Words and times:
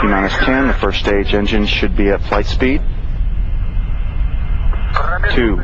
T 0.00 0.06
minus 0.06 0.36
10, 0.38 0.68
the 0.68 0.74
first 0.74 1.00
stage 1.00 1.34
engine 1.34 1.66
should 1.66 1.96
be 1.96 2.10
at 2.10 2.22
flight 2.22 2.46
speed. 2.46 2.80
Two, 5.34 5.56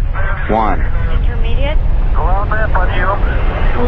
one. 0.51 0.81
Intermediate. 0.81 1.79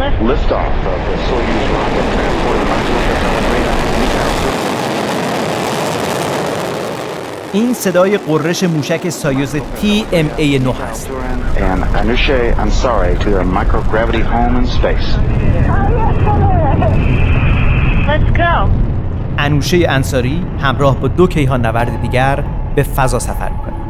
Lift. 0.01 0.17
Liftoff 0.19 0.75
of 0.93 1.01
the 1.09 1.17
Soyuz 1.27 1.67
rocket 1.73 2.07
transporting 2.15 2.67
این 7.53 7.75
صدای 7.75 8.19
قررش 8.19 8.65
موشک 8.65 9.09
سایوز 9.09 9.57
TMA-9 9.57 10.81
است. 10.81 11.11
and 11.57 11.83
Anushe 11.85 12.55
Ansari 12.55 13.19
to 13.23 13.31
their 13.31 13.45
microgravity 13.45 14.23
home 14.23 14.57
in 14.57 14.67
space. 14.67 15.09
Let's 18.07 18.31
go. 18.37 18.80
انوشه 19.38 19.86
انصاری 19.90 20.46
همراه 20.60 21.00
با 21.00 21.08
دو 21.08 21.28
کیهان 21.28 21.66
نورد 21.66 22.02
دیگر 22.02 22.44
به 22.76 22.84
فضا 22.84 23.20
سفر 23.20 23.50
می‌کنه. 23.50 23.82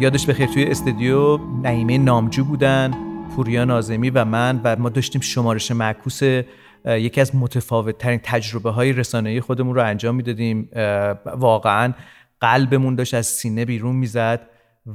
یادش 0.00 0.26
بخیر 0.26 0.46
توی 0.46 0.64
استودیو 0.64 1.38
نعیمه 1.62 1.98
نامجو 1.98 2.44
بودن 2.44 2.94
پوریا 3.36 3.64
نازمی 3.64 4.10
و 4.10 4.24
من 4.24 4.60
و 4.64 4.76
ما 4.76 4.88
داشتیم 4.88 5.20
شمارش 5.20 5.70
معکوس 5.70 6.22
یکی 6.86 7.20
از 7.20 7.36
متفاوت 7.36 7.98
ترین 7.98 8.20
تجربه 8.22 8.70
های 8.70 8.92
رسانه‌ای 8.92 9.40
خودمون 9.40 9.74
رو 9.74 9.84
انجام 9.84 10.14
می‌دادیم 10.14 10.68
واقعا 11.36 11.92
قلبمون 12.40 12.94
داشت 12.94 13.14
از 13.14 13.26
سینه 13.26 13.64
بیرون 13.64 13.96
می‌زد 13.96 14.40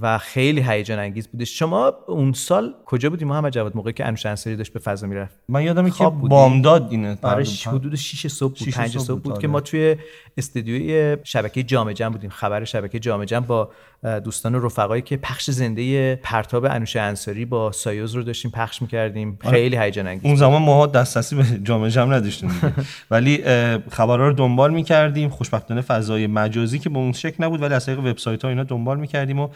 و 0.01 0.17
خیلی 0.17 0.61
هیجان 0.61 0.99
انگیز 0.99 1.27
بودش. 1.27 1.59
شما 1.59 1.93
اون 2.07 2.33
سال 2.33 2.73
کجا 2.85 3.09
بودی؟ 3.09 3.25
محمد 3.25 3.51
جواد 3.53 3.75
موقعی 3.75 3.93
که 3.93 4.05
انوشه 4.05 4.29
انصاری 4.29 4.55
داشت 4.55 4.73
به 4.73 4.79
فضا 4.79 5.07
می‌رفت. 5.07 5.39
من 5.47 5.63
یادمه 5.63 5.91
که؟ 5.91 6.03
بامداد 6.09 6.87
اینه 6.91 7.17
آره 7.21 7.43
ش- 7.43 7.67
حدود 7.67 7.95
6 7.95 8.27
صبح 8.27 8.49
بود 8.49 8.57
شیش 8.57 8.75
5 8.77 8.97
صبح 8.97 9.07
بود، 9.07 9.23
بود 9.23 9.31
آره. 9.31 9.41
که 9.41 9.47
ما 9.47 9.61
توی 9.61 9.95
استدیوی 10.37 11.17
شبکه 11.23 11.63
جام 11.63 11.91
جم 11.93 12.09
بودیم. 12.09 12.29
خبر 12.29 12.63
شبکه 12.63 12.99
جام 12.99 13.25
جم 13.25 13.39
با 13.39 13.69
دوستان 14.03 14.55
و 14.55 14.65
رفقایی 14.65 15.01
که 15.01 15.17
پخش 15.17 15.49
زنده 15.51 16.15
پرتاب 16.15 16.65
انوشه 16.65 16.99
انصاری 16.99 17.45
با 17.45 17.71
سایوز 17.71 18.15
رو 18.15 18.23
داشتیم 18.23 18.51
پخش 18.51 18.81
می‌کردیم. 18.81 19.39
خیلی 19.49 19.77
هیجان 19.77 20.07
انگیز. 20.07 20.25
اون 20.25 20.35
زمان 20.35 20.61
ما 20.61 20.87
دسترسی 20.87 21.35
به 21.35 21.43
جامعه 21.63 21.89
جمع 21.89 22.15
نداشتیم. 22.15 22.51
ولی 23.11 23.43
خبرها 23.91 24.27
رو 24.27 24.33
دنبال 24.33 24.73
می‌کردیم. 24.73 25.29
خوشبختانه 25.29 25.81
فضای 25.81 26.27
مجازی 26.27 26.79
که 26.79 26.89
به 26.89 26.97
اون 26.97 27.11
شکل 27.11 27.43
نبود 27.43 27.61
ولی 27.61 27.73
از 27.73 27.85
طریق 27.85 27.99
وبسایت 27.99 28.43
ها 28.43 28.49
اینا 28.49 28.63
دنبال 28.63 28.99
می‌کردیم 28.99 29.39
و 29.39 29.49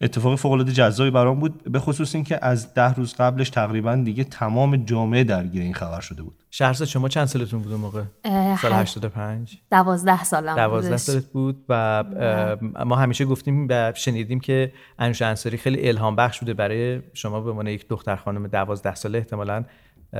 اتفاق 0.00 0.34
فوق 0.34 0.52
العاده 0.52 0.72
جذابی 0.72 1.10
برام 1.10 1.40
بود 1.40 1.72
به 1.72 1.78
خصوص 1.78 2.14
اینکه 2.14 2.38
از 2.42 2.74
ده 2.74 2.94
روز 2.94 3.14
قبلش 3.14 3.50
تقریبا 3.50 3.96
دیگه 3.96 4.24
تمام 4.24 4.76
جامعه 4.76 5.24
درگیر 5.24 5.62
این 5.62 5.74
خبر 5.74 6.00
شده 6.00 6.22
بود 6.22 6.34
شهرزاد 6.50 6.88
شما 6.88 7.08
چند 7.08 7.26
سالتون 7.26 7.62
بود 7.62 7.72
اون 7.72 7.80
موقع 7.80 8.02
سال 8.62 8.72
هشت. 8.72 8.96
85 8.96 9.58
دوازده 9.70 10.24
سالم 10.24 10.56
دوازده 10.56 10.90
بودش. 10.90 11.00
سالت 11.00 11.26
بود 11.26 11.64
و 11.68 11.72
اه، 11.72 12.84
ما 12.84 12.96
همیشه 12.96 13.24
گفتیم 13.24 13.66
و 13.70 13.92
شنیدیم 13.94 14.40
که 14.40 14.72
انوشه 14.98 15.26
انصاری 15.26 15.56
خیلی 15.56 15.88
الهام 15.88 16.16
بخش 16.16 16.40
بوده 16.40 16.54
برای 16.54 17.00
شما 17.14 17.40
به 17.40 17.50
عنوان 17.50 17.66
یک 17.66 17.88
دختر 17.88 18.16
خانم 18.16 18.46
دوازده 18.46 18.94
ساله 18.94 19.18
احتمالاً 19.18 19.64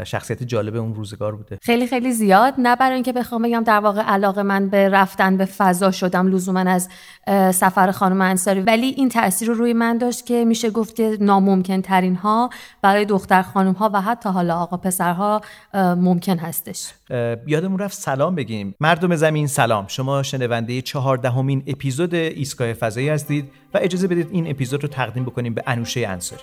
شخصیت 0.04 0.42
جالب 0.42 0.76
اون 0.76 0.94
روزگار 0.94 1.36
بوده. 1.36 1.58
خیلی 1.62 1.86
خیلی 1.86 2.12
زیاد. 2.12 2.54
نه 2.58 2.76
برای 2.76 2.94
اینکه 2.94 3.12
بخوام 3.12 3.42
بگم 3.42 3.64
در 3.64 3.80
واقع 3.80 4.02
علاقه 4.02 4.42
من 4.42 4.68
به 4.68 4.88
رفتن 4.88 5.36
به 5.36 5.44
فضا 5.44 5.90
شدم 5.90 6.26
لزوما 6.26 6.60
از 6.60 6.88
سفر 7.56 7.90
خانم 7.90 8.20
انصاری. 8.20 8.60
ولی 8.60 8.86
این 8.86 9.08
تاثیر 9.08 9.48
رو 9.48 9.54
روی 9.54 9.72
من 9.72 9.98
داشت 9.98 10.26
که 10.26 10.44
میشه 10.44 10.70
گفت 10.70 10.96
که 10.96 11.16
ناممکن 11.20 11.80
ترین 11.80 12.16
ها 12.16 12.50
برای 12.82 13.04
دختر 13.04 13.42
خانم 13.42 13.72
ها 13.72 13.90
و 13.94 14.00
حتی 14.00 14.28
حالا 14.28 14.56
آقا 14.56 14.76
پسرها 14.76 15.40
ممکن 15.74 16.38
هستش. 16.38 16.92
یادمون 17.46 17.78
رفت 17.78 17.98
سلام 17.98 18.34
بگیم. 18.34 18.74
مردم 18.80 19.16
زمین 19.16 19.46
سلام. 19.46 19.84
شما 19.88 20.22
شنونده 20.22 20.82
چهاردهمین 20.82 21.62
اپیزود 21.66 22.14
ایستگاه 22.14 22.72
فضایی 22.72 23.08
هستید 23.08 23.52
و 23.74 23.78
اجازه 23.82 24.08
بدید 24.08 24.28
این 24.30 24.50
اپیزود 24.50 24.82
رو 24.82 24.88
تقدیم 24.88 25.24
بکنیم 25.24 25.54
به 25.54 25.62
انوشه 25.66 26.08
انصاری. 26.08 26.42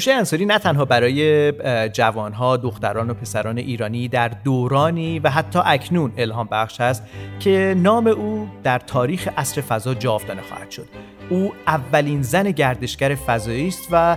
انوشه 0.00 0.12
انصاری 0.12 0.46
نه 0.46 0.58
تنها 0.58 0.84
برای 0.84 1.52
جوانها، 1.88 2.56
دختران 2.56 3.10
و 3.10 3.14
پسران 3.14 3.58
ایرانی 3.58 4.08
در 4.08 4.28
دورانی 4.28 5.18
و 5.18 5.30
حتی 5.30 5.58
اکنون 5.64 6.12
الهام 6.16 6.48
بخش 6.50 6.80
است 6.80 7.02
که 7.40 7.74
نام 7.78 8.06
او 8.06 8.48
در 8.62 8.78
تاریخ 8.78 9.28
عصر 9.36 9.60
فضا 9.60 9.94
جاودانه 9.94 10.42
خواهد 10.42 10.70
شد. 10.70 10.86
او 11.30 11.52
اولین 11.66 12.22
زن 12.22 12.50
گردشگر 12.50 13.14
فضایی 13.14 13.68
است 13.68 13.88
و 13.90 14.16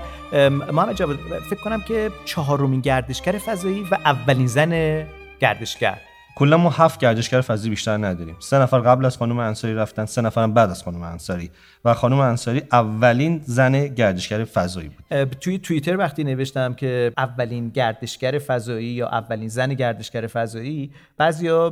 محمد 0.49 0.95
جواد 0.95 1.19
فکر 1.49 1.59
کنم 1.63 1.81
که 1.81 2.11
چهارمین 2.25 2.81
گردشگر 2.81 3.31
فضایی 3.31 3.83
و 3.91 3.95
اولین 4.05 4.47
زن 4.47 5.03
گردشگر 5.39 5.97
کلا 6.35 6.57
ما 6.57 6.69
هفت 6.69 6.99
گردشگر 6.99 7.41
فضایی 7.41 7.69
بیشتر 7.69 7.97
نداریم. 7.97 8.35
سه 8.39 8.59
نفر 8.59 8.79
قبل 8.79 9.05
از 9.05 9.17
خانم 9.17 9.39
انصاری 9.39 9.73
رفتن 9.73 10.05
سه 10.05 10.21
نفرم 10.21 10.53
بعد 10.53 10.69
از 10.69 10.83
خانم 10.83 11.01
انصاری. 11.01 11.51
و 11.85 11.93
خانم 11.93 12.19
انصاری 12.19 12.61
اولین 12.71 13.41
زن 13.45 13.87
گردشگر 13.87 14.43
فضایی 14.43 14.89
بود. 14.89 15.23
توی 15.23 15.59
توییتر 15.59 15.97
وقتی 15.97 16.23
نوشتم 16.23 16.73
که 16.73 17.11
اولین 17.17 17.69
گردشگر 17.69 18.39
فضایی 18.39 18.87
یا 18.87 19.07
اولین 19.07 19.47
زن 19.47 19.73
گردشگر 19.73 20.27
فضایی 20.27 20.91
بعضیا 21.17 21.69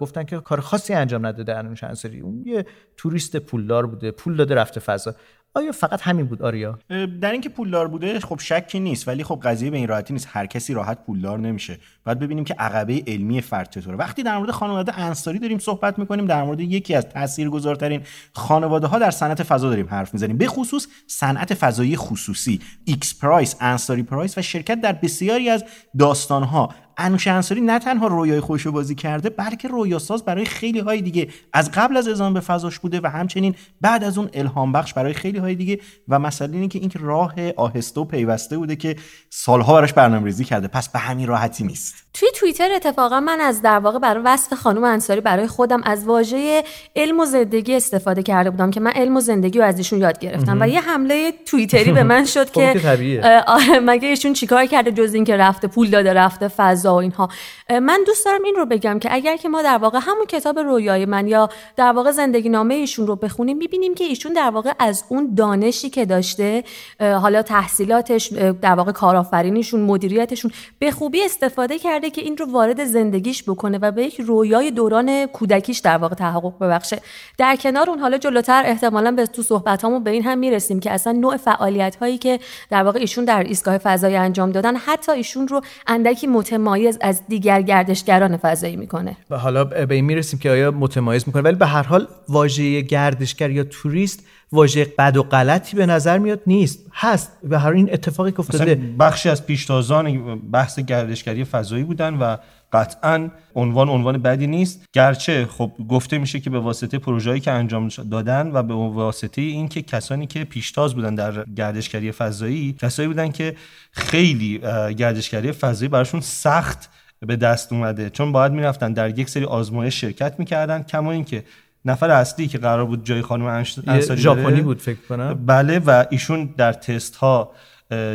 گفتن 0.00 0.24
که 0.24 0.40
کار 0.40 0.60
خاصی 0.60 0.94
انجام 0.94 1.26
نداده 1.26 1.56
انوش 1.56 1.84
انصاری. 1.84 2.20
اون 2.20 2.42
یه 2.46 2.66
توریست 2.96 3.36
پولدار 3.36 3.86
بوده. 3.86 4.10
پول 4.10 4.36
داده 4.36 4.54
رفته 4.54 4.80
فضا. 4.80 5.14
آیا 5.54 5.72
فقط 5.72 6.00
همین 6.02 6.26
بود 6.26 6.42
آریا؟ 6.42 6.78
در 7.20 7.32
اینکه 7.32 7.48
پولدار 7.48 7.88
بوده 7.88 8.20
خب 8.20 8.38
شکی 8.40 8.80
نیست 8.80 9.08
ولی 9.08 9.24
خب 9.24 9.40
قضیه 9.42 9.70
به 9.70 9.76
این 9.76 9.88
راحتی 9.88 10.12
نیست. 10.12 10.28
هر 10.30 10.46
کسی 10.46 10.74
راحت 10.74 11.04
پولدار 11.06 11.38
نمیشه. 11.38 11.78
باید 12.04 12.18
ببینیم 12.18 12.44
که 12.44 12.54
عقبه 12.54 13.02
علمی 13.06 13.40
فرد 13.40 13.70
چطوره. 13.70 13.96
وقتی 13.96 14.22
در 14.22 14.38
مورد 14.38 14.50
خانواده 14.50 14.98
انصاری 15.00 15.38
داریم 15.38 15.58
صحبت 15.58 15.98
می‌کنیم 15.98 16.26
در 16.26 16.42
مورد 16.42 16.60
یکی 16.60 16.94
از 16.94 17.08
تاثیرگذارترین 17.08 18.02
خانواده 18.32 18.86
ها 18.86 18.98
در 18.98 19.10
صنعت 19.10 19.42
فضا 19.42 19.68
داریم 19.68 19.86
حرف 19.86 20.14
می‌زنیم. 20.14 20.38
به 20.38 20.46
خصوص 20.46 20.86
صنعت 21.06 21.54
فضایی 21.54 21.96
خصوصی. 21.96 22.60
ایکس 22.84 23.18
پرایز 23.20 23.56
انصاری 23.60 24.02
پرایز 24.02 24.38
و 24.38 24.42
شرکت 24.42 24.80
در 24.80 24.92
بسیاری 24.92 25.48
از 25.48 25.64
داستان 25.98 26.42
ها 26.42 26.74
انوشه 26.96 27.30
انصاری 27.30 27.60
نه 27.60 27.78
تنها 27.78 28.06
رویای 28.06 28.40
خودش 28.40 28.66
بازی 28.66 28.94
کرده 28.94 29.30
بلکه 29.30 29.68
رویاساز 29.68 30.24
برای 30.24 30.44
خیلی 30.44 30.78
های 30.78 31.02
دیگه 31.02 31.28
از 31.52 31.70
قبل 31.70 31.96
از 31.96 32.08
اعزام 32.08 32.34
به 32.34 32.40
فضاش 32.40 32.78
بوده 32.78 33.00
و 33.00 33.06
همچنین 33.06 33.54
بعد 33.80 34.04
از 34.04 34.18
اون 34.18 34.30
الهام 34.34 34.72
بخش 34.72 34.94
برای 34.94 35.12
خیلی 35.12 35.38
های 35.38 35.54
دیگه. 35.54 35.80
و 36.08 36.18
مسئله 36.18 36.54
اینه 36.54 36.68
که 36.68 36.78
این 36.78 36.90
راه 37.00 37.34
آهسته 37.56 38.00
و 38.00 38.04
پیوسته 38.04 38.58
بوده 38.58 38.76
که 38.76 38.96
سالها 39.30 39.74
براش 39.74 39.92
برنامه‌ریزی 39.92 40.44
کرده. 40.44 40.68
پس 40.68 40.88
به 40.88 40.98
همین 40.98 41.26
راحتی 41.26 41.64
نیست. 41.64 42.01
توی 42.14 42.28
توییتر 42.34 42.72
اتفاقا 42.72 43.20
من 43.20 43.40
از 43.40 43.62
در 43.62 43.78
واقع 43.78 43.98
برای 43.98 44.22
وصف 44.22 44.54
خانم 44.54 44.84
انصاری 44.84 45.20
برای 45.20 45.46
خودم 45.46 45.80
از 45.84 46.04
واژه 46.04 46.64
علم 46.96 47.20
و 47.20 47.24
زندگی 47.24 47.74
استفاده 47.74 48.22
کرده 48.22 48.50
بودم 48.50 48.70
که 48.70 48.80
من 48.80 48.90
علم 48.90 49.16
و 49.16 49.20
زندگی 49.20 49.58
رو 49.58 49.64
از 49.64 49.78
ایشون 49.78 50.00
یاد 50.00 50.18
گرفتم. 50.18 50.58
و 50.60 50.68
یه 50.68 50.80
حمله 50.80 51.32
توییتری 51.46 51.92
به 51.92 52.02
من 52.02 52.24
شد 52.24 52.48
خب 52.54 52.72
که 52.72 53.42
آره 53.46 53.80
مگه 53.80 54.08
ایشون 54.08 54.32
چیکار 54.32 54.66
کرده 54.66 54.92
جز 54.92 55.14
اینکه 55.14 55.36
رفته 55.36 55.68
پول 55.68 55.90
داده 55.90 56.12
رفته 56.12 56.48
فضا 56.48 56.94
و 56.94 56.96
اینها. 56.96 57.28
من 57.70 58.00
دوست 58.06 58.24
دارم 58.24 58.44
این 58.44 58.54
رو 58.54 58.66
بگم 58.66 58.98
که 58.98 59.14
اگر 59.14 59.36
که 59.36 59.48
ما 59.48 59.62
در 59.62 59.78
واقع 59.78 59.98
همون 60.02 60.26
کتاب 60.26 60.58
رویای 60.58 61.06
من 61.06 61.28
یا 61.28 61.48
در 61.76 61.92
واقع 61.92 62.10
زندگی 62.10 62.48
نامه 62.48 62.74
ایشون 62.74 63.06
رو 63.06 63.16
بخونیم 63.16 63.56
می‌بینیم 63.56 63.94
که 63.94 64.04
ایشون 64.04 64.32
در 64.32 64.50
واقع 64.50 64.72
از 64.78 65.04
اون 65.08 65.34
دانشی 65.34 65.90
که 65.90 66.06
داشته 66.06 66.64
حالا 67.00 67.42
تحصیلاتش 67.42 68.32
در 68.62 68.74
واقع 68.74 68.92
کارآفرینیشون 68.92 69.80
مدیریتشون 69.80 70.50
به 70.78 70.90
خوبی 70.90 71.24
استفاده 71.24 71.78
کرده 71.78 72.01
که 72.10 72.20
این 72.20 72.36
رو 72.36 72.52
وارد 72.52 72.84
زندگیش 72.84 73.42
بکنه 73.42 73.78
و 73.78 73.90
به 73.90 74.02
یک 74.02 74.20
رویای 74.20 74.70
دوران 74.70 75.26
کودکیش 75.26 75.78
در 75.78 75.96
واقع 75.96 76.14
تحقق 76.14 76.58
ببخشه. 76.60 76.98
در 77.38 77.56
کنار 77.56 77.90
اون 77.90 77.98
حالا 77.98 78.18
جلوتر 78.18 78.62
احتمالا 78.66 79.10
به 79.10 79.26
تو 79.26 79.42
صحبتامون 79.42 80.04
به 80.04 80.10
این 80.10 80.22
هم 80.22 80.38
می‌رسیم 80.38 80.80
که 80.80 80.90
اصلا 80.90 81.12
نوع 81.12 81.36
فعالیت 81.36 81.96
هایی 81.96 82.18
که 82.18 82.40
در 82.70 82.82
واقع 82.82 82.98
ایشون 82.98 83.24
در 83.24 83.42
ایستگاه 83.42 83.78
فضایی 83.78 84.16
انجام 84.16 84.52
دادن 84.52 84.76
حتی 84.76 85.12
ایشون 85.12 85.48
رو 85.48 85.60
اندکی 85.86 86.26
متمایز 86.26 86.98
از 87.00 87.22
دیگر 87.28 87.62
گردشگران 87.62 88.36
فضایی 88.36 88.76
می‌کنه. 88.76 89.16
و 89.30 89.38
حالا 89.38 89.64
به 89.64 89.94
این 89.94 90.04
می‌رسیم 90.04 90.38
که 90.38 90.50
آیا 90.50 90.70
متمایز 90.70 91.24
می‌کنه؟ 91.26 91.42
ولی 91.42 91.56
به 91.56 91.66
هر 91.66 91.82
حال 91.82 92.08
واژه 92.28 92.80
گردشگر 92.80 93.50
یا 93.50 93.64
توریست 93.64 94.26
واژه 94.52 94.84
بد 94.98 95.16
و 95.16 95.22
غلطی 95.22 95.76
به 95.76 95.86
نظر 95.86 96.18
میاد 96.18 96.40
نیست 96.46 96.86
هست 96.92 97.32
و 97.50 97.58
هر 97.58 97.70
این 97.70 97.92
اتفاقی 97.92 98.32
که 98.32 98.40
افتاده 98.40 98.74
بخشی 98.74 99.28
از 99.28 99.46
پیشتازان 99.46 100.38
بحث 100.38 100.78
گردشگری 100.78 101.44
فضایی 101.44 101.84
بودن 101.84 102.14
و 102.14 102.36
قطعا 102.72 103.28
عنوان 103.54 103.88
عنوان 103.88 104.18
بدی 104.18 104.46
نیست. 104.46 104.84
گرچه 104.92 105.46
خب 105.46 105.72
گفته 105.88 106.18
میشه 106.18 106.40
که 106.40 106.50
به 106.50 106.58
واسطه 106.58 106.98
پروژه‌ای 106.98 107.40
که 107.40 107.50
انجام 107.50 107.88
دادن 107.88 108.50
و 108.52 108.62
به 108.62 108.74
واسطه 108.74 109.42
اینکه 109.42 109.82
کسانی 109.82 110.26
که 110.26 110.44
پیشتاز 110.44 110.94
بودن 110.94 111.14
در 111.14 111.44
گردشگری 111.44 112.12
فضایی 112.12 112.76
کسایی 112.80 113.08
بودن 113.08 113.30
که 113.30 113.56
خیلی 113.92 114.58
گردشگری 114.96 115.52
فضایی 115.52 115.88
براشون 115.88 116.20
سخت 116.20 116.90
به 117.26 117.36
دست 117.36 117.72
اومده. 117.72 118.10
چون 118.10 118.32
باید 118.32 118.52
می‌رفتن 118.52 118.92
در 118.92 119.18
یک 119.18 119.28
سری 119.30 119.44
آزمایش 119.44 120.00
شرکت 120.00 120.34
می‌کردن 120.38 120.82
کما 120.82 121.12
اینکه 121.12 121.44
نفر 121.84 122.10
اصلی 122.10 122.48
که 122.48 122.58
قرار 122.58 122.84
بود 122.84 123.06
جای 123.06 123.22
خانم 123.22 123.46
انصاری 123.86 124.20
ژاپنی 124.20 124.60
بود 124.60 124.78
فکر 124.78 124.98
کنم. 125.08 125.46
بله 125.46 125.78
و 125.78 126.04
ایشون 126.10 126.54
در 126.56 126.72
تست 126.72 127.16
ها 127.16 127.52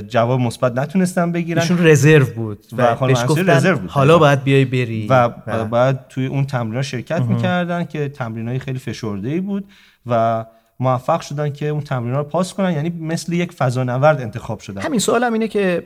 جواب 0.08 0.40
مثبت 0.40 0.78
نتونستن 0.78 1.32
بگیرن. 1.32 1.62
ایشون 1.62 1.88
رزرو 1.88 2.26
بود 2.26 2.66
و 2.78 2.96
خانم 2.96 3.14
بهش 3.14 3.22
انصاری 3.22 3.42
گفتن 3.42 3.58
رزرو 3.58 3.78
بود. 3.78 3.90
حالا 3.90 4.18
باید 4.18 4.44
بیای 4.44 4.66
بری. 4.66 5.08
و 5.10 5.30
و 5.48 5.66
بعد 5.66 6.06
توی 6.10 6.26
اون 6.26 6.46
تمرین 6.46 6.82
شرکت 6.82 7.22
می‌کردن 7.22 7.84
که 7.86 8.10
تمرین 8.10 8.48
های 8.48 8.60
خیلی 8.60 8.80
فشرده 8.80 9.30
ای 9.30 9.40
بود 9.40 9.66
و 10.06 10.46
موفق 10.80 11.22
شدن 11.22 11.50
که 11.50 11.68
اون 11.68 11.82
تمرین 11.82 12.16
رو 12.16 12.24
پاس 12.24 12.54
کنن. 12.54 12.72
یعنی 12.72 12.90
مثل 12.90 13.34
یک 13.34 13.52
فضانورد 13.52 14.22
انتخاب 14.22 14.60
شدن. 14.60 14.82
همین 14.82 15.00
سوالم 15.00 15.34
اینه 15.34 15.48
که 15.48 15.84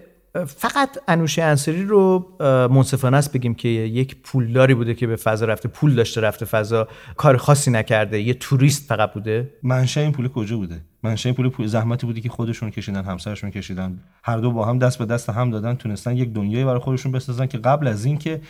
فقط 0.47 0.97
انوشه 1.07 1.43
انصاری 1.43 1.83
رو 1.83 2.31
منصفانه 2.71 3.17
است 3.17 3.33
بگیم 3.33 3.53
که 3.53 3.67
یک 3.69 4.15
پولداری 4.23 4.73
بوده 4.73 4.93
که 4.93 5.07
به 5.07 5.15
فضا 5.15 5.45
رفته. 5.45 5.69
پول 5.69 5.95
داشته 5.95 6.21
رفته 6.21 6.45
فضا. 6.45 6.87
کار 7.17 7.37
خاصی 7.37 7.71
نکرده. 7.71 8.21
یه 8.21 8.33
توریست 8.33 8.89
فقط 8.89 9.13
بوده. 9.13 9.53
منشأ 9.63 10.01
این 10.01 10.11
پول 10.11 10.27
کجا 10.27 10.57
بوده؟ 10.57 10.81
منشأ 11.03 11.29
این 11.29 11.49
پول 11.49 11.67
زحمتی 11.67 12.05
بودی 12.05 12.21
که 12.21 12.29
خودشون 12.29 12.69
کشیدن 12.69 13.03
همسرشون 13.03 13.51
کشیدن. 13.51 13.99
هر 14.23 14.37
دو 14.37 14.51
با 14.51 14.65
هم 14.65 14.79
دست 14.79 14.99
به 14.99 15.05
دست 15.05 15.29
هم 15.29 15.51
دادن 15.51 15.75
تونستن 15.75 16.17
یک 16.17 16.33
دنیایی 16.33 16.65
برای 16.65 16.79
خودشون 16.79 17.11
بسازن 17.11 17.45
که 17.45 17.57
قبل 17.57 17.87
از 17.87 18.05
اینکه 18.05 18.41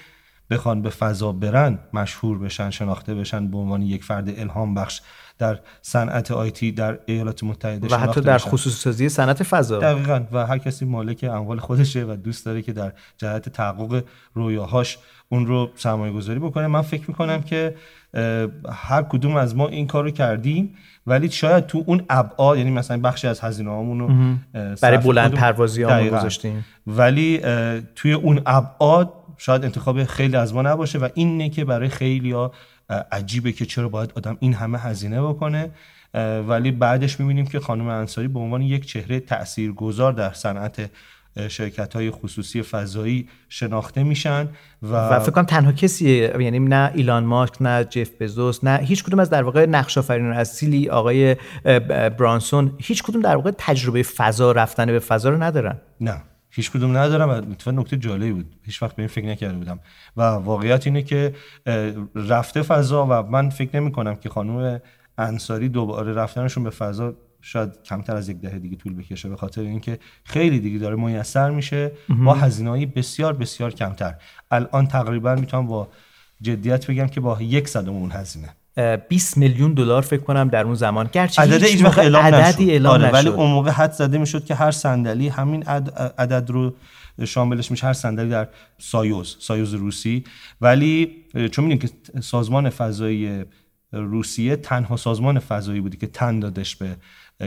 بخوان 0.51 0.81
به 0.81 0.89
فضا 0.89 1.31
برن 1.31 1.80
مشهور 1.94 2.39
بشن 2.39 2.69
شناخته 2.69 3.15
بشن 3.15 3.48
به 3.48 3.57
عنوان 3.57 3.81
یک 3.81 4.03
فرد 4.03 4.39
الهام 4.39 4.74
بخش 4.74 5.01
در 5.38 5.59
صنعت 5.81 6.31
آیتی 6.31 6.71
در 6.71 7.00
ایالات 7.06 7.44
متحده 7.44 7.88
و 7.88 7.98
حتی 7.98 8.21
در 8.21 8.33
بشن. 8.33 8.50
خصوصی 8.50 8.75
سازی 8.75 9.09
صنعت 9.09 9.44
فضا 9.44 9.80
دقیقا 9.80 10.21
و 10.31 10.45
هر 10.45 10.57
کسی 10.57 10.86
مالک 10.86 11.25
اموال 11.30 11.59
خودشه 11.59 12.03
و 12.03 12.15
دوست 12.15 12.45
داره 12.45 12.62
که 12.62 12.74
در 12.74 12.92
جهت 13.18 13.50
تحقق 13.50 14.03
رویاهاش 14.33 14.98
اون 15.30 15.45
رو 15.45 15.69
سرمایه 15.75 16.13
گذاری 16.13 16.39
بکنه 16.39 16.68
من 16.68 16.81
فکر 16.81 17.04
می‌کنم 17.07 17.42
که 17.42 17.75
هر 18.69 19.01
کدوم 19.09 19.36
از 19.36 19.56
ما 19.56 19.68
این 19.68 19.88
کار 19.88 20.04
رو 20.04 20.12
کردیم 20.12 20.75
ولی 21.07 21.30
شاید 21.30 21.65
تو 21.65 21.83
اون 21.88 22.04
ابعاد 22.09 22.57
یعنی 22.57 22.71
مثلا 22.71 22.97
بخشی 22.97 23.27
از 23.27 23.39
هزینه 23.39 23.69
رو 23.69 24.38
برای 24.81 24.97
بلند 24.97 25.33
پروازی. 25.33 25.83
گذاشتیم. 25.83 26.65
ولی 26.88 27.42
توی 27.95 28.13
اون 28.13 28.42
ابعاد 28.45 29.13
شاید 29.43 29.65
انتخاب 29.65 30.03
خیلی 30.03 30.35
از 30.35 30.53
ما 30.53 30.61
نباشه 30.61 30.99
و 30.99 31.09
اینه 31.13 31.49
که 31.49 31.65
برای 31.65 31.89
خیلی 31.89 32.31
ها 32.31 32.51
عجیبه 33.11 33.51
که 33.51 33.65
چرا 33.65 33.89
باید 33.89 34.11
آدم 34.15 34.38
این 34.39 34.53
همه 34.53 34.79
هزینه 34.79 35.21
بکنه. 35.21 35.69
ولی 36.47 36.71
بعدش 36.71 37.19
می‌بینیم 37.19 37.45
که 37.45 37.59
خانم 37.59 37.88
انصاری 37.88 38.27
به 38.27 38.39
عنوان 38.39 38.61
یک 38.61 38.85
چهره 38.85 39.19
تاثیرگذار 39.19 40.13
در 40.13 40.33
صنعت 40.33 40.89
شرکت 41.47 41.93
های 41.93 42.11
خصوصی 42.11 42.61
فضایی 42.61 43.29
شناخته 43.49 44.03
میشن 44.03 44.49
و, 44.81 44.95
و 44.95 45.19
فکر 45.19 45.31
کنم 45.31 45.45
تنها 45.45 45.71
کسیه 45.71 46.33
یعنی 46.39 46.59
نه 46.59 46.91
ایلان 46.95 47.23
ماسک 47.23 47.61
نه 47.61 47.83
جف 47.83 48.09
بزوس 48.19 48.63
نه 48.63 48.79
هیچ 48.83 49.03
کدوم 49.03 49.19
از 49.19 49.29
در 49.29 49.44
واقع 49.44 49.65
نقش 49.65 49.97
آفرینان 49.97 50.33
اصیلی 50.33 50.89
آقای 50.89 51.35
برانسون 52.17 52.71
هیچ 52.77 53.03
کدوم 53.03 53.21
در 53.21 53.35
واقع 53.35 53.51
تجربه 53.57 54.03
فضا 54.03 54.51
رفتن 54.51 54.85
به 54.85 54.99
فضا 54.99 55.29
رو 55.29 55.44
ندارن. 55.44 55.77
نه. 56.01 56.21
هیچ 56.51 56.71
کدوم 56.71 56.98
ندارم 56.98 57.30
و 57.30 57.31
اتفاقا 57.31 57.81
نکته 57.81 57.98
جالبی 57.98 58.31
بود. 58.31 58.56
هیچ 58.63 58.83
وقت 58.83 58.95
به 58.95 59.01
این 59.01 59.07
فکر 59.07 59.25
نکرده 59.25 59.57
بودم. 59.57 59.80
و 60.18 60.21
واقعیت 60.21 60.88
اینه 60.88 61.01
که 61.01 61.33
رفته 62.15 62.62
فضا 62.62 63.07
و 63.09 63.30
من 63.30 63.50
فکر 63.50 63.80
نمی 63.80 63.92
کنم 63.92 64.15
که 64.15 64.30
خانم 64.30 64.81
انصاری 65.18 65.69
دوباره 65.69 66.13
رفتنشون 66.13 66.63
به 66.63 66.69
فضا 66.69 67.13
شاید 67.42 67.83
کمتر 67.83 68.15
از 68.15 68.30
یک 68.30 68.38
دهه 68.38 68.59
دیگه 68.59 68.75
طول 68.75 68.95
بکشه 68.95 69.30
به 69.30 69.36
خاطر 69.36 69.62
اینکه 69.62 70.00
خیلی 70.24 70.59
دیگه 70.59 70.80
داره 70.80 70.95
میسر 70.95 71.50
میشه 71.50 71.92
با 72.25 72.33
هزینه‌های 72.33 72.86
بسیار 72.86 73.33
بسیار 73.33 73.71
کمتر. 73.71 74.15
الان 74.51 74.88
تقریبا 74.88 75.36
می‌تونم 75.36 75.68
با 75.68 75.88
جدیت 76.41 76.88
بگم 76.88 77.07
که 77.07 77.21
با 77.21 77.38
یک 77.41 77.67
صدم 77.67 77.89
اون 77.93 78.11
هزینه 78.11 78.49
اه، 78.77 78.95
20 78.97 79.38
میلیون 79.38 79.73
دلار 79.73 80.01
فکر 80.01 80.21
کنم 80.21 80.47
در 80.49 80.63
اون 80.63 80.75
زمان 80.75 81.09
گرچه 81.13 81.41
عدد 81.41 81.63
هیچ 81.63 81.83
وقت 81.83 81.99
اعلام 81.99 82.23
عددی 82.25 82.63
نشد 82.63 82.69
اعلام 82.71 82.93
آره 82.93 83.05
نشد 83.05 83.13
ولی 83.13 83.27
اون 83.29 83.51
موقع 83.51 83.71
حدس 83.71 83.91
زده 83.91 84.17
می‌شد 84.17 84.45
که 84.45 84.55
هر 84.55 84.71
صندلی 84.71 85.27
همین 85.27 85.63
عد- 85.63 86.13
عدد 86.17 86.49
رو 86.49 86.73
شاملش 87.25 87.71
میشه 87.71 87.88
هر 87.88 87.93
صندلی 87.93 88.29
در 88.29 88.47
سایوز 88.77 89.38
سایوز 89.39 89.73
روسی 89.73 90.23
ولی 90.61 91.15
چون 91.33 91.65
می‌دونیم 91.65 91.79
که 91.79 91.89
سازمان 92.21 92.69
فضایی 92.69 93.44
روسیه 93.91 94.55
تنها 94.55 94.97
سازمان 94.97 95.39
فضایی 95.39 95.81
بودی 95.81 95.97
که 95.97 96.07
تن 96.07 96.39
دادش 96.39 96.75
به 96.75 96.95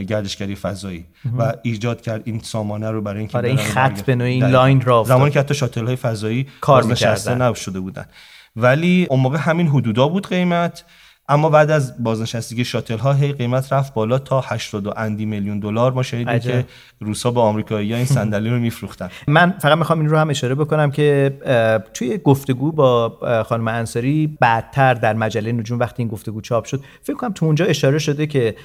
گردشگری 0.03 0.55
فضایی 0.55 1.05
و 1.37 1.53
ایجاد 1.63 2.01
کرد 2.01 2.21
این 2.25 2.39
سامانه 2.39 2.91
رو 2.91 3.01
برای 3.01 3.19
اینکه 3.19 3.37
آره، 3.37 3.49
این 3.49 3.57
خط. 3.57 4.01
به 4.01 4.15
نوعی 4.15 4.31
این. 4.31 4.45
line 4.45 4.81
را. 4.81 5.03
زمانی 5.07 5.31
که 5.31 5.39
حتی 5.39 5.53
شاتل 5.53 5.85
های 5.85 5.95
فضایی 5.95 6.47
کار 6.61 6.83
می‌کردن. 6.83 7.49
نشده 7.51 7.79
بودن 7.79 8.05
ولی 8.55 9.07
اون 9.09 9.19
موقع 9.19 9.37
همین 9.37 9.67
حدودا 9.67 10.07
بود 10.07 10.27
قیمت. 10.27 10.85
اما 11.29 11.49
بعد 11.49 11.71
از 11.71 12.03
بازنشستگی 12.03 12.65
شاتل 12.65 12.97
ها 12.97 13.13
هی 13.13 13.33
قیمت 13.33 13.73
رفت 13.73 13.93
بالا 13.93 14.19
تا 14.19 14.41
80 14.41 14.87
و 14.87 14.93
اندی 14.97 15.25
میلیون 15.25 15.59
دلار 15.59 15.91
ما 15.91 16.03
شنیدیم. 16.03 16.39
که 16.39 16.65
روسا 16.99 17.31
به 17.31 17.41
آمریکایی‌ها 17.41 17.97
این 17.97 18.05
صندلی 18.05 18.49
رو 18.49 18.59
میفروختن 18.59 19.09
من 19.27 19.55
فقط 19.59 19.77
می‌خوام 19.77 19.99
این 19.99 20.09
رو 20.09 20.17
هم 20.17 20.29
اشاره 20.29 20.55
بکنم 20.55 20.91
که 20.91 21.33
توی 21.93 22.17
گفتگو 22.17 22.71
با 22.71 23.17
خانم 23.45 23.67
انصاری 23.67 24.37
بعدتر 24.39 24.93
در 24.93 25.13
مجله 25.13 25.51
نجوم 25.51 25.79
وقتی 25.79 26.03
این 26.03 26.07
گفتگو 26.07 26.41
چاپ 26.41 26.65
شد 26.65 26.83
فکر 27.01 27.15
کنم 27.15 27.33
تو 27.33 27.45
اونجا 27.45 27.65
اشاره 27.65 27.99
شده 27.99 28.27
که 28.27 28.55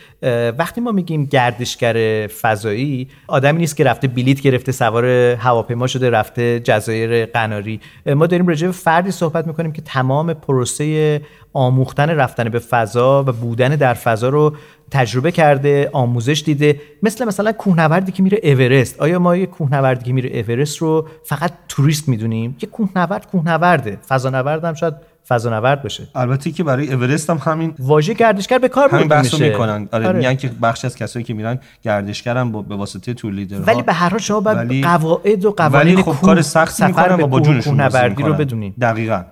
وقتی 0.59 0.81
ما 0.81 0.93
میگیم 0.93 1.25
گردشگر 1.25 2.27
فضایی 2.27 3.09
آدمی 3.27 3.59
نیست 3.59 3.77
که 3.77 3.85
رفته 3.85 4.09
بلیت 4.09 4.41
گرفته 4.41 4.73
سوار 4.73 5.05
هواپیما 5.35 5.87
شده 5.87 6.11
رفته 6.11 6.61
جزایر 6.61 7.27
قناری 7.27 7.81
ما 8.07 8.27
داریم 8.27 8.47
راجع 8.47 8.67
به 8.67 8.73
فردی 8.73 9.11
صحبت 9.11 9.47
می‌کنیم 9.47 9.73
که 9.73 9.83
تمام 9.83 10.35
پروسه 10.35 11.21
آموختن 11.53 12.11
رفتن 12.11 12.50
به 12.51 12.59
فضا 12.59 13.25
و 13.27 13.33
بودن 13.33 13.69
در 13.69 13.95
فضا 13.95 14.29
رو 14.29 14.55
تجربه 14.91 15.33
کرده 15.33 15.91
آموزش 15.93 16.43
دیده. 16.47 16.81
مثل 17.03 17.25
مثلا 17.25 17.53
کوهنوردی 17.53 18.13
که 18.13 18.23
میره 18.23 18.39
اورست. 18.43 19.01
آیا 19.01 19.19
ما 19.19 19.37
یه 19.37 19.47
کوهنوردی 19.47 20.05
که 20.05 20.13
میره 20.13 20.39
اورست 20.39 20.79
رو 20.79 21.09
فقط 21.25 21.53
توریست 21.69 22.09
می‌دونیم؟ 22.09 22.57
یه 22.63 22.69
کوهنورد 22.69 23.27
کوهنورده. 23.27 23.99
فضانورد 24.09 24.65
هم 24.65 24.75
شاید 24.75 24.95
فضانورد 25.29 25.83
باشه. 25.83 26.09
البته 26.15 26.51
که 26.51 26.65
برای 26.65 26.93
اورست 26.93 27.31
هم 27.31 27.41
همین 27.45 27.75
واژه 27.79 28.15
گردشگر 28.15 28.59
به 28.59 28.69
کار 28.69 28.89
همین 28.89 29.09
بحثو 29.09 29.37
میشه. 29.37 29.49
می‌کنن. 29.49 29.89
آره, 29.93 30.07
آره. 30.07 30.17
میگن 30.19 30.35
که 30.35 30.51
بخش 30.63 30.85
از 30.85 30.97
کسایی 30.97 31.25
که 31.25 31.35
میرن 31.35 31.59
گردشگرن 31.83 32.53
با- 32.53 32.63
به 32.63 32.77
واسطه 32.77 33.15
تور 33.15 33.33
لیدرها. 33.33 33.65
ولی 33.67 33.83
به 33.83 33.93
هر 33.93 34.09
حال 34.09 34.19
شما 34.19 34.41
باید 34.41 34.59
ولی- 34.59 34.83
قواعد 34.83 35.45
و 35.45 35.51
قوانین 35.51 35.95
ولی 35.95 36.03
خب 36.03 36.13
کوه، 36.13 36.21
کار 36.21 36.43
سفر 36.43 36.87
می‌کنن 36.87 37.21
و 37.21 37.27
با 37.27 37.41
جونشون 37.41 37.81
رو. 37.81 38.33
بدونیم 38.35 38.75
دقیقا. 38.81 39.23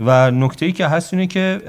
و 0.00 0.30
نکته 0.30 0.66
ای 0.66 0.72
که 0.72 0.86
هست 0.86 1.14
اینه 1.14 1.26
که 1.26 1.60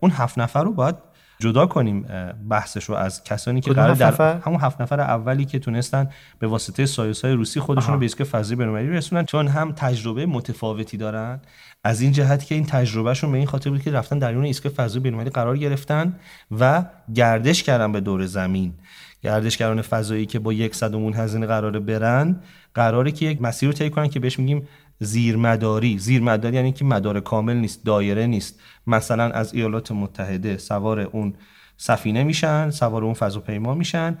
اون 0.00 0.10
هفت 0.10 0.38
نفر 0.38 0.64
رو 0.64 0.72
باید 0.72 0.94
جدا 1.40 1.66
کنیم 1.66 2.06
بحثش 2.48 2.84
رو 2.84 2.94
از 2.94 3.24
کسانی 3.24 3.60
که 3.60 3.72
قرار 3.72 3.94
در 3.94 4.06
نفر؟ 4.06 4.38
همون 4.38 4.60
هفت 4.60 4.80
نفر 4.80 5.00
اولی 5.00 5.44
که 5.44 5.58
تونستن 5.58 6.10
به 6.38 6.46
واسطه 6.46 6.86
سایوس 6.86 7.24
های 7.24 7.34
روسی 7.34 7.60
خودشون 7.60 7.92
رو 7.92 7.98
به 7.98 8.04
ایستگاه 8.04 8.26
فضایی 8.26 8.56
بین‌المللی 8.56 8.88
رسونن 8.88 9.24
چون 9.24 9.48
هم 9.48 9.72
تجربه 9.72 10.26
متفاوتی 10.26 10.96
دارن. 10.96 11.40
از 11.84 12.00
این 12.00 12.12
جهت 12.12 12.44
که 12.44 12.54
این 12.54 12.66
تجربهشون 12.66 13.32
به 13.32 13.38
این 13.38 13.46
خاطر 13.46 13.70
بود 13.70 13.82
که 13.82 13.92
رفتن 13.92 14.18
در 14.18 14.34
اون 14.34 14.44
ایستگاه 14.44 14.72
فضایی 14.72 15.02
بین‌المللی 15.02 15.30
قرار 15.30 15.56
گرفتن 15.56 16.16
و 16.58 16.84
گردش 17.14 17.62
کردن 17.62 17.92
به 17.92 18.00
دور 18.00 18.26
زمین. 18.26 18.74
گردشگران 19.22 19.82
فضایی 19.82 20.26
که 20.26 20.38
با 20.38 20.52
یک 20.52 20.74
صدمون 20.74 21.14
هزینه 21.14 21.46
قراره 21.46 21.80
برن 21.80 22.40
قراره 22.74 23.10
که 23.10 23.26
یک 23.26 23.42
مسیر 23.42 23.68
رو 23.68 23.72
طی 23.72 23.90
کنن 23.90 24.08
که 24.08 24.20
بهش 24.20 24.38
میگیم 24.38 24.68
زیرمداری. 24.98 25.98
زیرمداری 25.98 26.56
یعنی 26.56 26.72
که 26.72 26.84
مدار 26.84 27.20
کامل 27.20 27.56
نیست 27.56 27.84
دایره 27.84 28.26
نیست. 28.26 28.60
مثلا 28.86 29.24
از 29.24 29.54
ایالات 29.54 29.92
متحده 29.92 30.58
سوار 30.58 31.00
اون 31.00 31.34
سفینه 31.76 32.24
میشن 32.24 32.70
سوار 32.70 33.04
اون 33.04 33.14
فضاپیما 33.14 33.74
میشن 33.74 34.18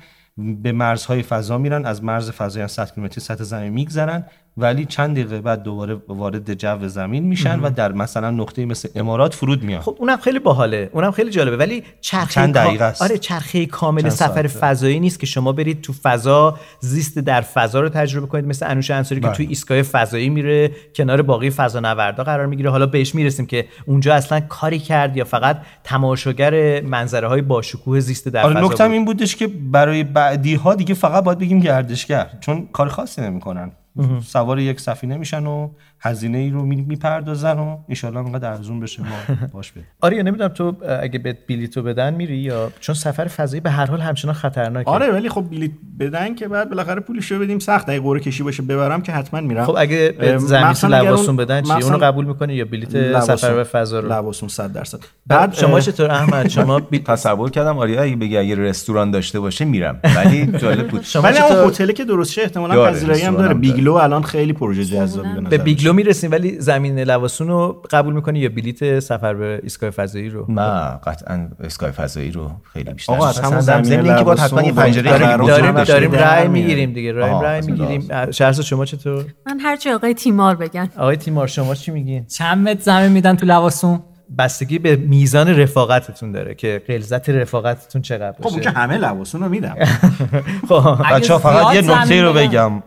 به 0.62 0.72
مرزهای 0.72 1.22
فضا 1.22 1.58
میرن 1.58 1.86
از 1.86 2.04
مرز 2.04 2.30
فضایی 2.30 2.68
100 2.68 2.94
کیلومتری 2.94 3.20
سطح 3.20 3.44
زمین 3.44 3.72
میگذرن. 3.72 4.24
ولی 4.58 4.84
چند 4.84 5.12
دقیقه 5.16 5.40
بعد 5.40 5.62
دوباره 5.62 5.96
وارد 6.08 6.54
جو 6.54 6.88
زمین 6.88 7.24
میشن 7.24 7.60
و 7.60 7.70
در 7.70 7.92
مثلا 7.92 8.30
نقطه 8.30 8.64
مثل 8.64 8.88
امارات 8.94 9.34
فرود 9.34 9.62
میان 9.62 9.80
خب 9.80 9.96
اونم 9.98 10.16
خیلی 10.16 10.38
باحاله 10.38 10.90
اونم 10.92 11.10
خیلی 11.10 11.30
جالبه 11.30 11.56
ولی 11.56 11.82
چرخه 12.00 12.32
چند 12.34 12.54
دقیقه 12.54 12.84
است. 12.84 13.02
آره 13.02 13.18
چرخه 13.18 13.66
کامل 13.66 14.08
سفر 14.08 14.28
ساعته. 14.28 14.48
فضایی 14.48 15.00
نیست 15.00 15.20
که 15.20 15.26
شما 15.26 15.52
برید 15.52 15.82
تو 15.82 15.92
فضا 15.92 16.58
زیست 16.80 17.18
در 17.18 17.40
فضا 17.40 17.80
رو 17.80 17.88
تجربه 17.88 18.26
کنید 18.26 18.46
مثل 18.46 18.70
انوش 18.70 18.90
انصاری 18.90 19.20
که 19.20 19.26
بله. 19.26 19.36
توی 19.36 19.46
ایستگاه 19.46 19.82
فضایی 19.82 20.28
میره 20.28 20.70
کنار 20.94 21.22
باقی 21.22 21.50
فضانوردا 21.50 22.24
قرار 22.24 22.46
می‌گیره 22.46 22.70
حالا 22.70 22.86
بهش 22.86 23.14
می‌رسیم 23.14 23.46
که 23.46 23.64
اونجا 23.86 24.14
اصلا 24.14 24.40
کاری 24.40 24.78
کرد 24.78 25.16
یا 25.16 25.24
فقط 25.24 25.58
تماشاگر 25.84 26.80
منظره 26.80 27.28
های 27.28 27.42
باشکوه 27.42 28.00
زیست 28.00 28.28
در 28.28 28.42
آره 28.42 28.54
فضا 28.54 28.66
نکتم 28.66 28.84
بود. 28.84 28.92
این 28.92 29.04
بودش 29.04 29.36
که 29.36 29.46
برای 29.46 30.04
بعدی 30.04 30.54
ها 30.54 30.74
دیگه 30.74 30.94
فقط 30.94 31.24
باید 31.24 31.38
بگیم 31.38 31.60
گردشگر 31.60 32.30
چون 32.40 32.68
کار 32.72 32.88
خاصی 32.88 33.20
نمی‌کنن 33.22 33.72
سوار 34.20 34.58
یک 34.60 34.80
سفینه 34.80 35.16
میشن 35.16 35.46
و 35.46 35.70
هزینه 36.00 36.38
ای 36.38 36.50
رو 36.50 36.62
می- 36.66 36.84
می‌پردازن 36.88 37.58
و 37.58 37.78
انشالله 37.88 38.18
انقدر 38.18 38.50
ارزون 38.52 38.80
بشه 38.80 39.02
ما 39.02 39.08
باش 39.52 39.72
بریم. 39.72 39.86
آره 40.00 40.22
نمی‌دونم 40.22 40.48
تو 40.48 40.76
اگه 41.00 41.18
بهت 41.18 41.36
بلیتو 41.48 41.82
بدن 41.82 42.14
میری 42.14 42.36
یا 42.36 42.70
چون 42.80 42.94
سفر 42.94 43.24
فضایی 43.24 43.60
به 43.60 43.70
هر 43.70 43.86
حال 43.86 44.00
همچنان 44.00 44.34
خطرناکه. 44.34 44.90
آره 44.90 45.10
ولی 45.12 45.28
خب 45.28 45.44
بلیت 45.50 45.70
بدن 46.00 46.34
که 46.34 46.48
بعد 46.48 46.68
بالاخره 46.70 47.00
پولشو 47.00 47.38
بدیم 47.38 47.58
سخت. 47.58 47.88
اگه 47.88 48.00
قرعه 48.00 48.20
کشی 48.20 48.42
باشه 48.42 48.62
ببرم 48.62 49.02
که 49.02 49.12
حتما 49.12 49.40
میرم. 49.40 49.64
خب 49.64 49.74
اگه 49.78 50.14
زمین 50.38 50.72
تو 50.72 50.86
لواسون 50.88 51.26
اون- 51.26 51.36
بدن 51.36 51.62
چی؟ 51.62 51.72
اونو 51.72 51.98
قبول 51.98 52.24
می‌کنی 52.24 52.54
یا 52.54 52.64
بلیت 52.64 53.20
سفر 53.20 53.54
به 53.54 53.64
فضا 53.64 54.00
رو؟ 54.00 54.08
لواسون 54.12 54.48
100 54.48 54.72
درصد. 54.72 54.98
بعد 55.26 55.54
شما 55.54 55.80
چطور؟ 55.80 56.10
احمد 56.10 56.48
شما 56.58 56.78
بی... 56.80 56.98
تصور 56.98 57.50
کردم 57.50 57.78
آریا 57.78 58.02
اگه 58.02 58.16
بگه 58.16 58.38
اگه 58.38 58.54
رستوران 58.54 59.10
داشته 59.10 59.40
باشه 59.40 59.64
میرم. 59.64 60.00
ولی 60.16 60.46
جالب 60.58 60.88
بود. 60.88 61.02
شما 61.02 61.22
ولی 61.22 61.38
اون 61.38 61.68
هتلی 61.68 61.92
که 61.92 62.04
درست 62.04 62.32
شه 62.32 62.42
احتمالاً 62.42 62.86
پذیرایی 62.90 63.20
داره 63.20 63.32
هم 63.36 63.42
داره. 63.42 63.54
بیگلو 63.54 63.94
الان 63.94 64.22
خیلی 64.22 64.52
پروژه 64.52 64.84
جذابی 64.84 65.28
به 65.34 65.40
نظر 65.40 65.56
بیگلو 65.88 65.96
می‌رسیم 65.96 66.30
ولی 66.30 66.60
زمین 66.60 66.98
لواسون 66.98 67.48
رو 67.48 67.82
قبول 67.90 68.14
می‌کنی 68.14 68.38
یا 68.38 68.48
بلیت 68.48 69.00
سفر 69.00 69.34
به 69.34 69.60
ایستگاه 69.62 69.90
فضایی 69.90 70.28
رو؟ 70.28 70.46
نه 70.48 71.00
قطعا 71.06 71.48
ایستگاه 71.60 71.90
فضایی 71.90 72.30
رو 72.30 72.50
خیلی 72.72 72.92
بیشتر. 72.92 73.12
آقا 73.12 73.28
از 73.28 73.40
همون. 73.40 73.60
زمین 73.60 73.92
اینکه 73.92 74.24
باید 74.24 74.38
حتما 74.38 74.62
یه 74.62 74.72
پنجره 74.72 75.18
داریم 75.46 75.84
داریم 75.84 76.12
رأی 76.12 76.48
میاد. 76.48 76.50
می‌گیریم 76.50 76.92
دیگه 76.92 77.22
آها، 77.22 77.42
رأی 77.42 77.60
می‌گیریم. 77.60 78.30
شهرزاد 78.30 78.64
شما 78.64 78.84
چطور؟ 78.84 79.24
من 79.46 79.60
هرچی 79.60 79.90
آقای 79.90 80.14
تیمار 80.14 80.54
بگن 80.54 80.88
آقای 80.96 81.16
تیمار 81.16 81.46
شما 81.46 81.74
چی 81.74 81.90
میگین؟ 81.90 82.26
چند 82.26 82.68
متر 82.68 82.80
زمین 82.80 83.12
میدن 83.12 83.36
تو 83.36 83.46
لواسون؟ 83.46 84.00
بستگی 84.38 84.78
به 84.78 84.96
میزان 84.96 85.48
رفاقتتون 85.48 86.32
داره 86.32 86.54
که 86.54 86.82
غلظت 86.88 87.30
رفاقتتون 87.30 88.02
چقدر 88.02 88.32
خب 88.32 88.46
اون 88.46 88.60
که 88.60 88.70
باشه 88.70 88.78
همه 88.78 88.96
لواسون 88.96 89.40
رو 89.42 89.48
میدم 89.48 89.76
خب 90.68 90.96
بچه 91.12 91.38
فقط 91.38 91.74
یه 91.74 91.80
نکته 91.80 92.22
رو. 92.22 92.32
بگم. 92.32 92.82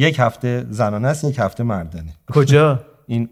یک 0.00 0.16
هفته 0.18 0.66
زنانه 0.70 1.08
است 1.08 1.24
یک 1.24 1.38
هفته 1.38 1.62
مردانه 1.62 2.12
کجا؟ 2.32 2.80
این 3.06 3.28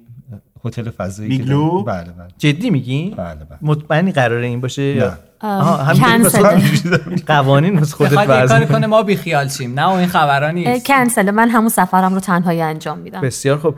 هتل 0.64 0.90
فضایی؟ 0.90 1.38
داریم. 1.38 1.84
بله 1.84 2.04
بله. 2.04 2.28
جدی 2.38 2.70
میگین 2.70 3.14
بله 3.14 3.34
بله. 3.34 3.58
مطمئنی 3.62 4.12
قراره 4.12 4.46
این 4.46 4.60
باشه؟ 4.60 4.94
نه. 4.94 5.18
کنسل. 5.94 6.42
واسه 6.42 7.00
قوانین 7.26 7.78
از 7.78 7.94
خودت 7.94 8.12
وضع 8.12 8.64
کنه 8.64 8.86
ما 8.86 9.02
بیخیال 9.02 9.48
شیم. 9.48 9.80
نه 9.80 9.84
و 9.86 9.90
این 9.90 10.06
خبرها 10.06 10.46
اه، 10.46 10.52
نیست. 10.52 10.86
کنسله 10.86 11.30
من 11.30 11.48
همون 11.48 11.68
سفرم 11.68 12.14
رو 12.14 12.20
تنهایی 12.20 12.60
انجام 12.60 12.98
میدم. 12.98 13.20
بسیار 13.20 13.58
خوب. 13.58 13.74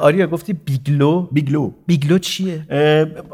آریا 0.00 0.26
گفتی 0.26 0.52
بیگلو؟ 0.52 1.28
بیگلو. 1.32 1.72
بیگلو 1.86 2.18
چیه؟ 2.18 2.64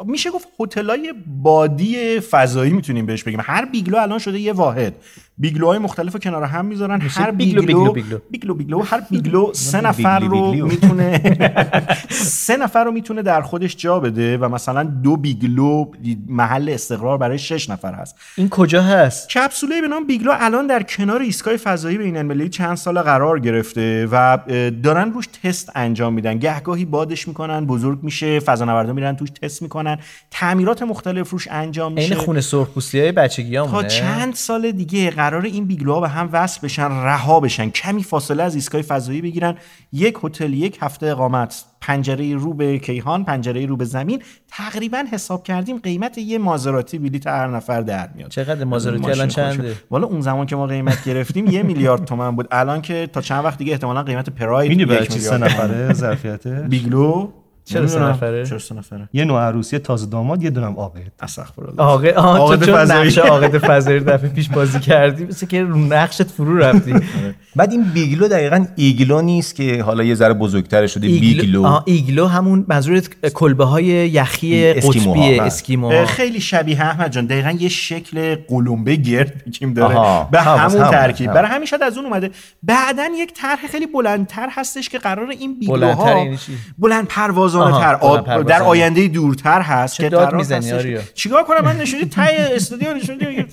میشه 0.07 0.31
گفت 0.31 0.49
هتلای 0.61 1.15
بادی 1.43 2.21
فضایی 2.21 2.73
می‌تونیم 2.73 3.07
بهش 3.07 3.23
بگیم. 3.23 3.41
هر 3.43 3.65
بیگلو 3.65 3.99
الان 3.99 4.19
شده 4.19 4.39
یه 4.39 4.53
واحد. 4.53 4.95
بیگلوهای 5.39 5.79
مختلف 5.79 6.13
رو 6.13 6.19
کنار 6.19 6.43
هم 6.45 6.65
می‌ذارن. 6.65 7.01
هر 7.01 7.31
بیگلو، 7.31 7.63
بیگلو 7.63 7.93
بیگلو، 7.93 8.19
بیگلو. 8.31 8.55
بیگلو 8.55 8.83
هر 8.83 9.01
بیگلو 9.11 9.53
سه 9.71 9.81
نفر 9.81 10.21
رو. 10.21 10.67
می‌تونه 10.67 11.21
سه 12.45 12.57
نفر 12.57 12.85
رو 12.85 12.91
می‌تونه 12.91 13.23
در 13.23 13.43
خودش 13.43 13.77
جا 13.77 14.01
بده 14.01 14.39
و 14.39 14.49
مثلا 14.49 14.83
دو 14.83 15.17
بیگلو 15.17 15.87
محل 16.27 16.69
استقرار 16.69 17.19
برای 17.19 17.39
شش 17.39 17.71
نفر 17.71 17.95
هست. 17.95 18.17
این 18.37 18.49
کجا 18.49 18.83
هست؟ 18.83 19.29
کپسوله 19.29 19.81
به 19.81 19.89
نام 19.89 20.07
بیگلو 20.07 20.31
الان 20.35 20.67
در 20.67 20.83
کنار 20.83 21.21
ایستگاه 21.21 21.57
فضایی 21.57 21.99
بین 21.99 22.17
المللی 22.17 22.49
چند 22.49 22.77
سال 22.77 23.03
قرار 23.03 23.41
گرفته 23.41 24.09
و 24.13 24.39
دارن 24.83 25.13
روش 25.13 25.27
تست 25.27 25.71
انجام 25.75 26.13
میدن. 26.13 26.39
گهگاهی 26.39 26.85
بادش 26.85 27.29
می‌کنن 27.29 27.67
بزرگ 27.67 27.99
میشه 28.03 28.41
فضانوردا 28.41 28.93
میرن 28.93 29.17
توش 29.17 29.31
تست 29.31 29.63
می‌کنن. 29.63 29.99
تعمیرات 30.31 30.83
مختلف 30.83 31.31
روش 31.31 31.49
انجام 31.51 31.93
میشه. 31.93 32.15
عین 32.15 32.19
خونه 32.19 32.41
سرخپوستی 32.41 33.01
های 33.01 33.13
بچگی 33.13 33.57
تا 33.57 33.83
چند 33.83 34.35
سال 34.35 34.71
دیگه 34.71 35.11
قرار 35.25 35.45
این 35.45 35.65
بیگلوها 35.67 36.01
به 36.01 36.09
هم 36.09 36.29
وصل 36.33 36.61
بشن 36.63 36.91
رها 36.91 37.41
بشن 37.41 37.71
کمی 37.71 38.03
فاصله 38.03 38.43
از 38.43 38.55
ایستگاه 38.55 38.83
فضایی 38.83 39.21
بگیرن. 39.23 39.55
یک 39.93 40.19
هتل 40.25 40.53
یک 40.53 40.79
هفته 40.81 41.07
اقامت. 41.07 41.65
پنجره 41.81 42.37
رو 42.37 42.55
به 42.55 42.79
کیهان 42.79 43.25
پنجره 43.25 43.67
رو 43.67 43.77
به 43.77 43.85
زمین. 43.85 44.23
تقریبا 44.49 45.05
حساب 45.13 45.43
کردیم 45.43 45.79
قیمت 45.79 46.19
یه 46.19 46.39
مازراتی 46.39 46.99
بلیت 46.99 47.27
هر 47.27 47.47
نفر 47.47 47.81
در 47.81 48.09
میاد. 48.15 48.31
چقدر 48.31 48.65
مازراتی؟ 48.65 49.11
الان. 49.11 49.29
چنده؟ 49.29 49.75
والا 49.91 50.07
اون 50.07 50.21
زمان 50.21 50.47
که 50.47 50.57
ما 50.57 50.67
قیمت 50.67 51.05
گرفتیم 51.05 51.47
یه 51.47 51.63
میلیارد 51.63 52.05
تومن 52.05 52.37
بود. 52.37 52.49
الان 52.51 52.83
که 52.83 53.07
تا 53.13 53.21
چند 53.21 53.45
وقت 53.45 53.59
دیگه 53.59 53.73
احتمالا 53.73 54.03
قیمت 54.03 54.31
پراید 54.31 54.71
یک 54.71 54.79
میلیارد. 54.79 55.45
نفره 55.45 55.93
ظرفیته 55.93 56.51
بیگلو؟ 56.51 57.33
چرا 57.65 57.87
سه. 57.87 58.01
نفره؟ 58.03 58.47
چرا 58.47 58.59
سه 58.59 58.75
نفره 58.75 59.09
یه 59.13 59.25
نوع 59.25 59.41
عروسی 59.41 59.79
تازه 59.79 60.07
داماد 60.07 60.43
یه 60.43 60.51
دونم 60.51 60.75
عاقد 60.77 61.13
استغفرالله 61.23 61.83
عاقد 61.83 62.59
تو 62.61 62.67
چون. 62.67 62.75
نقش 62.91 63.19
عاقد 63.19 63.57
رو 63.57 64.01
دفعه 64.01 64.29
پیش 64.29 64.49
بازی 64.49 64.81
کردی 64.81 65.25
مثل 65.25 65.47
که 65.47 65.63
رو 65.63 65.77
نقشت 65.79 66.23
فرو 66.23 66.59
رفتی 66.59 66.95
بعد 67.57 67.73
این 67.73 67.83
بیگلو 67.83 68.29
دقیقا 68.29 68.67
ایگلو 68.77 69.21
نیست 69.23 69.55
که 69.55 69.83
حالا 69.83 70.05
یه 70.05 70.15
ذره 70.15 70.35
بزرگتر 70.35 70.87
شده 70.87 71.09
بیگلو 71.09 71.81
ایگلو 71.85 72.27
همون 72.27 72.65
منظورت 72.69 73.31
کلبه 73.33 73.65
های 73.65 73.85
یخی 73.85 74.73
قطبی 74.73 75.01
بله. 75.15 75.43
اسکیمو 75.43 76.05
خیلی 76.07 76.41
شبیه 76.41 76.81
احمد 76.81 77.13
جان 77.13 77.27
دقیقا 77.27 77.51
یه 77.51 77.69
شکل 77.69 78.37
قلمبه 78.49 78.97
گرد 78.97 79.43
میگیم 79.47 79.75
داره. 79.75 79.95
به 80.31 80.41
هم- 80.43 80.59
همون 80.59 80.81
هم- 80.83 80.91
ترکیب. 80.91 81.33
برای 81.33 81.51
همین 81.51 81.67
شاید 81.67 81.83
از 81.83 81.97
اون 81.97 82.07
اومده 82.07 82.31
بعدا 82.63 83.09
یک 83.19 83.33
طرح 83.35 83.67
خیلی 83.67 83.87
بلندتر 83.87 84.49
هستش 84.51 84.89
که 84.89 84.99
قرار 84.99 85.31
این 85.31 85.59
بیگلوها 85.59 86.19
یعنی؟ 86.19 86.39
بلند 86.79 87.07
پروازانه 87.09 87.54
آها، 87.63 87.81
تر 87.81 87.95
آب-. 87.95 88.43
در 88.43 88.63
آینده 88.63 89.09
دورتر 89.09 89.61
هست 89.61 89.97
که 89.97 90.09
داد 90.09 90.25
قرار 90.25 90.37
می‌زنی، 90.37 90.99
چیکار 91.15 91.45
کنم؟ 91.45 91.65
من 91.65 91.77
نشونی 91.77 92.05
تای 92.05 92.37
استودیو 92.37 92.95
نشونی 92.95 93.19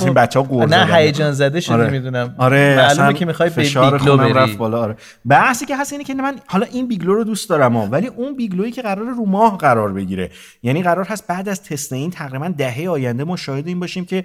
این 0.00 0.14
بچه‌ها 0.14 0.46
قور 0.46 0.68
نه 0.68 0.86
زدن. 0.86 0.96
هیجان 0.96 1.32
زده 1.32 1.60
شدی 1.60 1.74
آره. 1.74 1.90
می‌دونم. 1.90 2.34
آره 2.38 2.76
معلومه 2.76 3.12
که 3.12 3.26
می‌خوای 3.26 3.50
بیگلو 3.50 4.16
بری. 4.16 4.32
رفت 4.32 4.56
بالا 4.58 4.80
آره. 4.80 4.96
بحثی 5.26 5.66
که 5.66 5.76
هست 5.76 5.92
اینه 5.92 6.04
که 6.04 6.14
من 6.14 6.36
حالا 6.46 6.66
این 6.72 6.88
بیگلو 6.88 7.14
رو 7.14 7.24
دوست 7.24 7.48
دارم 7.48 7.76
ها 7.76 7.86
ولی 7.86 8.06
اون 8.06 8.36
بیگلویی 8.36 8.72
که 8.72 8.82
قرار 8.82 9.06
رو 9.06 9.26
ماه 9.26 9.58
قرار 9.58 9.92
بگیره. 9.92 10.30
یعنی 10.62 10.82
قرار 10.82 11.04
هست 11.04 11.26
بعد 11.26 11.48
از 11.48 11.62
تست 11.62 11.92
این 11.92 12.10
تقریبا 12.10 12.48
دهه 12.48 12.88
آینده 12.88 13.24
ما 13.24 13.36
شاهد 13.36 13.66
این 13.66 13.80
باشیم 13.80 14.04
که 14.04 14.24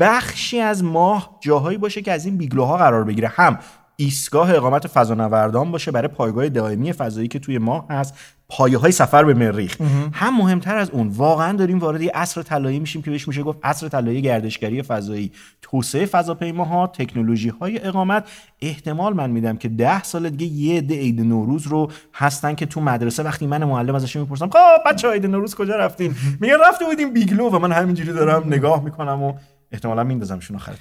بخشی 0.00 0.60
از 0.60 0.84
ماه 0.84 1.38
جاهایی 1.40 1.78
باشه 1.78 2.02
که 2.02 2.12
از 2.12 2.26
این 2.26 2.36
بیگلوها 2.36 2.76
قرار 2.76 3.04
بگیره. 3.04 3.28
هم 3.28 3.58
ایستگاه 4.00 4.54
اقامت 4.54 4.86
فضانوردان 4.86 5.70
باشه 5.70 5.90
برای 5.90 6.08
پایگاه 6.08 6.48
دائمی 6.48 6.92
فضایی 6.92 7.28
که 7.28 7.38
توی 7.38 7.58
ماه 7.58 7.86
هست 7.90 8.14
پایه 8.48 8.78
های 8.78 8.92
سفر 8.92 9.24
به 9.24 9.34
مریخ. 9.34 9.80
هم 10.12 10.36
مهمتر 10.36 10.76
از 10.76 10.90
اون 10.90 11.08
واقعا 11.08 11.56
داریم 11.56 11.78
وارد 11.78 12.02
یه 12.02 12.10
عصر 12.14 12.42
طلایی 12.42 12.78
میشیم 12.78 13.02
که 13.02 13.10
بهش 13.10 13.28
میشه 13.28 13.42
گفت 13.42 13.58
عصر 13.62 13.88
طلایی 13.88 14.22
گردشگری 14.22 14.82
فضایی. 14.82 15.32
توسعه 15.62 16.06
فضاپیماها 16.06 16.86
تکنولوژی 16.86 17.48
های 17.48 17.86
اقامت 17.86 18.24
احتمال 18.62 19.12
من 19.12 19.30
میدم 19.30 19.56
که 19.56 19.68
ده 19.68 20.02
سال 20.02 20.30
دیگه 20.30 20.46
یه 20.46 20.78
عده 20.78 20.94
عید 20.94 21.20
نوروز 21.20 21.66
رو 21.66 21.90
هستن 22.14 22.54
که 22.54 22.66
تو 22.66 22.80
مدرسه 22.80 23.22
وقتی 23.22 23.46
من 23.46 23.64
معلم 23.64 23.94
ازش 23.94 24.16
می‌پرسم 24.16 24.50
خب 24.50 24.90
بچه 24.90 25.10
عید 25.10 25.26
نوروز 25.26 25.54
کجا 25.54 25.76
رفتین؟ 25.76 26.14
میگن 26.40 26.56
رفته 26.68 26.84
بودیم 26.84 27.12
بیگلو 27.12 27.50
و 27.50 27.58
من 27.58 27.72
همینجوری 27.72 28.12
دارم 28.12 28.42
نگاه 28.46 28.84
می‌کنم 28.84 29.22
و 29.22 29.34
احتمالا 29.72 30.04
میندازمشون 30.04 30.56
آخر 30.56 30.72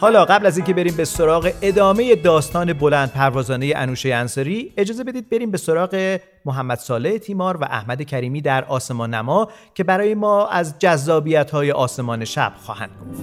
حالا 0.00 0.24
قبل 0.24 0.46
از 0.46 0.56
اینکه 0.56 0.74
بریم 0.74 0.96
به 0.96 1.04
سراغ 1.04 1.52
ادامه 1.62 2.14
داستان 2.14 2.72
بلند 2.72 3.12
پروازانه 3.12 3.72
انوشه 3.76 4.14
انصاری 4.14 4.72
اجازه 4.76 5.04
بدید 5.04 5.30
بریم 5.30 5.50
به 5.50 5.58
سراغ 5.58 6.18
محمد 6.44 6.78
صالح 6.78 7.18
تیمار 7.18 7.56
و 7.56 7.64
احمد 7.64 8.02
کریمی 8.02 8.40
در 8.40 8.64
آسمان 8.64 9.14
نما 9.14 9.48
که 9.74 9.84
برای 9.84 10.14
ما 10.14 10.46
از 10.46 10.78
جذابیت 10.78 11.50
های 11.50 11.72
آسمان 11.72 12.24
شب 12.24 12.52
خواهند 12.62 12.90
گفت. 12.90 13.22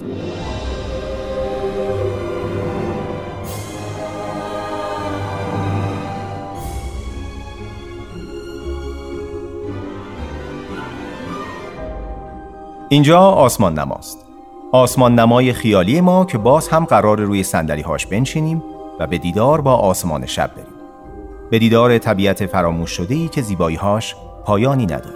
اینجا 12.89 13.19
آسمان 13.19 13.79
نماست. 13.79 14.32
آسمان 14.75 15.19
نمای 15.19 15.53
خیالی 15.53 16.01
ما 16.01 16.25
که 16.25 16.37
باز 16.37 16.67
هم 16.67 16.85
قرار 16.85 17.19
روی 17.19 17.43
صندلی 17.43 17.81
هاش 17.81 18.05
بنشینیم 18.05 18.63
و 18.99 19.07
به 19.07 19.17
دیدار 19.17 19.61
با 19.61 19.75
آسمان 19.75 20.25
شب 20.25 20.51
بریم. 20.55 20.73
به 21.51 21.59
دیدار 21.59 21.97
طبیعت 21.97 22.45
فراموش 22.45 22.91
شده 22.91 23.15
ای 23.15 23.27
که 23.27 23.41
زیباییهاش 23.41 24.15
پایانی 24.45 24.85
نداره. 24.85 25.15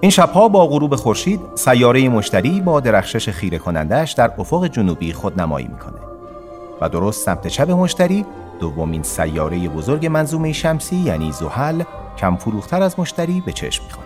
این 0.00 0.10
شبها 0.10 0.48
با 0.48 0.66
غروب 0.66 0.96
خورشید 0.96 1.40
سیاره 1.54 2.08
مشتری 2.08 2.60
با 2.60 2.80
درخشش 2.80 3.28
خیره 3.28 3.58
کنندش 3.58 4.12
در 4.12 4.32
افق 4.38 4.66
جنوبی 4.66 5.12
خودنمایی 5.12 5.68
می‌کنه. 5.68 6.00
و 6.80 6.88
درست 6.88 7.24
سمت 7.24 7.46
چپ 7.46 7.70
مشتری 7.70 8.24
دومین 8.60 9.02
سیاره 9.02 9.68
بزرگ 9.68 10.06
منظومه 10.06 10.52
شمسی 10.52 10.96
یعنی 10.96 11.32
زحل 11.32 11.82
کم 12.18 12.36
فروختر 12.36 12.82
از 12.82 12.98
مشتری 12.98 13.42
به 13.46 13.52
چشم 13.52 13.84
می‌خوره. 13.84 14.03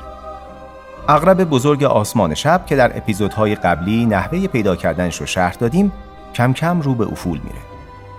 اغرب 1.10 1.44
بزرگ 1.44 1.84
آسمان 1.84 2.34
شب 2.34 2.66
که 2.66 2.76
در 2.76 2.96
اپیزودهای 2.96 3.54
قبلی 3.54 4.06
نحوه 4.06 4.46
پیدا 4.46 4.76
کردنش 4.76 5.16
رو 5.16 5.26
شرح 5.26 5.54
دادیم 5.54 5.92
کم 6.34 6.52
کم 6.52 6.80
رو 6.80 6.94
به 6.94 7.06
افول 7.12 7.38
میره. 7.38 7.58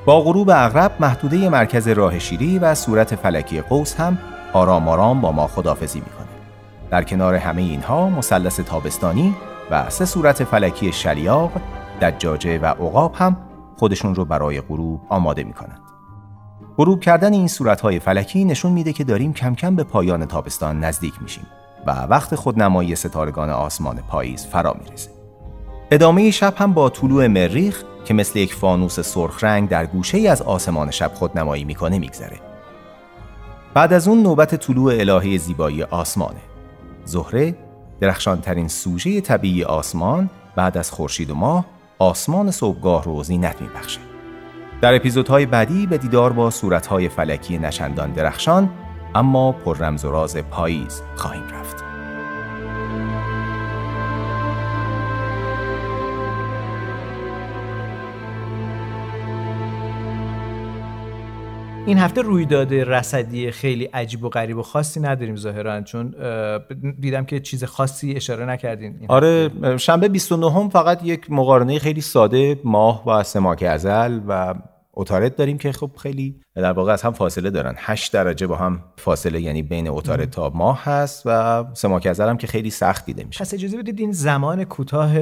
با 0.05 0.22
غروب 0.22 0.50
اغرب 0.50 0.91
محدوده 1.00 1.50
مرکز 1.50 1.88
راه 1.88 2.19
شیری 2.19 2.60
و 2.60 2.75
صورت 2.75 3.15
فلکی 3.15 3.62
قوس 3.62 3.96
هم 3.96 4.17
آرام 4.53 4.88
آرام 4.88 5.22
با 5.22 5.31
ما 5.31 5.48
خدافزی 5.48 6.00
می‌کنه. 6.00 6.27
در 6.91 7.03
کنار 7.03 7.36
همه 7.36 7.62
اینها 7.62 8.10
مثلث 8.10 8.60
تابستانی 8.60 9.36
و 9.72 9.89
سه 9.89 10.05
صورت 10.05 10.43
فلکی 10.43 10.91
شلیاق 10.91 11.51
دجاجه 12.01 12.60
و 12.60 12.65
عقاب 12.65 13.15
هم 13.15 13.38
خودشون 13.77 14.15
رو 14.15 14.25
برای 14.25 14.62
غروب 14.62 15.01
آماده 15.10 15.43
می‌کنند. 15.43 15.81
غروب 16.77 17.00
کردن 17.00 17.34
این 17.34 17.48
صورتهای 17.48 18.00
فلکی 18.00 18.46
نشون 18.46 18.72
میده 18.72 18.93
که 18.93 19.03
داریم 19.03 19.34
کم 19.34 19.55
کم 19.55 19.75
به 19.75 19.84
پایان 19.84 20.25
تابستان 20.25 20.79
نزدیک 20.84 21.13
میشیم. 21.22 21.48
و 21.88 21.91
وقت 21.91 22.36
خودنمایی 22.36 22.95
ستارگان 22.95 23.50
آسمان 23.50 24.00
پاییز 24.07 24.45
فرا 24.45 24.75
می‌رسه. 24.83 25.09
ادامه 25.91 26.31
شب 26.31 26.53
هم 26.57 26.74
با 26.74 26.89
طلوع 26.89 27.27
مریخ 27.27 27.83
که 28.05 28.13
مثل 28.13 28.39
یک 28.39 28.53
فانوس 28.53 29.00
سرخ 29.00 29.43
رنگ 29.43 29.69
در 29.69 29.86
گوشه 29.86 30.17
ای 30.17 30.27
از 30.27 30.41
آسمان 30.41 30.91
شب 30.91 31.12
خودنمایی 31.13 31.63
می‌کنه 31.63 32.00
میگذره. 32.00 32.39
بعد 33.74 33.93
از 33.93 34.07
اون 34.07 34.24
نوبت 34.24 34.55
طلوع 34.55 34.93
الهه 34.93 35.38
زیبایی 35.38 35.83
آسمانه. 35.83 36.41
زهره 37.05 37.55
درخشانترین 38.00 38.67
سوژه 38.67 39.21
طبیعی 39.21 39.63
آسمان 39.63 40.29
بعد 40.55 40.77
از 40.77 40.91
خورشید 40.91 41.29
و 41.29 41.36
ماه 41.36 41.65
آسمان 42.00 42.51
صبحگاه 42.51 43.03
رو 43.03 43.24
زینت 43.24 43.62
میبخشه. 43.62 44.00
در 44.81 44.95
اپیزودهای 44.95 45.45
بعدی 45.45 45.88
به 45.88 45.98
دیدار 45.98 46.33
با 46.33 46.50
صورتهای 46.50 47.09
فلکی 47.09 47.57
نشندان 47.57 48.12
درخشان 48.12 48.69
اما 49.16 49.51
پر 49.51 49.78
رمز 49.78 50.06
و 50.06 50.12
راز 50.12 50.38
پاییز 50.38 51.01
خواهیم 51.16 51.44
رفت. 51.54 51.84
این 61.86 61.98
هفته 61.98 62.22
رویداد 62.22 62.74
رصدی 62.74 63.51
خیلی 63.51 63.86
عجیب 63.86 64.24
و 64.24 64.30
غریب 64.30 64.58
و 64.58 64.62
خاصی 64.62 65.00
نداریم 65.00 65.36
ظاهرا 65.36 65.82
چون 65.82 66.16
دیدم 67.00 67.25
که 67.25 67.39
چیز 67.39 67.63
خاصی 67.63 68.13
اشاره 68.16 68.46
نکردین 68.46 68.96
این 69.00 69.12
آره 69.12 69.50
شنبه 69.78 70.08
29 70.08 70.51
هم 70.51 70.70
فقط 70.70 71.04
یک 71.04 71.32
مقارنه 71.32 71.80
خیلی 71.80 72.01
ساده 72.01 72.60
ماه 72.63 73.08
و 73.08 73.24
سماک 73.24 73.63
ازل 73.63 74.20
و 74.28 74.56
اتارت 75.00 75.36
داریم 75.36 75.58
که 75.58 75.72
خب 75.72 75.91
خیلی 75.98 76.36
در 76.56 76.72
واقع 76.72 76.94
از 76.94 77.01
هم 77.01 77.13
فاصله 77.13 77.50
دارن. 77.50 77.75
8 77.77 78.13
درجه 78.13 78.48
با 78.48 78.56
هم 78.56 78.84
فاصله 78.98 79.41
یعنی 79.41 79.62
بین 79.62 79.88
اتارت 79.88 80.32
تا 80.32 80.50
ماه 80.50 80.84
هست 80.84 81.24
و 81.25 81.65
سماک 81.74 82.06
ازل 82.06 82.29
هم 82.29 82.38
که 82.38 82.48
خیلی 82.48 82.70
سخت 82.70 83.06
دیده 83.06 83.24
میشه. 83.24 83.39
پس 83.39 83.53
اجازه 83.53 83.77
بدید 83.77 84.00
این 84.00 84.12
زمان 84.12 84.63
کوتاه 84.63 85.18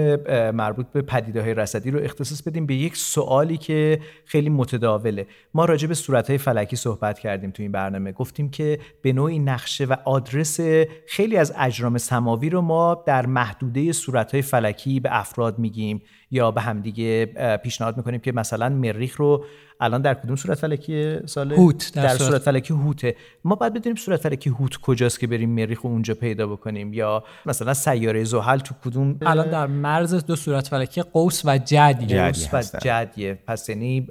مربوط 0.51 0.86
به 0.93 1.01
پدیده 1.01 1.41
های 1.41 1.53
رصدی 1.53 1.91
رو 1.91 2.00
اختصاص 2.00 2.41
بدیم 2.41 2.65
به 2.65 2.75
یک 2.75 2.98
سوالی 2.98 3.57
که 3.57 4.00
خیلی 4.25 4.50
متداوله. 4.50 5.27
ما 5.53 5.65
راجع 5.65 5.88
به 5.88 5.93
صورتهای 5.93 6.38
فلکی 6.38 6.75
صحبت 6.75 7.19
کردیم 7.19 7.51
تو 7.51 7.63
این 7.63 7.72
برنامه. 7.72 8.12
گفتیم 8.12 8.50
که 8.50 8.79
به 9.01 9.13
نوعی 9.13 9.39
نقشه 9.39 9.86
و 9.86 9.96
آدرس 10.05 10.60
خیلی 11.07 11.38
از 11.38 11.53
اجرام 11.57 11.98
سماوی 11.98 12.50
رو 12.50 12.62
ما 12.62 13.03
در 13.05 13.25
محدوده 13.25 13.91
صورتهای 13.91 14.41
فلکی 14.41 15.00
به 15.00 15.10
افراد 15.12 15.60
میگیم. 15.60 16.01
یا 16.31 16.51
به 16.51 16.62
همدیگه 16.62 17.25
پیشنهاد 17.63 17.98
می‌کنیم 17.98 18.19
که 18.19 18.31
مثلا 18.31 18.69
مریخ 18.69 19.15
رو 19.15 19.46
الان 19.79 20.01
در 20.01 20.13
کدوم 20.13 20.36
صورت 20.36 20.57
فلکی 20.57 21.19
سال 21.25 21.53
هوت 21.53 21.91
در, 21.96 22.03
در 22.03 22.17
صورت 22.17 22.41
فلکی 22.41 22.74
هوته. 22.74 23.15
ما 23.43 23.55
باید 23.55 23.74
بدونیم 23.74 23.96
صورت 23.96 24.22
فلکی 24.22 24.50
هوت 24.50 24.77
کجاست 24.77 25.19
که 25.19 25.27
بریم 25.27 25.50
مریخ 25.50 25.81
رو 25.81 25.89
اونجا 25.89 26.13
پیدا 26.13 26.48
بکنیم 26.48 26.93
یا 26.93 27.24
مثلا 27.46 27.74
سیاره 27.74 28.24
زحل 28.24 28.57
تو 28.57 28.75
کدوم؟ 28.86 29.17
الان 29.22 29.50
در 29.50 29.67
مرز 29.67 30.25
دو 30.25 30.36
صورت 30.36 30.67
فلکی 30.67 31.01
قوس 31.01 31.41
و 31.46 31.57
جدیه 31.57 32.25
قوس 32.25 32.53
و 32.53 32.63
جدیه. 32.81 33.39
پس 33.48 33.69
یعنی 33.69 34.07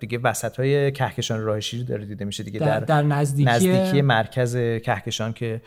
دیگه 0.00 0.18
وسط 0.18 0.56
های 0.56 0.92
کهکشان 0.92 1.42
راه 1.42 1.60
شیری 1.60 1.84
داره 1.84 2.04
دیده 2.04 2.24
میشه 2.24 2.42
دیگه 2.42 2.60
در, 2.60 2.80
در 2.80 3.02
نزدیکی... 3.02 3.50
نزدیکی 3.50 4.02
مرکز 4.02 4.56
کهکشان 4.56 5.32
که 5.32 5.62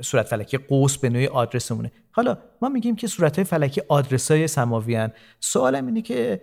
صورت 0.00 0.26
فلکی 0.26 0.58
قوس 0.58 0.98
به 0.98 1.08
نوعی 1.08 1.26
آدرسمونه. 1.26 1.92
حالا 2.16 2.38
ما 2.62 2.68
میگیم 2.68 2.96
که 2.96 3.06
صورت 3.06 3.42
فلکی 3.42 3.82
آدرس 3.88 4.30
های 4.30 4.48
سماوی 4.48 5.08
سوالم 5.40 5.86
اینه 5.86 6.02
که 6.02 6.40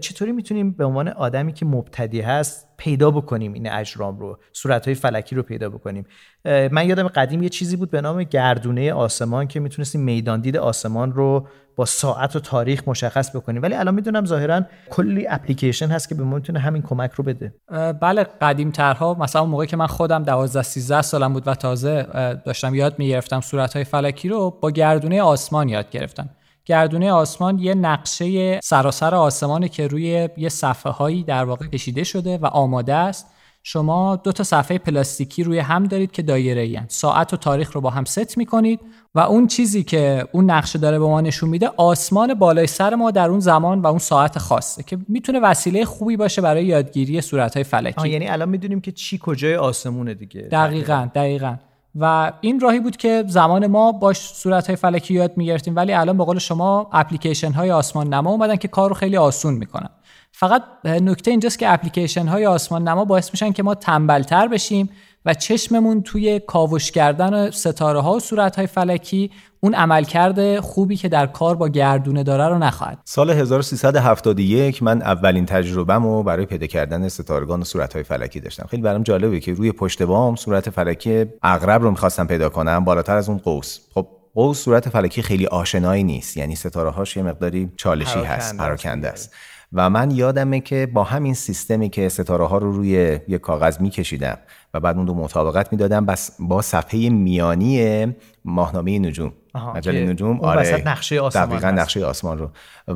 چطوری 0.00 0.32
می‌تونیم 0.32 0.72
به 0.72 0.84
عنوان 0.84 1.08
آدمی 1.08 1.52
که 1.52 1.66
مبتدی 1.66 2.20
هست 2.20 2.68
پیدا 2.76 3.10
بکنیم 3.10 3.52
این 3.52 3.70
اجرام 3.70 4.18
رو 4.18 4.38
صورت 4.52 4.84
های 4.84 4.94
فلکی 4.94 5.34
رو 5.34 5.42
پیدا 5.42 5.68
بکنیم؟ 5.68 6.06
من 6.44 6.88
یادم 6.88 7.08
قدیم 7.08 7.42
یه 7.42 7.48
چیزی 7.48 7.76
بود 7.76 7.90
به 7.90 8.00
نام 8.00 8.22
گردونه 8.22 8.92
آسمان 8.92 9.46
که 9.46 9.60
می‌تونستیم 9.60 10.00
میدان 10.00 10.40
دید 10.40 10.56
آسمان 10.56 11.12
رو 11.12 11.46
با 11.76 11.84
ساعت 11.84 12.36
و 12.36 12.40
تاریخ 12.40 12.82
مشخص 12.86 13.36
بکنیم. 13.36 13.62
ولی 13.62 13.74
الان 13.74 13.94
می‌دونم 13.94 14.24
ظاهرا 14.24 14.62
کلی 14.90 15.26
اپلیکیشن 15.28 15.88
هست 15.88 16.08
که 16.08 16.14
به 16.14 16.22
ما 16.22 16.36
می‌تونه 16.36 16.58
همین 16.58 16.82
کمک 16.82 17.12
رو 17.12 17.24
بده. 17.24 17.54
بله 18.00 18.24
قدیم 18.24 18.70
ترها 18.70 19.14
مثلا 19.14 19.44
موقعی 19.44 19.66
که 19.66 19.76
من 19.76 19.86
خودم 19.86 20.22
12 20.22 20.62
13 20.62 21.02
سالم 21.02 21.32
بود 21.32 21.48
و 21.48 21.54
تازه 21.54 22.06
داشتم 22.44 22.74
یاد 22.74 22.98
می‌گرفتم 22.98 23.40
صورت 23.40 23.74
های 23.74 23.84
فلکی 23.84 24.28
رو 24.28 24.58
با 24.62 24.70
گردونه 24.70 25.22
آسمان 25.22 25.68
یاد 25.68 25.90
گرفتم. 25.90 26.28
گردونه 26.64 27.12
آسمان 27.12 27.58
یه 27.58 27.74
نقشه 27.74 28.60
سراسر 28.60 29.14
آسمانه 29.14 29.68
که 29.68 29.86
روی 29.86 30.28
یه 30.36 30.48
صفحه 30.48 30.92
هایی 30.92 31.22
در 31.22 31.44
واقع 31.44 31.66
کشیده 31.66 32.04
شده 32.04 32.38
و 32.38 32.46
آماده 32.46 32.94
است. 32.94 33.26
شما 33.64 34.16
دو 34.16 34.32
تا 34.32 34.44
صفحه 34.44 34.78
پلاستیکی 34.78 35.42
روی 35.44 35.58
هم 35.58 35.84
دارید 35.84 36.12
که 36.12 36.22
دایره 36.22 36.60
ای 36.60 36.80
ساعت 36.88 37.34
و 37.34 37.36
تاریخ 37.36 37.72
رو 37.72 37.80
با 37.80 37.90
هم 37.90 38.04
ست 38.04 38.38
می‌کنید 38.38 38.80
و 39.14 39.20
اون 39.20 39.46
چیزی 39.46 39.82
که 39.82 40.26
اون 40.32 40.50
نقشه 40.50 40.78
داره 40.78 40.98
به 40.98 41.06
ما 41.06 41.20
نشون 41.20 41.48
میده 41.48 41.70
آسمان 41.76 42.34
بالای 42.34 42.66
سر 42.66 42.94
ما 42.94 43.10
در 43.10 43.28
اون 43.28 43.40
زمان 43.40 43.82
و 43.82 43.86
اون 43.86 43.98
ساعت 43.98 44.38
خاصه 44.38 44.82
که 44.82 44.98
می‌تونه 45.08 45.40
وسیله 45.40 45.84
خوبی 45.84 46.16
باشه 46.16 46.42
برای 46.42 46.64
یادگیری 46.64 47.20
صورتهای 47.20 47.64
فلکی. 47.64 48.08
یعنی 48.08 48.28
الان 48.28 48.48
می‌دونیم 48.48 48.80
که 48.80 48.92
چی 48.92 49.18
کجای 49.22 49.56
آسمونه 49.56 50.14
دیگه. 50.14 50.40
دقیقا. 50.40 51.08
دقیقا. 51.14 51.56
و 51.94 52.32
این 52.40 52.60
راهی 52.60 52.80
بود 52.80 52.96
که 52.96 53.24
زمان 53.26 53.66
ما 53.66 53.92
باش 53.92 54.18
صورت 54.18 54.66
های 54.66 54.76
فلکی 54.76 55.14
یاد 55.14 55.36
می‌گرفتیم 55.36 55.76
ولی 55.76 55.92
الان 55.92 56.18
به 56.18 56.24
قول 56.24 56.38
شما 56.38 56.90
اپلیکیشن 56.92 57.52
های 57.52 57.70
آسمان 57.70 58.14
نما 58.14 58.30
اومدن 58.30 58.56
که 58.56 58.68
کار 58.68 58.88
رو 58.88 58.94
خیلی 58.94 59.16
آسون 59.16 59.54
می‌کنن. 59.54 59.88
فقط 60.32 60.62
نکته 60.84 61.30
اینجاست 61.30 61.58
که 61.58 61.72
اپلیکیشن 61.72 62.26
های 62.26 62.46
آسمان 62.46 62.88
نما 62.88 63.04
باعث 63.04 63.30
میشن 63.32 63.52
که 63.52 63.62
ما 63.62 63.74
تنبلتر 63.74 64.48
بشیم 64.48 64.90
و 65.24 65.34
چشممون 65.34 66.02
توی 66.02 66.40
کاوش 66.40 66.90
کردن 66.90 67.50
ستاره 67.50 68.00
ها 68.00 68.12
و 68.12 68.20
صورت 68.20 68.56
های 68.56 68.66
فلکی 68.66 69.30
اون 69.60 69.74
عملکرد 69.74 70.60
خوبی 70.60 70.96
که 70.96 71.08
در 71.08 71.26
کار 71.26 71.54
با 71.56 71.68
گردونه 71.68 72.22
داره 72.22 72.48
رو 72.48 72.58
نخواهد. 72.58 72.98
سال 73.04 73.30
1371 73.30 74.82
من 74.82 75.02
اولین 75.02 75.46
تجربهمو 75.46 76.22
برای 76.22 76.46
پیدا 76.46 76.66
کردن 76.66 77.08
ستارگان 77.08 77.60
و 77.60 77.64
صورت 77.64 77.92
های 77.94 78.02
فلکی 78.02 78.40
داشتم. 78.40 78.66
خیلی 78.70 78.82
برام 78.82 79.02
جالبه 79.02 79.40
که 79.40 79.52
روی 79.52 79.72
پشت 79.72 80.02
بام 80.02 80.36
صورت 80.36 80.70
فلکی 80.70 81.26
اغرب 81.42 81.82
رو 81.82 81.90
می‌خواستم 81.90 82.26
پیدا 82.26 82.48
کنم 82.48 82.84
بالاتر 82.84 83.16
از 83.16 83.28
اون 83.28 83.38
قوس. 83.38 83.78
خب 83.94 84.06
قوس 84.34 84.58
صورت 84.58 84.88
فلکی 84.88 85.22
خیلی 85.22 85.46
آشنایی 85.46 86.04
نیست 86.04 86.36
یعنی 86.36 86.56
ستاره 86.56 86.90
هاش 86.90 87.16
یه 87.16 87.22
مقداری 87.22 87.72
چالشی 87.76 88.20
هست 88.20 88.56
پراکنده 88.56 89.08
است. 89.08 89.32
و 89.72 89.90
من 89.90 90.10
یادمه 90.10 90.60
که 90.60 90.88
با 90.94 91.04
همین 91.04 91.34
سیستمی 91.34 91.88
که 91.88 92.08
ستاره 92.08 92.46
ها 92.46 92.58
رو 92.58 92.72
روی 92.72 93.18
یک 93.28 93.40
کاغذ 93.40 93.80
میکشیدم 93.80 94.38
و 94.74 94.80
بعد 94.80 94.96
اون 94.96 95.06
رو 95.06 95.14
مطابقت 95.14 95.72
می‌دادم 95.72 96.06
بس 96.06 96.30
با 96.38 96.62
صفحه 96.62 97.08
میانی 97.08 98.06
ماهنامه 98.44 98.98
نجوم. 98.98 99.32
مجله 99.74 100.06
نجوم 100.06 100.40
آره. 100.40 100.82
نقشه 100.86 101.20
آسمان 101.20 101.46
دقیقا 101.48 101.70
نقشه 101.70 102.04
آسمان 102.04 102.38
رو. 102.38 102.50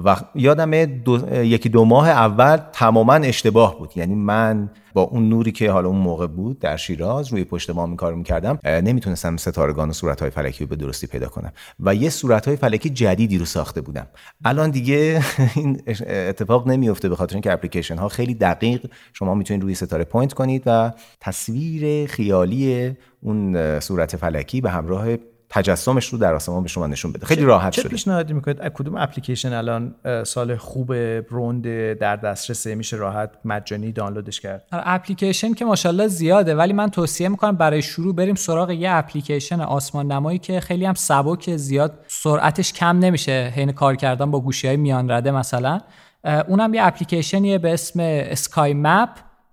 و 0.04 0.16
یادم 0.34 0.84
دو، 0.84 1.44
یکی 1.44 1.68
دو 1.68 1.84
ماه 1.84 2.08
اول 2.08 2.56
تماما 2.72 3.14
اشتباه 3.14 3.78
بود. 3.78 3.92
یعنی 3.96 4.14
من 4.14 4.70
با 4.94 5.02
اون 5.02 5.28
نوری 5.28 5.52
که 5.52 5.70
حالا 5.70 5.88
اون 5.88 5.98
موقع 5.98 6.26
بود 6.26 6.58
در 6.58 6.76
شیراز 6.76 7.32
روی 7.32 7.44
پشت 7.44 7.70
بام 7.70 7.96
کارو 7.96 8.16
می‌کردم 8.16 8.58
نمی‌تونستم 8.64 9.36
ستارگان 9.36 9.90
و 9.90 9.92
صورتهای 9.92 10.30
فلکی 10.30 10.64
رو 10.64 10.70
به 10.70 10.76
درستی 10.76 11.06
پیدا 11.06 11.28
کنم. 11.28 11.52
و 11.80 11.94
یه 11.94 12.10
صورتهای 12.10 12.56
فلکی 12.56 12.90
جدیدی 12.90 13.38
رو 13.38 13.44
ساخته 13.44 13.80
بودم. 13.80 14.06
الان 14.44 14.70
دیگه 14.70 15.22
این 15.56 15.82
اتفاق 16.08 16.68
نمیفته 16.68 17.08
به 17.08 17.16
خاطر 17.16 17.34
اینکه 17.34 17.52
اپلیکیشن 17.52 17.96
ها 17.96 18.08
خیلی 18.08 18.34
دقیق 18.34 18.86
شما 19.12 19.34
می‌تونید 19.34 19.62
روی 19.62 19.74
ستاره 19.74 20.04
point 20.05 20.33
کنید 20.32 20.62
و 20.66 20.92
تصویر 21.20 21.65
خیالی 22.09 22.96
اون 23.22 23.81
صورت 23.81 24.16
فلکی 24.16 24.61
به 24.61 24.70
همراه 24.70 25.07
تجسمش 25.48 26.07
رو 26.07 26.18
در 26.18 26.35
آسمان 26.35 26.62
به 26.62 26.68
شما 26.68 26.87
نشون 26.87 27.12
بده. 27.12 27.26
خیلی 27.26 27.44
راحت 27.44 27.72
چه 27.72 27.81
شده. 27.81 27.90
پیشنهادی 27.90 28.33
می‌کنید؟ 28.33 28.61
از 28.61 28.70
کدوم 28.74 28.96
اپلیکیشن 28.96 29.52
الان 29.52 29.94
سال 30.24 30.57
خوب 30.57 30.92
روند 31.29 31.92
در 31.92 32.16
دسترسه 32.16 32.74
میشه 32.74 32.96
راحت 32.96 33.31
مجانی 33.44 33.92
دانلودش 33.92 34.40
کرد؟ 34.40 34.64
آره، 34.72 34.83
اپلیکیشن 34.87 35.55
که 35.55 35.64
ماشاءالله 35.64 36.07
زیاده 36.09 36.55
ولی 36.55 36.72
من 36.72 36.90
توصیه 36.90 37.29
می‌کنم 37.29 37.57
برای 37.57 37.83
شروع 37.83 38.14
بریم 38.14 38.35
سراغ 38.35 38.70
یه 38.70 38.90
اپلیکیشن 38.90 39.61
آسمان 39.61 40.12
نمایی 40.12 40.38
که 40.38 40.61
خیلی 40.61 40.85
هم 40.85 40.94
سبک 40.94 41.57
زیاد 41.57 42.05
سرعتش 42.07 42.72
کم 42.72 42.98
نمیشه 42.98 43.52
حین 43.57 43.72
کار 43.72 43.96
کردن 43.96 44.31
با 44.31 44.40
گوشی 44.40 44.66
های 44.66 44.76
میان 44.76 45.11
رده 45.11 45.31
مثلا. 45.31 45.81
اونم 46.48 46.74
یه 46.74 46.87
اپلیکیشنیه 46.87 47.59
به 47.59 47.72
اسم 47.72 48.00
اسکای 48.00 48.74
مپ. 48.74 49.09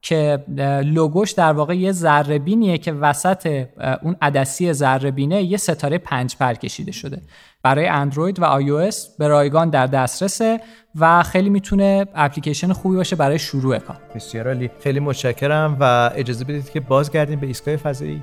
که 0.05 0.43
لوگوش 0.85 1.31
در 1.31 1.51
واقع 1.51 1.77
یه 1.77 1.91
ذره 1.91 2.39
بینیه 2.39 2.77
که 2.77 2.93
وسط 2.93 3.65
اون 4.01 4.15
عدسی 4.21 4.73
ذره 4.73 5.11
بینه 5.11 5.43
یه 5.43 5.57
ستاره 5.57 5.97
پنج 5.97 6.35
پر 6.37 6.53
کشیده 6.53 6.91
شده. 6.91 7.21
برای 7.63 7.87
اندروید 7.87 8.39
و 8.39 8.43
آی 8.43 8.91
به 9.19 9.27
رایگان 9.27 9.69
در 9.69 9.87
دسترسه 9.87 10.59
و 10.99 11.23
خیلی 11.23 11.49
می‌تونه 11.49 12.05
اپلیکیشن 12.15 12.73
خوبی 12.73 12.95
باشه 12.95 13.15
برای 13.15 13.39
شروع 13.39 13.77
کار. 13.77 13.97
بسیار 14.15 14.47
عالی. 14.47 14.69
خیلی 14.83 14.99
متشکرم 14.99 15.77
و 15.79 16.11
اجازه 16.15 16.45
بدید 16.45 16.69
که 16.69 16.79
بازگردیم 16.79 17.39
به 17.39 17.47
ایستگاه 17.47 17.75
فضایی. 17.75 18.21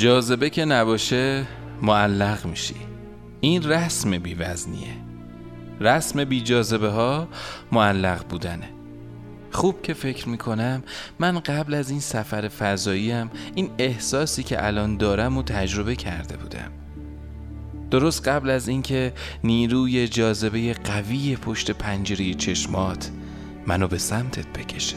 جاذبه 0.00 0.50
که 0.50 0.64
نباشه 0.64 1.46
معلق 1.82 2.46
میشی. 2.46 2.74
این 3.40 3.62
رسم 3.62 4.18
بیوزنیه. 4.18 4.96
رسم 5.80 6.24
بی 6.24 6.40
جاذبه 6.40 6.88
ها 6.88 7.28
معلق 7.72 8.28
بودنه. 8.28 8.68
خوب 9.50 9.82
که 9.82 9.94
فکر 9.94 10.28
می‌کنم 10.28 10.82
من 11.18 11.40
قبل 11.40 11.74
از 11.74 11.90
این 11.90 12.00
سفر 12.00 12.48
فضاییم 12.48 13.30
این 13.54 13.70
احساسی 13.78 14.42
که 14.42 14.66
الان 14.66 14.96
دارم 14.96 15.38
و 15.38 15.42
تجربه 15.42 15.96
کرده 15.96 16.36
بودم. 16.36 16.72
درست 17.90 18.28
قبل 18.28 18.50
از 18.50 18.68
اینکه 18.68 19.12
نیروی 19.44 20.08
جاذبه 20.08 20.74
قوی 20.74 21.36
پشت 21.36 21.70
پنجره 21.70 22.34
چشمات 22.34 23.10
منو 23.66 23.88
به 23.88 23.98
سمتت 23.98 24.46
بکشه. 24.46 24.96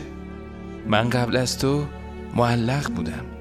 من 0.88 1.10
قبل 1.10 1.36
از 1.36 1.60
تو 1.60 1.86
معلق 2.36 2.92
بودم. 2.92 3.33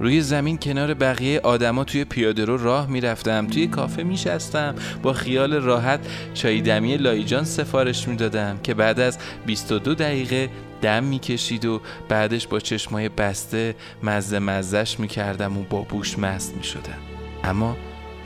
روی 0.00 0.20
زمین 0.20 0.58
کنار 0.58 0.94
بقیه 0.94 1.40
آدما 1.40 1.84
توی 1.84 2.04
پیاده 2.04 2.44
رو 2.44 2.56
راه 2.56 2.86
می‌رفتم. 2.86 3.46
توی 3.46 3.66
کافه 3.66 4.02
میشستم. 4.02 4.74
با 5.02 5.12
خیال 5.12 5.54
راحت 5.54 6.00
چای 6.34 6.60
دمی 6.60 6.96
لایجان 6.96 7.44
سفارش 7.44 8.08
می‌دادم 8.08 8.58
که 8.62 8.74
بعد 8.74 9.00
از 9.00 9.18
22 9.46 9.94
دقیقه 9.94 10.50
دم 10.82 11.04
می‌کشید 11.04 11.64
و 11.64 11.80
بعدش 12.08 12.46
با 12.46 12.60
چشمای 12.60 13.08
بسته 13.08 13.74
مزه 14.02 14.38
مزش 14.38 15.00
می‌کردم 15.00 15.58
و 15.58 15.62
با 15.62 15.82
بوش 15.82 16.18
مست 16.18 16.56
می‌شدم. 16.56 16.98
اما 17.44 17.76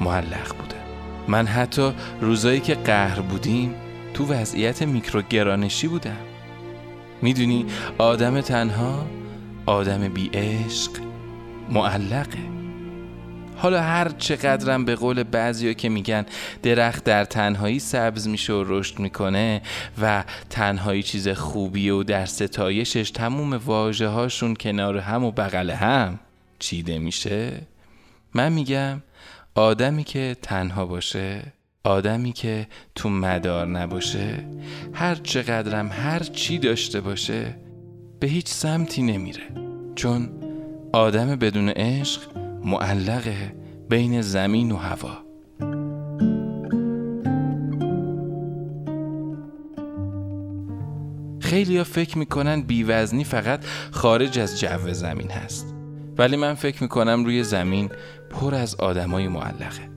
معلق 0.01 0.49
بودم 0.59 0.75
من 1.29 1.47
حتی 1.47 1.93
روزایی 2.21 2.61
که 2.61 2.75
قهر 2.75 3.21
بودیم 3.21 3.75
تو 4.15 4.27
وضعیت 4.27 4.83
میکروگرانشی 4.83 5.89
بودم. 5.89 6.17
می‌دونی 7.23 7.67
آدم 7.99 8.41
تنها 8.41 9.07
آدم 9.67 10.09
بی 10.09 10.31
عشق 10.35 11.04
معلقه. 11.71 12.55
حالا 13.57 13.83
هر 13.83 14.09
چقدرم 14.09 14.85
به 14.85 14.95
قول 14.95 15.23
بعضیا 15.23 15.73
که 15.73 15.89
میگن 15.89 16.27
درخت 16.63 17.05
در 17.05 17.25
تنهایی 17.25 17.79
سبز 17.79 18.29
میشه 18.29 18.53
و 18.53 18.65
رشد 18.67 18.99
می‌کنه 18.99 19.63
و 20.03 20.25
تنهایی 20.51 21.03
چیز 21.03 21.29
خوبیه 21.29 21.95
و 21.95 22.03
در 22.03 22.27
ستایشش 22.27 23.11
تموم 23.11 23.53
واجه 23.53 24.09
هاشون 24.09 24.55
کنار 24.55 24.99
هم 24.99 25.25
و 25.25 25.31
بغل 25.31 25.71
هم 25.71 26.19
چیده 26.59 26.99
میشه 26.99 27.53
من 28.35 28.53
میگم 28.53 29.03
آدمی 29.55 30.05
که 30.05 30.37
تنها 30.43 30.87
باشه 30.87 31.43
آدمی 31.85 32.33
که 32.33 32.67
تو 32.95 33.09
مدار 33.09 33.67
نباشه 33.67 34.45
هر 34.93 35.15
چقدرم 35.15 35.93
هر 35.93 36.19
چی 36.19 36.59
داشته 36.59 37.01
باشه 37.01 37.57
به 38.21 38.27
هیچ 38.27 38.49
سمتی 38.49 39.03
نمیره. 39.03 39.43
چون 39.95 40.44
آدم 40.95 41.37
بدون 41.37 41.69
عشق 41.69 42.21
معلقه 42.65 43.55
بین 43.89 44.21
زمین 44.21 44.73
و 44.73 44.77
هوا. 44.77 45.19
خیلی 51.41 51.79
ها 51.79 51.85
فکر 51.85 52.19
می‌کنن 52.19 52.63
بیوزنی 52.63 53.25
فقط 53.25 53.65
خارج 53.91 54.39
از 54.39 54.61
جو 54.61 54.93
زمین 54.93 55.31
هست. 55.31 55.75
ولی 56.19 56.37
من 56.37 56.55
فکر 56.55 56.83
می‌کنم 56.83 57.25
روی 57.25 57.45
زمین 57.45 57.91
پر 58.31 58.55
از 58.55 58.75
آدمای 58.75 59.29
معلقه. 59.29 59.91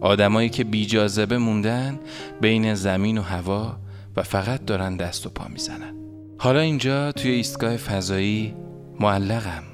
آدمایی 0.00 0.48
که 0.48 0.64
بی 0.64 0.86
جاذبه 0.86 1.38
موندن 1.38 1.98
بین 2.40 2.74
زمین 2.74 3.18
و 3.18 3.22
هوا 3.22 3.76
و 4.16 4.22
فقط 4.22 4.64
دارن 4.64 4.96
دست 4.96 5.26
و 5.26 5.30
پا 5.30 5.48
می‌زنن. 5.48 5.94
حالا 6.38 6.60
اینجا 6.60 7.12
توی 7.12 7.30
ایستگاه 7.30 7.76
فضایی 7.76 8.54
معلقم. 9.00 9.69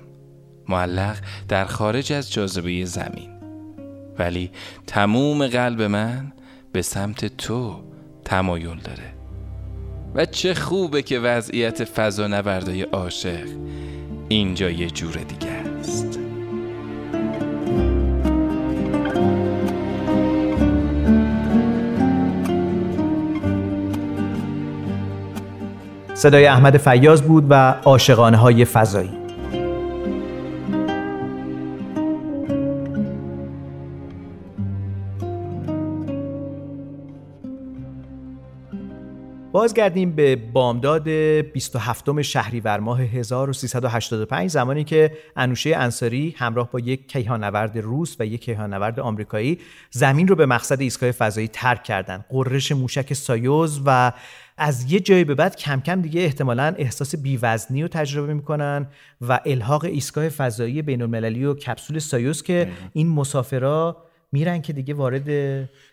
معلق 0.68 1.16
در 1.48 1.64
خارج 1.64 2.12
از 2.12 2.33
جاذبه 2.33 2.85
زمین. 2.85 3.31
ولی 4.18 4.50
تموم 4.87 5.46
قلب 5.46 5.83
من 5.83 6.33
به 6.72 6.83
سمت 6.83 7.37
تو 7.37 7.81
تمایل 8.24 8.81
داره. 8.85 9.14
و 10.14 10.24
چه 10.24 10.55
خوبه 10.55 11.02
که 11.02 11.18
وضعیت 11.18 11.85
فضا 11.85 12.26
نوردای 12.26 12.83
عاشق 12.83 13.48
اینجا 14.29 14.70
یه 14.70 14.90
جور 14.90 15.12
دیگه 15.14 15.52
است. 15.52 16.18
صدای 26.14 26.46
احمد 26.46 26.76
فیاض 26.76 27.22
بود 27.22 27.46
و 27.50 27.55
عاشقانه 27.70 28.37
های 28.37 28.64
فضایی. 28.64 29.15
بازگردیم 39.56 40.12
به 40.12 40.36
بامداد 40.36 41.08
27 41.08 42.22
شهریور 42.22 42.80
ماه 42.80 43.00
1385 43.02 44.50
زمانی 44.50 44.84
که 44.84 45.12
انوشه 45.36 45.76
انصاری 45.76 46.34
همراه 46.38 46.70
با 46.70 46.80
یک 46.80 47.12
کیهانورد 47.12 47.78
روس 47.78 48.16
و 48.18 48.26
یک 48.26 48.40
کیهانورد 48.44 49.00
آمریکایی 49.00 49.58
زمین 49.90 50.28
رو 50.28 50.36
به 50.36 50.46
مقصد 50.46 50.80
ایستگاه 50.80 51.10
فضایی 51.10 51.48
ترک 51.48 51.84
کردند. 51.84 52.24
غرش 52.28 52.72
موشک 52.72 53.12
سایوز 53.12 53.80
و 53.86 54.12
از 54.58 54.92
یه 54.92 55.00
جایی 55.00 55.24
به 55.24 55.34
بعد 55.34 55.56
کم 55.56 55.80
کم 55.80 56.02
دیگه 56.02 56.20
احتمالا 56.20 56.74
احساس 56.78 57.16
بیوزنی 57.16 57.82
رو 57.82 57.88
تجربه 57.88 58.34
می‌کنن 58.34 58.86
و 59.20 59.40
الحاق 59.46 59.84
ایستگاه 59.84 60.28
فضایی 60.28 60.82
بین 60.82 61.02
المللی 61.02 61.44
و 61.44 61.54
کپسول 61.54 61.98
سایوز 61.98 62.42
که 62.42 62.68
این 62.92 63.08
مسافرها 63.08 64.05
میرن 64.37 64.62
که 64.62 64.72
دیگه 64.72 64.94
وارد 64.94 65.29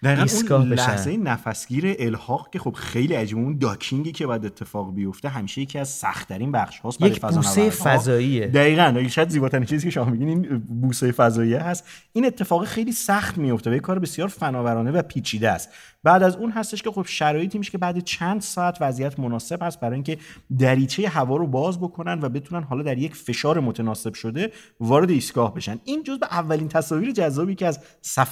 ایستگاه 0.04 0.60
اون 0.60 0.70
بشن 0.70 0.92
لحظه 0.92 1.18
نفسگیر 1.18 1.96
الحاق 2.00 2.50
که 2.50 2.60
خب 2.60 2.74
خیلی 2.74 3.14
عجیبه 3.14 3.42
اون 3.42 3.58
داکینگی 3.58 4.12
که 4.12 4.28
باید 4.28 4.46
اتفاق 4.46 4.94
بیفته 4.94 5.30
همیشه 5.30 5.62
یکی 5.62 5.80
از 5.80 5.90
سختترین 5.90 6.52
بخش 6.52 6.80
هاست 6.80 7.02
یک 7.02 7.22
بوسه 7.22 7.70
فضانوردها. 7.70 7.70
فضاییه. 7.70 8.48
دقیقاً 8.48 9.08
شاید 9.10 9.30
زیباترین 9.30 9.66
چیزی 9.66 9.84
که 9.84 9.92
شما 9.92 10.06
میگین 10.06 10.28
این 10.28 10.58
بوسه 10.58 11.12
فضایی 11.12 11.54
هست 11.54 11.86
این 12.14 12.26
اتفاق 12.26 12.66
خیلی 12.66 12.92
سخت 12.92 13.38
میفته 13.38 13.72
و 13.72 13.74
یک 13.74 13.82
کار 13.82 14.00
بسیار 14.00 14.28
فناورانه 14.28 14.92
و 14.92 15.02
پیچیده 15.02 15.50
است 15.50 15.70
بعد 16.04 16.24
از 16.24 16.36
اون 16.36 16.52
هستش 16.52 16.82
که 16.82 16.92
خب 16.92 17.06
شرایطی 17.08 17.58
میشه 17.58 17.72
که 17.72 17.78
بعد 17.78 18.00
چند 18.00 18.42
ساعت 18.42 18.78
وضعیت 18.82 19.20
مناسب 19.20 19.64
هست 19.64 19.80
برای 19.80 19.94
اینکه 19.94 20.18
دریچه 20.60 21.10
هوا 21.10 21.36
رو 21.36 21.48
باز 21.48 21.80
بکنن 21.80 22.20
و 22.22 22.30
بتونن 22.30 22.64
حالا 22.64 22.84
در 22.84 22.98
یک 22.98 23.16
فشار 23.16 23.60
متناسب 23.60 24.14
شده 24.14 24.52
وارد 24.80 25.10
ایستگاه 25.10 25.54
بشن 25.54 25.80
این 25.84 26.04
جزء 26.04 26.26
اولین 26.32 26.68
تصاویر 26.68 27.12
جذابی 27.12 27.56
که 27.56 27.68
از 27.68 27.80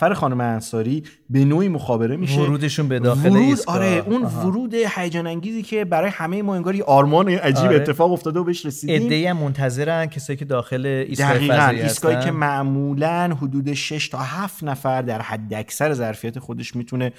سفر 0.02 0.14
خانم 0.14 0.42
انصاری 0.42 1.04
به 1.30 1.46
نوعی 1.46 1.68
مخابره 1.68 2.18
میشه 2.18 2.42
ورودشون 2.42 2.88
به 2.88 3.00
داخل 3.00 3.30
ورود 3.30 3.42
ایستگاه. 3.42 3.76
آره 3.76 4.04
اون 4.06 4.26
آها. 4.26 4.48
ورود 4.48 4.74
هیجان 4.74 5.28
انگیزی 5.28 5.64
که 5.64 5.86
برای 5.86 6.10
همه 6.10 6.42
ما 6.42 6.56
انگار 6.56 6.76
یه 6.76 6.84
آرمان 6.84 7.30
عجیب 7.30 7.66
آره. 7.66 7.76
اتفاق 7.76 8.12
افتاده 8.12 8.40
و 8.40 8.44
بهش 8.44 8.66
رسیدیم 8.66 9.02
ایده 9.02 9.34
منتظرن 9.34 10.06
کسایی 10.06 10.38
که 10.38 10.46
داخل 10.46 10.86
ایستگاه 10.86 11.34
دقیقا 11.34 11.68
ایستگاهی. 11.68 12.24
که 12.24 12.32
معمولا 12.32 13.38
حدود 13.42 13.74
6 13.74 14.10
تا 14.10 14.18
7 14.18 14.64
نفر 14.64 15.02
در 15.02 15.22
حد 15.22 15.54
اکثر 15.54 15.94
ظرفیت 15.94 16.40
خودش 16.40 16.76
می‌تونه 16.76 17.14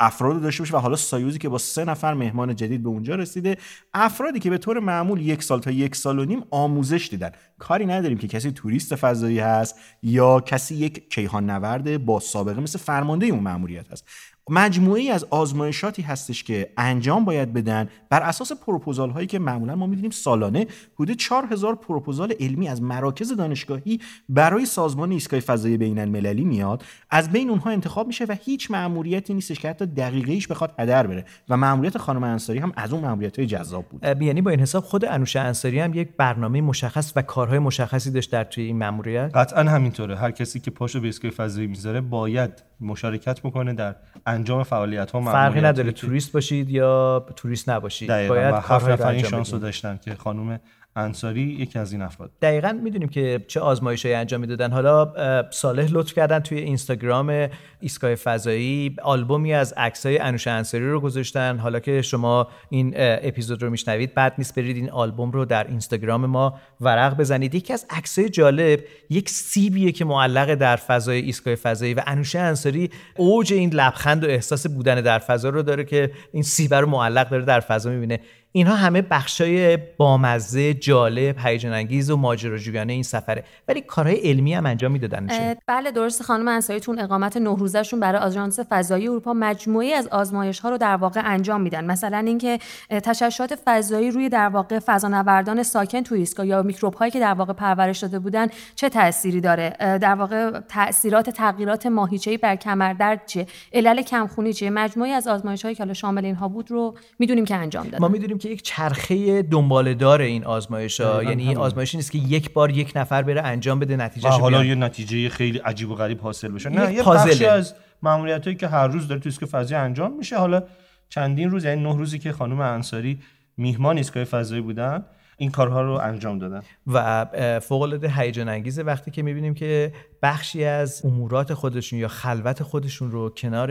افراد 0.00 0.42
داشته 0.42 0.62
باشه 0.62 0.76
و 0.76 0.80
حالا 0.80 0.96
سایوزی 0.96 1.38
که 1.38 1.48
با 1.48 1.58
سه 1.58 1.84
نفر 1.84 2.14
مهمان 2.14 2.56
جدید 2.56 2.82
به 2.82 2.88
اونجا 2.88 3.14
رسیده 3.14 3.56
افرادی 3.94 4.38
که 4.38 4.50
به 4.50 4.58
طور 4.58 4.80
معمول 4.80 5.20
یک 5.20 5.42
سال 5.42 5.60
تا 5.60 5.70
یک 5.70 5.96
سال 5.96 6.18
و 6.18 6.24
نیم 6.24 6.42
آموزش 6.50 7.08
دیدن 7.10 7.30
کاری 7.58 7.86
نداریم 7.86 8.18
که 8.18 8.28
کسی 8.28 8.52
توریست 8.52 8.94
فضایی 8.94 9.38
هست 9.38 9.76
یا 10.02 10.40
کسی 10.40 10.74
یک 10.74 11.10
کیهان 11.10 11.50
نورد 11.50 12.04
با 12.10 12.20
سابقه 12.20 12.60
مثل 12.60 12.78
فرمانده 12.78 13.26
اون 13.26 13.42
مأموریت 13.42 13.92
هست. 13.92 14.04
مجموعی 14.50 15.10
از 15.10 15.24
آزمایشاتی 15.24 16.02
هستش 16.02 16.44
که 16.44 16.70
انجام 16.76 17.24
باید 17.24 17.52
بدن. 17.52 17.88
بر 18.10 18.22
اساس 18.22 18.52
پروپوزال 18.52 19.10
هایی 19.10 19.26
که 19.26 19.38
معمولا 19.38 19.76
ما 19.76 19.86
می‌دونیم 19.86 20.10
سالانه 20.10 20.66
حدود 20.94 21.16
4000 21.16 21.74
پروپوزال 21.74 22.32
علمی 22.40 22.68
از 22.68 22.82
مراکز 22.82 23.32
دانشگاهی 23.36 24.00
برای 24.28 24.66
سازمان 24.66 25.10
ایستگاه 25.10 25.40
فضایی 25.40 25.76
بین 25.76 25.98
المللی 25.98 26.44
میاد. 26.44 26.84
از 27.10 27.32
بین 27.32 27.50
اونها 27.50 27.70
انتخاب 27.70 28.06
میشه 28.06 28.24
و 28.24 28.36
هیچ 28.44 28.70
مأموریتی 28.70 29.34
نیستش 29.34 29.58
که 29.58 29.68
حتی 29.68 29.86
دقیقه‌ایش 29.86 30.48
بخواد 30.48 30.74
هدر 30.78 31.06
بره. 31.06 31.24
و 31.48 31.56
مأموریت 31.56 31.98
خانم 31.98 32.24
انصاری 32.24 32.58
هم 32.58 32.72
از 32.76 32.92
اون 32.92 33.02
مأموریت 33.02 33.38
های 33.38 33.46
جذاب 33.46 33.84
بود. 33.84 34.22
یعنی 34.22 34.42
با 34.42 34.50
این 34.50 34.60
حساب 34.60 34.84
خود 34.84 35.04
انوشه 35.04 35.40
انصاری 35.40 35.80
هم 35.80 35.94
یک 35.94 36.08
برنامه 36.16 36.60
مشخص 36.60 37.12
و 37.16 37.22
کارهای 37.22 37.58
مشخصی 37.58 38.10
داشت 38.10 38.32
در 38.32 38.44
توی 38.44 38.64
این 38.64 38.78
مأموریت؟ 38.78 39.30
قطعا 39.34 39.64
همینطوره. 39.64 40.16
هر 40.16 40.30
کسی 40.30 40.60
که 40.60 40.70
پاشو 40.70 41.00
به 41.00 41.06
ایستگاه 41.06 41.30
فضایی 41.30 41.66
می‌ذاره 41.66 42.00
باید 42.00 42.69
مشارکت 42.80 43.40
بکنه 43.40 43.74
در 43.74 43.94
انجام 44.26 44.62
فعالیت 44.62 45.10
ها 45.10 45.20
فرقی 45.20 45.60
نداره 45.60 45.92
توریست 45.92 46.32
باشید 46.32 46.70
یا 46.70 47.26
توریست 47.36 47.68
نباشید 47.68 48.08
باید 48.08 48.54
و 48.54 48.56
هفت 48.56 48.88
نفر 48.88 49.08
این 49.08 49.24
شانس 49.24 49.52
رو. 49.52 49.58
داشتن 49.58 49.98
که 50.04 50.14
خانم 50.14 50.60
انصاری 50.96 51.42
یکی 51.42 51.78
از 51.78 51.92
این 51.92 52.02
افراد. 52.02 52.30
دقیقا 52.42 52.78
می‌دونیم 52.82 53.08
که 53.08 53.44
چه 53.48 53.60
آزمایشهایی 53.60 54.14
انجام 54.14 54.40
می‌دادن. 54.40 54.72
حالا 54.72 55.12
صالح 55.50 55.88
لطف 55.90 56.12
کردن 56.12 56.38
توی 56.38 56.58
اینستاگرام 56.58 57.48
ایستگاه 57.80 58.14
فضایی 58.14 58.96
آلبومی 59.02 59.54
از 59.54 59.74
عکسای 59.76 60.18
انوش 60.18 60.46
انصاری 60.46 60.90
رو 60.90 61.00
گذاشتن. 61.00 61.58
حالا 61.58 61.80
که 61.80 62.02
شما 62.02 62.48
این 62.70 62.94
اپیزود 62.96 63.62
رو 63.62 63.70
میشنوید 63.70 64.14
بعد 64.14 64.34
نیست 64.38 64.54
برید 64.54 64.76
این 64.76 64.90
آلبوم 64.90 65.30
رو 65.30 65.44
در 65.44 65.66
اینستاگرام 65.66 66.26
ما 66.26 66.60
ورق 66.80 67.16
بزنید. 67.16 67.54
یکی 67.54 67.72
از 67.72 67.86
عکسای 67.90 68.28
جالب 68.28 68.80
یک 69.10 69.30
سیبیه 69.30 69.92
که 69.92 70.04
معلق 70.04 70.54
در 70.54 70.76
فضای 70.76 71.20
ایستگاه 71.20 71.54
فضایی 71.54 71.94
و 71.94 72.02
انوشه 72.06 72.38
انصاری 72.38 72.90
اوج 73.16 73.52
این 73.52 73.70
لبخند 73.74 74.24
و 74.24 74.26
احساس 74.26 74.66
بودن 74.66 75.00
در 75.00 75.18
فضا 75.18 75.48
رو 75.48 75.62
داره 75.62 75.84
که 75.84 76.10
این 76.32 76.42
سیب 76.42 76.74
رو 76.74 76.86
معلق 76.86 77.28
داره 77.28 77.44
در 77.44 77.60
فضا 77.60 77.90
می‌بینه. 77.90 78.20
اینها 78.52 78.74
همه 78.74 79.02
بخشای 79.02 79.76
بامزه 79.76 80.74
جالب 80.74 81.36
هیجان 81.44 81.72
انگیز 81.72 82.10
و 82.10 82.16
ماجراجویانه 82.16 82.92
این 82.92 83.02
سفره. 83.02 83.44
ولی 83.68 83.80
کارهای 83.80 84.16
علمی 84.16 84.54
هم 84.54 84.66
انجام 84.66 84.92
می‌دادن 84.92 85.54
بله 85.66 85.90
درست 85.90 86.22
خانم 86.22 86.48
انصاری 86.48 86.80
تون 86.80 86.98
اقامت 86.98 87.36
نه 87.36 87.56
روزشون 87.56 88.00
برای 88.00 88.20
آژانس 88.20 88.58
فضایی 88.70 89.08
اروپا 89.08 89.32
مجموعی 89.32 89.92
از 89.92 90.08
آزمایش 90.08 90.60
ها 90.60 90.70
رو 90.70 90.78
در 90.78 90.96
واقع 90.96 91.20
انجام 91.24 91.60
میدن. 91.60 91.84
مثلا 91.84 92.18
اینکه 92.18 92.58
تشعشعات 92.90 93.58
فضایی 93.64 94.10
روی 94.10 94.28
در 94.28 94.48
واقع 94.48 94.78
فضانوردان 94.78 95.62
ساکن 95.62 96.02
تو 96.02 96.14
ایستگاه 96.14 96.46
یا 96.46 96.62
میکروب 96.62 96.94
هایی 96.94 97.10
که 97.10 97.20
در 97.20 97.34
واقع 97.34 97.52
پرورش 97.52 97.98
داده 97.98 98.18
بودن 98.18 98.46
چه 98.74 98.88
تأثیری 98.88 99.40
داره؟ 99.40 99.76
در 99.80 100.14
واقع 100.14 100.60
تاثیرات 100.60 101.30
تغییرات 101.30 101.86
ماهیچه‌ای 101.86 102.36
بر 102.36 102.56
کمردرد 102.56 103.26
چیه؟ 103.26 103.46
علل 103.72 104.02
کمخونی 104.02 104.52
چیه؟ 104.52 104.70
مجموعی 104.70 105.12
از 105.12 105.28
آزمایش 105.28 105.62
هایی 105.62 105.74
که 105.74 105.82
حالا 105.82 105.94
شامل 105.94 106.24
اینها 106.24 106.48
بود 106.48 106.70
رو 106.70 106.94
می‌دونیم 107.18 107.44
که 107.44 107.54
انجام 107.54 107.84
دادن. 107.84 107.98
ما 107.98 108.08
می‌دونیم 108.08 108.38
که 108.40 108.48
یک 108.48 108.62
چرخه 108.62 109.42
دنباله 109.42 109.94
دار 109.94 110.20
این 110.20 110.44
آزمایش 110.44 111.00
ها 111.00 111.22
یعنی 111.22 111.44
همین. 111.44 111.56
آزمایشی 111.56 111.96
نیست 111.96 112.12
که 112.12 112.18
یک 112.18 112.52
بار 112.52 112.70
یک 112.70 112.92
نفر 112.96 113.22
بره 113.22 113.42
انجام 113.42 113.78
بده 113.78 113.94
و 113.94 114.00
نتیجه 114.00 114.28
حالا 114.28 114.64
یه 114.64 114.74
نتیجه 114.74 115.28
خیلی 115.28 115.58
عجیب 115.58 115.90
و 115.90 115.94
غریب 115.94 116.20
حاصل 116.20 116.48
بشه 116.48 116.70
نه 116.70 116.94
یه. 116.94 117.02
بخشی 117.02 117.44
از 117.44 117.74
ماموریت 118.02 118.44
هایی 118.44 118.56
که 118.56 118.68
هر 118.68 118.86
روز 118.86 119.08
داره 119.08 119.20
تو 119.20 119.28
ایستگاه 119.28 119.48
فضایی 119.48 119.80
انجام 119.80 120.16
میشه 120.16 120.36
حالا 120.38 120.62
چندین 121.08 121.50
روز 121.50 121.64
یعنی 121.64 121.82
نه 121.82 121.96
روزی 121.96 122.18
که 122.18 122.32
خانم 122.32 122.60
انصاری 122.60 123.18
میهمان 123.56 123.96
ایستگاه 123.96 124.24
فضایی 124.24 124.62
بودن 124.62 125.04
این 125.40 125.50
کارها 125.50 125.82
رو 125.82 125.92
انجام 125.92 126.38
دادن. 126.38 126.62
و 126.86 127.26
فوق 127.60 127.82
العاده 127.82 128.12
هیجان 128.16 128.48
انگیزه 128.48 128.82
وقتی 128.82 129.10
که 129.10 129.22
می‌بینیم 129.22 129.54
که 129.54 129.92
بخشی 130.22 130.64
از 130.64 131.02
امورات 131.04 131.54
خودشون 131.54 131.98
یا 131.98 132.08
خلوت 132.08 132.62
خودشون 132.62 133.10
رو 133.10 133.30
کنار 133.30 133.70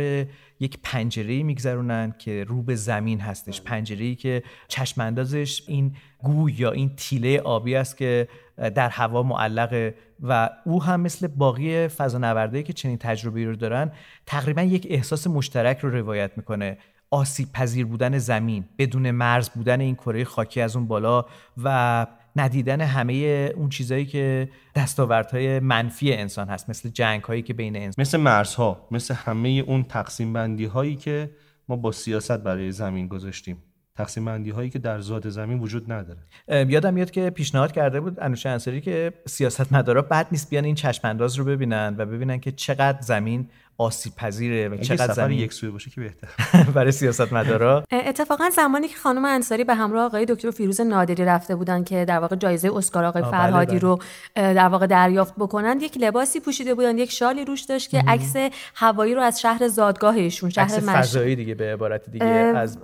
یک 0.60 0.80
پنجره 0.84 1.44
میگذرونن 1.44 2.16
که 2.20 2.46
رو 2.48 2.62
به 2.62 2.76
زمین 2.76 3.20
هستش. 3.20 3.62
پنجره 3.62 4.16
که 4.16 4.44
چشم 4.68 5.02
اندازش 5.02 5.64
این 5.68 5.96
گوی 6.24 6.54
یا 6.54 6.72
این 6.72 6.96
تیله 6.98 7.40
آبی 7.40 7.76
است 7.76 7.98
که 7.98 8.28
در 8.76 8.90
هوا 8.90 9.24
معلقه 9.24 9.96
و 10.24 10.50
او 10.66 10.84
هم 10.84 11.02
مثل 11.02 11.28
باقی 11.28 11.88
فضانوردایی 11.88 12.64
که 12.64 12.74
چنین 12.74 12.98
تجربه 12.98 13.46
رو 13.46 13.56
دارن 13.56 13.92
تقریبا 14.26 14.62
یک 14.62 14.88
احساس 14.90 15.28
مشترک 15.28 15.80
رو 15.80 15.90
روایت 15.90 16.32
می‌کنه. 16.38 16.78
آسیب 17.12 17.52
پذیر 17.52 17.86
بودن 17.86 18.18
زمین 18.18 18.66
بدون 18.78 19.12
مرز 19.12 19.50
بودن 19.50 19.82
این 19.82 19.96
کره 19.96 20.24
خاکی 20.24 20.62
از 20.62 20.76
اون 20.76 20.88
بالا 20.88 21.26
و 21.64 22.08
ندیدن 22.36 22.82
همه 22.82 23.14
اون 23.56 23.70
چیزایی 23.70 24.06
که 24.06 24.50
دستاوردهای 24.76 25.60
منفی 25.60 26.14
انسان 26.14 26.48
هست 26.48 26.70
مثل 26.70 26.90
جنگ 26.90 27.24
هایی 27.24 27.42
که 27.42 27.54
بین 27.54 27.76
انسان 27.76 28.02
مثل 28.02 28.18
مرزها 28.18 28.88
مثل 28.92 29.14
همه 29.14 29.50
اون 29.50 29.84
تقسیم 29.84 30.34
بندی 30.34 30.66
هایی 30.66 30.96
که 30.96 31.32
ما 31.70 31.76
با 31.76 31.92
سیاست 31.92 32.38
برای 32.38 32.72
زمین 32.72 33.08
گذاشتیم. 33.08 33.64
تقسیم 33.96 34.26
بندی 34.26 34.50
هایی 34.50 34.70
که 34.70 34.80
در 34.80 35.02
ذات 35.02 35.30
زمین 35.30 35.60
وجود 35.60 35.92
نداره. 35.92 36.20
یادم 36.48 36.94
میاد 36.94 37.12
که 37.12 37.30
پیشنهاد 37.30 37.72
کرده 37.72 38.00
بود 38.00 38.18
انوشه 38.22 38.50
انصاری 38.50 38.82
که 38.82 39.14
سیاست 39.26 39.74
مدارا 39.74 40.02
بد 40.02 40.28
نیست 40.32 40.50
بیان 40.50 40.66
این 40.66 40.76
چشم 40.76 41.08
انداز 41.08 41.36
رو 41.36 41.46
ببینن 41.46 41.96
و 41.98 42.06
ببینن 42.06 42.40
که 42.40 42.52
چقدر 42.52 43.02
زمین 43.02 43.50
آسیب 43.80 44.16
پذیره 44.16 44.70
و 44.70 44.78
چقدر 44.78 45.14
زمین 45.14 45.40
یک 45.40 45.54
سویه 45.54 45.72
باشه 45.72 45.90
که 45.90 46.02
بهتر. 46.02 46.28
برای 46.76 46.92
سیاست 46.92 47.34
مدارا 47.34 47.84
اتفاقا 47.92 48.50
زمانی 48.50 48.88
که 48.88 48.96
خانم 48.96 49.26
انصاری 49.26 49.64
به 49.64 49.76
همراه 49.76 50.06
آقای 50.06 50.26
دکتر 50.26 50.52
فیروز 50.52 50.82
نادری 50.82 51.26
رفته 51.26 51.56
بودن 51.56 51.84
که 51.84 52.06
در 52.06 52.20
واقع 52.20 52.36
جایزه 52.36 52.76
اسکار 52.76 53.04
آقای 53.04 53.22
آه، 53.22 53.32
فرهادی 53.32 53.80
بله، 53.80 53.80
بله. 53.80 53.90
رو 53.90 54.54
در 54.54 54.68
واقع 54.68 54.88
دریافت 54.88 55.34
بکنن 55.38 55.80
یک 55.82 55.98
لباسی 55.98 56.40
پوشیده 56.40 56.74
بودن 56.74 56.98
یک 56.98 57.12
شالی 57.12 57.46
روش 57.46 57.62
داشت 57.62 57.90
که 57.90 58.04
عکس 58.08 58.34
هوایی 58.76 59.16
رو 59.16 59.22
از 59.22 59.42
شهر 59.42 59.68
زادگاه 59.68 60.16
ایشون 60.16 60.50
شهر 60.50 60.66
عکس 60.66 60.84
مشهد 60.84 60.96
فضایی 60.96 61.36
دیگه 61.36 61.56
به 61.56 61.74
عبارت 61.74 62.10
دیگه 62.10 62.26
از 62.26 62.78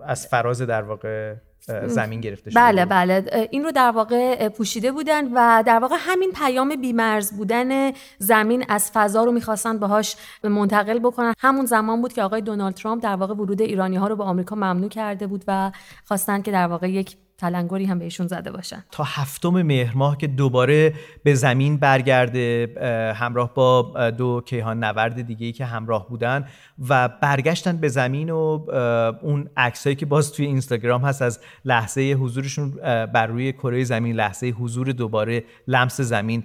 از 0.00 0.26
فراز 0.26 0.62
در 0.62 0.82
واقع 0.82 1.34
زمین 1.86 2.20
گرفته 2.20 2.50
شده 2.50 2.60
بله. 2.60 2.84
بله. 2.84 3.48
این 3.50 3.64
رو 3.64 3.72
در 3.72 3.90
واقع 3.90 4.48
پوشیده 4.48 4.92
بودن 4.92 5.32
و 5.32 5.62
در 5.66 5.78
واقع 5.78 5.96
همین 5.98 6.32
پیام 6.32 6.76
بیمرز 6.76 7.32
بودن 7.32 7.92
زمین 8.18 8.64
از 8.68 8.90
فضا 8.94 9.24
رو 9.24 9.32
می‌خواستن 9.32 9.78
باهاش 9.78 10.16
منتقل 10.44 10.98
بکنن. 10.98 11.34
همون 11.38 11.66
زمان 11.66 12.02
بود 12.02 12.12
که 12.12 12.22
آقای 12.22 12.40
دونالد 12.40 12.74
ترامپ 12.74 13.02
در 13.02 13.16
واقع 13.16 13.34
ورود 13.34 13.62
ایرانی 13.62 13.96
ها 13.96 14.06
رو 14.06 14.16
به 14.16 14.24
آمریکا 14.24 14.56
ممنوع 14.56 14.88
کرده 14.88 15.26
بود 15.26 15.44
و 15.48 15.72
خواستن 16.04 16.42
که 16.42 16.50
در 16.50 16.66
واقع 16.66 16.90
یک 16.90 17.16
تلنگری 17.38 17.84
هم 17.84 17.98
بهشون 17.98 18.26
زده 18.26 18.52
باشن. 18.52 18.84
تا 18.90 19.04
هفتم 19.04 19.62
مهر 19.62 19.96
ماه 19.96 20.18
که 20.18 20.26
دوباره 20.26 20.94
به 21.22 21.34
زمین 21.34 21.76
برگرده 21.76 22.74
اه، 22.76 23.16
همراه 23.16 23.54
با 23.54 24.10
دو 24.10 24.42
کیهان 24.46 24.84
نورد 24.84 25.22
دیگه 25.22 25.46
ای 25.46 25.52
که 25.52 25.64
همراه 25.64 26.08
بودن 26.08 26.48
و 26.88 27.08
برگشتن 27.08 27.76
به 27.76 27.88
زمین 27.88 28.30
و 28.30 28.64
اون 29.22 29.48
عکسایی 29.56 29.96
که 29.96 30.06
باز 30.06 30.32
توی 30.32 30.46
اینستاگرام 30.46 31.04
هست 31.04 31.22
از 31.22 31.40
لحظه 31.64 32.00
حضورشون 32.00 32.70
بر 33.06 33.26
روی 33.26 33.52
کره 33.52 33.84
زمین 33.84 34.16
لحظه 34.16 34.46
حضور 34.46 34.92
دوباره 34.92 35.44
لمس 35.68 36.00
زمین 36.00 36.44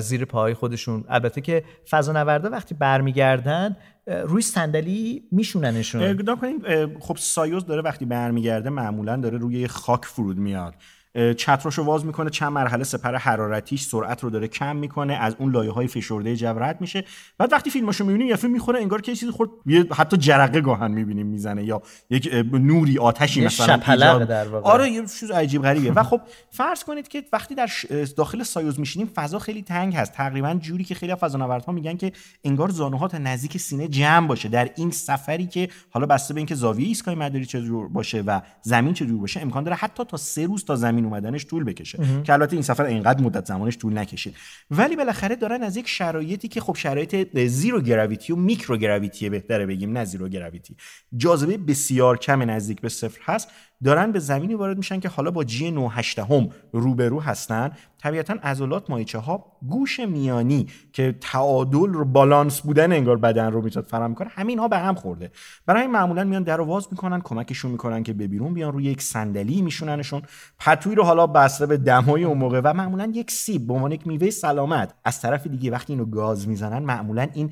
زیر 0.00 0.24
پاهای 0.24 0.54
خودشون. 0.54 1.04
البته 1.08 1.40
که 1.40 1.64
فضانوردا 1.90 2.50
وقتی 2.50 2.74
برمیگردن 2.74 3.76
روی 4.06 4.42
صندلی 4.42 5.22
میشوننشون. 5.32 6.02
اقدام 6.02 6.40
کنید 6.40 6.66
اه، 6.66 6.86
خب 7.00 7.16
سایوز 7.16 7.66
داره 7.66 7.82
وقتی 7.82 8.04
برمیگرده 8.04 8.70
معمولا 8.70 9.16
داره 9.16 9.38
روی 9.38 9.68
خاک 9.68 10.04
فرود 10.04 10.38
میاد. 10.38 10.74
اه، 11.14 11.34
چتراشو 11.34 11.82
واز 11.82 12.06
می‌کنه 12.06 12.30
چند 12.30 12.52
مرحله 12.52 12.84
سپر 12.84 13.14
حرارتیش 13.14 13.82
سرعت 13.82 14.24
رو 14.24 14.30
داره 14.30 14.48
کم 14.48 14.76
می‌کنه 14.76 15.14
از 15.14 15.36
اون 15.38 15.52
لایه 15.52 15.70
های 15.70 15.86
فشرده 15.86 16.36
جو 16.36 16.58
رد 16.58 16.80
میشه. 16.80 17.04
بعد 17.38 17.52
وقتی 17.52 17.70
فیلماشو 17.70 18.04
می‌بینیم 18.04 18.26
یه 18.26 18.36
فیلم 18.36 18.52
می‌خوره 18.52 18.80
انگار 18.80 19.00
که 19.00 19.12
یه 19.12 19.16
چیزی 19.16 19.32
خورد 19.32 19.50
یه 19.66 19.86
حتی 19.92 20.16
جرقه 20.16 20.60
گاهن 20.60 20.90
می‌بینیم 20.90 21.26
می‌زنه 21.26 21.64
یا 21.64 21.82
یک 22.10 22.30
نوری 22.52 22.98
آتشی 22.98 23.44
مثلا 23.44 23.80
ایجاد- 23.88 24.28
در 24.28 24.48
واقع. 24.48 24.70
آره 24.70 24.90
یه 24.90 25.06
چیز 25.20 25.30
عجیب 25.30 25.62
غریبه. 25.62 25.90
و 25.90 26.02
خب 26.02 26.20
فرض 26.50 26.84
کنید 26.84 27.08
که 27.08 27.24
وقتی 27.32 27.54
در 27.54 27.70
داخل 28.16 28.42
سایوز 28.42 28.80
میشینیم 28.80 29.10
فضا 29.14 29.38
خیلی 29.38 29.62
تنگ 29.62 29.94
هست. 29.94 30.12
تقریبا 30.12 30.54
جوری 30.54 30.84
که 30.84 30.94
خیلی 30.94 31.12
از 31.12 31.18
فضانوردها 31.18 31.72
میگن 31.72 31.96
که 31.96 32.12
انگار 32.44 32.68
زانوها 32.68 33.08
تا 33.08 33.18
نزدیک 33.18 33.56
سینه 33.56 33.88
جمع 33.88 34.26
باشه. 34.26 34.48
در 34.48 34.70
این 34.76 34.90
سفری 34.90 35.46
که 35.46 35.68
حالا 35.90 36.06
بسته 36.06 36.34
به 36.34 36.40
اینکه 36.40 36.54
زاویه 36.54 36.86
ایستگاه 36.86 37.14
مداری 37.14 37.46
چه 37.46 37.60
باشه 37.70 38.20
و 38.20 38.40
زمین 38.62 38.94
چه 38.94 39.04
باشه 39.04 39.40
امکان 39.40 39.64
داره 39.64 39.76
حتی 39.76 40.04
تا 40.04 40.16
سه 40.16 40.46
روز 40.46 40.64
تا 40.64 40.76
زمین 40.76 40.99
زمین 41.00 41.12
اومدنش 41.12 41.46
طول 41.46 41.64
بکشه. 41.64 41.98
که 42.24 42.32
البته 42.32 42.52
این 42.52 42.62
سفر 42.62 42.84
اینقدر 42.84 43.22
مدت 43.22 43.46
زمانش 43.46 43.78
طول 43.78 43.98
نکشید. 43.98 44.34
ولی 44.70 44.96
بالاخره 44.96 45.36
دارن 45.36 45.62
از 45.62 45.76
یک 45.76 45.88
شرایطی 45.88 46.48
که 46.48 46.60
خب 46.60 46.76
شرایط 46.76 47.38
زیرو 47.46 47.80
گراویتی 47.80 48.32
و 48.32 48.36
میکرو 48.36 48.76
گراویتی 48.76 49.28
بهتره 49.28 49.66
بگیم 49.66 49.98
نه 49.98 50.04
زیرو 50.04 50.28
گراویتی. 50.28 50.76
جاذبه 51.16 51.56
بسیار 51.56 52.18
کم 52.18 52.50
نزدیک 52.50 52.80
به 52.80 52.88
صفر 52.88 53.20
هست. 53.24 53.48
دارن 53.84 54.12
به 54.12 54.18
زمینی 54.18 54.54
وارد 54.54 54.76
میشن 54.76 55.00
که 55.00 55.08
حالا 55.08 55.30
با 55.30 55.44
جی 55.44 55.70
98 55.70 56.18
هم 56.18 56.48
روبرو 56.72 57.20
هستن. 57.20 57.70
طبیعتا 58.02 58.34
عضلات 58.42 58.90
مایچه 58.90 59.18
ها 59.18 59.44
گوش 59.68 60.00
میانی 60.00 60.66
که 60.92 61.14
تعادل 61.20 61.92
رو 61.92 62.04
بالانس 62.04 62.60
بودن 62.60 62.92
انگار 62.92 63.16
بدن 63.16 63.52
رو 63.52 63.62
می‌تونه 63.62 63.86
فراهم 63.86 64.14
کنه 64.14 64.28
همین 64.28 64.58
ها 64.58 64.68
به 64.68 64.78
هم 64.78 64.94
خورده. 64.94 65.30
برای 65.66 65.82
این 65.82 65.90
معمولا 65.90 66.24
میان 66.24 66.42
در 66.42 66.60
واز 66.60 66.88
می‌کنن 66.90 67.20
کمکشون 67.20 67.70
می‌کنن 67.70 68.02
که 68.02 68.12
به 68.12 68.26
بیرون 68.26 68.54
بیان 68.54 68.72
روی 68.72 68.84
یک 68.84 69.02
صندلی 69.02 69.62
میشوننشون 69.62 70.22
پتوی 70.58 70.94
رو 70.94 71.04
حالا 71.04 71.26
بسته 71.26 71.66
به 71.66 71.76
دمای 71.76 72.24
اون 72.24 72.38
موقع 72.38 72.60
و 72.64 72.72
معمولا 72.72 73.12
یک 73.14 73.30
سیب 73.30 73.66
به 73.66 73.74
عنوان 73.74 73.92
یک 73.92 74.06
میوه 74.06 74.30
سلامت. 74.30 74.94
از 75.04 75.20
طرف 75.20 75.46
دیگه 75.46 75.70
وقتی 75.70 75.92
اینو 75.92 76.04
گاز 76.04 76.48
می‌زنن 76.48 76.82
معمولا 76.82 77.26
این 77.34 77.50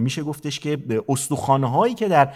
میشه 0.00 0.22
گفتش 0.22 0.60
که 0.60 0.78
استخوانه 1.08 1.70
هایی 1.70 1.94
که 1.94 2.08
در 2.08 2.28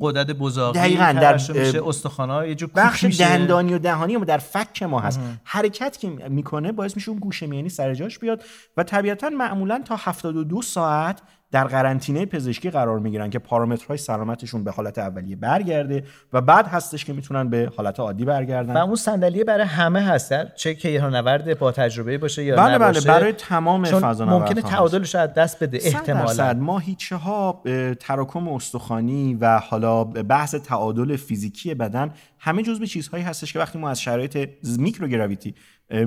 قدرت 0.00 0.30
بزاقی 0.30 0.78
دقیقاً 0.78 1.18
در 1.20 1.40
استخوان‌ها 1.86 2.46
یه 2.46 2.54
جور 2.54 2.70
بخش 2.74 3.04
میشه. 3.04 3.28
دندانی 3.28 3.74
و 3.74 3.78
دهانی 3.78 4.16
ما 4.16 4.24
در 4.24 4.38
فک 4.38 4.82
ما 4.82 5.00
هست. 5.00 5.20
حرکت 5.44 5.96
که 5.96 6.08
می‌کنه 6.08 6.53
باعث 6.60 6.96
میشه 6.96 7.10
اون 7.10 7.18
گوشه 7.18 7.46
میانی 7.46 7.68
سر 7.68 7.94
جاش 7.94 8.18
بیاد 8.18 8.42
و 8.76 8.82
طبیعتا 8.82 9.30
معمولا 9.30 9.82
تا 9.84 9.96
72 9.96 10.62
ساعت 10.62 11.22
در 11.54 11.64
قرنطینه 11.64 12.26
پزشکی 12.26 12.70
قرار 12.70 12.98
می‌گیرن 12.98 13.30
که 13.30 13.38
پارامترهای 13.38 13.98
سلامتشون 13.98 14.64
به 14.64 14.70
حالت 14.70 14.98
اولیه 14.98 15.36
برگرده 15.36 16.04
و 16.32 16.40
بعد 16.40 16.66
هستش 16.66 17.04
که 17.04 17.12
می‌تونن 17.12 17.50
به 17.50 17.72
حالت 17.76 18.00
عادی 18.00 18.24
برگردن. 18.24 18.74
و 18.74 18.78
اون 18.78 18.94
صندلیه 18.94 19.44
برای 19.44 19.66
همه 19.66 20.00
هست 20.00 20.54
چه 20.54 20.74
که 20.74 21.00
نورد 21.00 21.58
با 21.58 21.72
تجربه 21.72 22.18
باشه 22.18 22.44
یا 22.44 22.56
بله 22.56 22.78
بله 22.78 23.00
برای 23.00 23.32
تمام 23.32 23.84
چون 23.84 24.00
فضا 24.00 24.26
ممکنه 24.26 24.62
تعادلش 24.62 25.14
از 25.14 25.34
دست 25.34 25.62
بده 25.62 25.78
احتمالاً. 25.82 26.28
احتمالاً 26.28 26.60
ماهیچه 26.60 27.16
ها 27.16 27.62
تراکم 28.00 28.48
استخوانی 28.48 29.34
و 29.34 29.58
حالا 29.58 30.04
بحث 30.04 30.54
تعادل 30.54 31.16
فیزیکی 31.16 31.74
بدن 31.74 32.10
همه 32.38 32.62
جزء 32.62 32.84
چیزهایی 32.84 33.24
هستش 33.24 33.52
که 33.52 33.58
وقتی 33.58 33.78
ما 33.78 33.90
از 33.90 34.00
شرایط 34.00 34.48
میکروگراویتی 34.78 35.54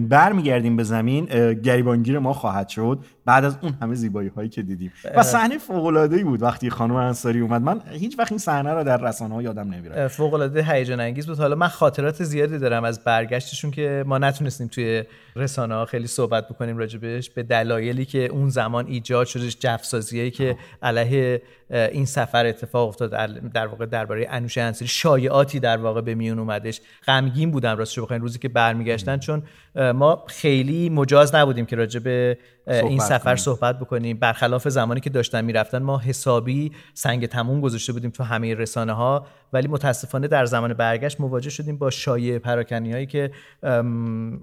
برمیگردیم 0.09 0.75
به 0.75 0.83
زمین 0.83 1.25
گریبانگیر 1.53 2.19
ما 2.19 2.33
خواهد 2.33 2.69
شد. 2.69 2.99
بعد 3.25 3.45
از 3.45 3.57
اون 3.61 3.73
همه 3.81 3.95
زیبایی 3.95 4.29
هایی 4.29 4.49
که 4.49 4.61
دیدیم. 4.61 4.91
و 5.15 5.23
صحنه 5.23 5.57
فوق 5.57 5.85
العاده 5.85 6.15
ای 6.15 6.23
بود 6.23 6.41
وقتی 6.41 6.69
خانم 6.69 6.95
انصاری 6.95 7.39
اومد. 7.39 7.61
من 7.61 7.81
هیچ 7.91 8.19
وقت 8.19 8.31
این 8.31 8.39
صحنه 8.39 8.73
رو 8.73 8.83
در 8.83 8.97
رسانه 8.97 9.33
ها 9.33 9.41
یادم 9.41 9.73
نمیره 9.73 10.07
فوق 10.07 10.33
العاده 10.33 10.63
هیجان 10.63 10.99
انگیز 10.99 11.27
بود. 11.27 11.39
حالا 11.39 11.55
من 11.55 11.67
خاطرات 11.67 12.23
زیادی 12.23 12.57
دارم 12.57 12.83
از 12.83 13.03
برگشتشون 13.03 13.71
که 13.71 14.03
ما 14.07 14.17
نتونستیم 14.17 14.67
توی 14.67 15.03
رسانه 15.35 15.75
ها 15.75 15.85
خیلی 15.85 16.07
صحبت 16.07 16.47
بکنیم 16.47 16.77
راجبش 16.77 17.29
به 17.29 17.43
دلایلی 17.43 18.05
که 18.05 18.25
اون 18.25 18.49
زمان 18.49 18.87
ایجاد 18.87 19.27
شدش 19.27 19.57
جفسازیایی 19.59 20.31
که 20.31 20.57
علیه 20.81 21.41
این 21.69 22.05
سفر 22.05 22.45
اتفاق 22.45 22.87
افتاد 22.87 23.11
در 23.53 23.67
واقع 23.67 23.85
درباره 23.85 24.27
انوشه 24.29 24.61
انصاری 24.61 24.87
شایعاتی 24.87 25.59
در 25.59 25.77
واقع 25.77 26.01
به 26.01 26.15
میون 26.15 26.39
اومدش. 26.39 26.81
غمگین 27.07 27.51
بودم 27.51 27.77
راستش 27.77 27.99
بخواین 27.99 28.21
روزی 28.21 28.39
که 28.39 28.49
برمیگشتن 28.49 29.17
چون 29.17 29.43
ما 29.75 30.23
خیلی 30.27 30.89
مجاز 30.89 31.35
نبودیم 31.35 31.65
که 31.65 31.75
راجع 31.75 31.99
به 31.99 32.37
این 32.67 32.99
سفر 32.99 33.19
کنیم. 33.23 33.35
صحبت 33.35 33.79
بکنیم. 33.79 34.17
برخلاف 34.17 34.67
زمانی 34.67 34.99
که 34.99 35.09
داشتن 35.09 35.45
می‌رفتن 35.45 35.83
ما 35.83 35.97
حسابی 35.99 36.71
سنگ 36.93 37.25
تموم 37.25 37.61
گذاشته 37.61 37.93
بودیم 37.93 38.09
تو 38.09 38.23
همه 38.23 38.53
رسانه 38.53 38.93
ها 38.93 39.27
ولی 39.53 39.67
متاسفانه 39.67 40.27
در 40.27 40.45
زمان 40.45 40.73
برگشت 40.73 41.21
مواجه 41.21 41.49
شدیم 41.49 41.77
با 41.77 41.89
شایعه 41.89 42.39
پراکنی 42.39 42.91
هایی 42.91 43.05
که 43.05 43.31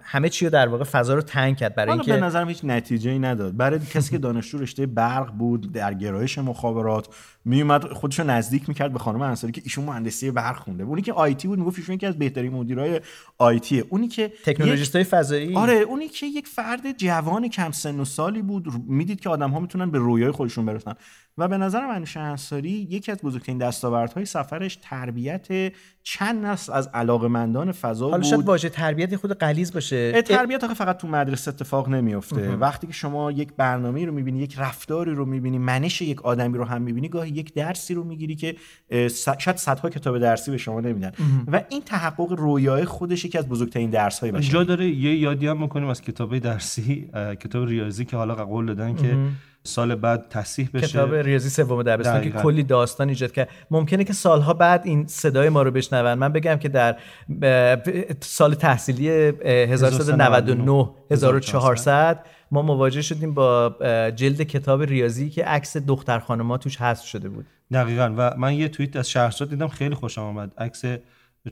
همه 0.01 0.29
چی 0.29 0.45
رو 0.45 0.51
در 0.51 0.69
واقع 0.69 0.85
فضا 0.85 1.15
رو 1.15 1.23
تنگ 1.23 1.57
کرد 1.57 1.75
برای 1.75 1.93
اینکه 1.93 2.13
به 2.13 2.21
نظرم 2.21 2.49
هیچ 2.49 2.61
نتیجه 2.65 3.11
ای 3.11 3.19
نداد. 3.19 3.57
برای 3.57 3.79
کسی 3.79 4.11
که 4.11 4.19
دانشجو 4.19 4.59
رشته 4.59 4.87
برق 4.87 5.33
بود 5.33 5.73
در 5.73 5.95
گرایش 5.95 6.39
مخابرات 6.39 7.09
میومد 7.45 7.85
خودش 7.85 8.19
رو 8.19 8.27
نزدیک 8.27 8.69
می‌کرد 8.69 8.93
به 8.93 8.99
خانم 8.99 9.23
انصاری 9.23 9.53
که 9.53 9.61
ایشون 9.65 9.85
مهندسی 9.85 10.31
برق 10.31 10.57
خونده. 10.57 10.85
اونی 10.85 11.03
که 11.03 11.13
آیتی 11.13 11.49
بود 11.49 11.59
می‌گفت 11.59 11.79
ایشون 11.79 11.95
یکی 11.95 12.07
از 12.07 12.19
بهترین 12.19 12.53
مدیرای 12.53 13.01
آیتی 13.39 13.81
اونی 13.81 14.09
که 14.09 14.33
تکنولوژیست 14.45 14.97
های 14.97 15.05
فضایی؟ 15.05 15.57
آره 15.57 15.75
اونی 15.75 16.09
که 16.09 16.27
یک 16.27 16.47
فرد 16.47 16.99
جوان 16.99 17.49
کم 17.49 17.71
سن 17.71 18.01
و 18.01 18.05
سالی 18.05 18.43
بود 18.43 18.67
می‌دید 18.87 19.21
که 19.21 19.29
آدم 19.29 19.51
ها 19.51 19.61
می‌تونن 19.61 19.91
به 19.91 19.99
رویای 19.99 20.31
خودشون 20.31 20.67
برسن. 20.67 20.95
و 21.39 21.49
به 21.49 21.59
نظر 21.59 21.87
منوش 21.87 22.17
انصاری 22.17 22.71
یکی 22.71 23.13
از 23.13 23.19
بزرگترین 23.23 23.59
دستاوردهای 23.59 24.25
سفرش 24.25 24.79
تربیت 24.83 25.73
چند 26.03 26.47
نسل 26.47 26.73
از 26.73 26.91
علاقمندان 26.95 27.73
فضا 27.73 28.05
حالا 28.05 28.17
بود. 28.17 28.31
شاید 28.31 28.45
واژه 28.45 28.69
تربیت 28.69 29.17
خود 29.17 29.33
غلیظ 29.33 29.73
باشه. 29.73 30.23
تربیت 30.23 30.65
آخه 30.65 30.75
فقط 30.75 30.97
تو 30.97 31.09
مدرسه 31.09 31.49
اتفاق 31.49 31.89
نمیفته 31.89 32.57
وقتی 32.57 32.87
که 32.87 32.93
شما 32.93 33.33
یک 33.33 33.53
برنامه 33.57 34.05
رو 34.07 34.13
می‌بینی 34.13 34.39
یک 34.39 34.55
رفتاری 34.59 35.11
رو 35.11 35.25
می‌بینی 35.25 35.59
منش 35.59 36.03
یک 36.03 36.23
آدمی 36.23 36.59
رو 36.59 36.65
هم 36.65 36.83
می‌بینی 36.83 37.09
گاهی 37.09 37.31
یک 37.31 37.55
درسی 37.55 37.95
رو 37.95 38.05
می‌گیری 38.05 38.37
که 38.37 38.57
شاید 39.39 39.57
صدها 39.57 39.91
کتاب 39.91 40.19
درسی 40.19 40.51
به 40.51 40.57
شما 40.57 40.81
نمیدن. 40.81 41.13
و 41.53 41.63
این 41.69 41.83
تحقق 41.83 42.33
رویای 42.33 42.85
خودش 42.85 43.25
یکی 43.25 43.39
از 43.39 43.49
بزرگترین 43.49 43.91
درس 43.91 44.19
های 44.19 44.33
باشه 44.33 44.53
جا 44.53 44.65
داره 44.65 44.89
یه 44.89 45.17
یادی 45.17 45.47
هم 45.47 45.61
می‌کنیم 45.61 45.89
از 45.89 46.03
کتاب 46.03 46.39
درسی 46.39 47.11
کتاب 47.41 47.69
ریاضی 47.69 48.05
که 48.05 48.17
حالا 48.17 48.35
قول 48.35 48.67
دادن 48.67 48.97
که 48.97 49.17
سال 49.67 49.95
بعد 49.95 50.29
تصحیح 50.29 50.69
بشه. 50.75 50.87
کتاب 50.87 51.15
ریاضی 51.15 51.49
سوم 51.49 51.83
دبستان 51.83 52.23
که 52.23 52.31
کلی 52.31 52.63
داستان 52.63 53.09
ایجاد 53.09 53.33
کرد. 53.33 53.49
ممکنه 53.71 54.05
که 54.05 54.13
سالها 54.13 54.53
بعد 54.53 54.83
این 54.85 55.07
صدای 55.07 55.49
ما 55.49 55.63
رو 55.63 55.71
بشنون. 55.71 56.15
من 56.15 56.33
بگم 56.33 56.57
که 56.57 56.69
در 56.69 56.97
سال 58.21 58.55
تحصیلی 58.55 59.09
1399 59.09 60.91
1400 61.11 62.25
ما 62.51 62.63
مواجه 62.63 63.03
شدیم 63.03 63.35
با 63.35 63.77
جلد 64.17 64.43
کتاب 64.43 64.83
ریاضی 64.83 65.31
که 65.31 65.45
عکس 65.45 65.77
دختر 65.77 66.19
خانما 66.19 66.59
توش 66.59 66.77
حذف 66.77 67.05
شده 67.05 67.29
بود. 67.29 67.47
دقیقا. 67.73 68.15
و 68.17 68.35
من 68.37 68.55
یه 68.55 68.69
توییت 68.69 68.97
از 68.97 69.11
شهرزاد 69.11 69.51
دیدم 69.51 69.69
خیلی 69.69 69.95
خوشم 69.95 70.23
آمد. 70.23 70.53
عکس 70.59 70.85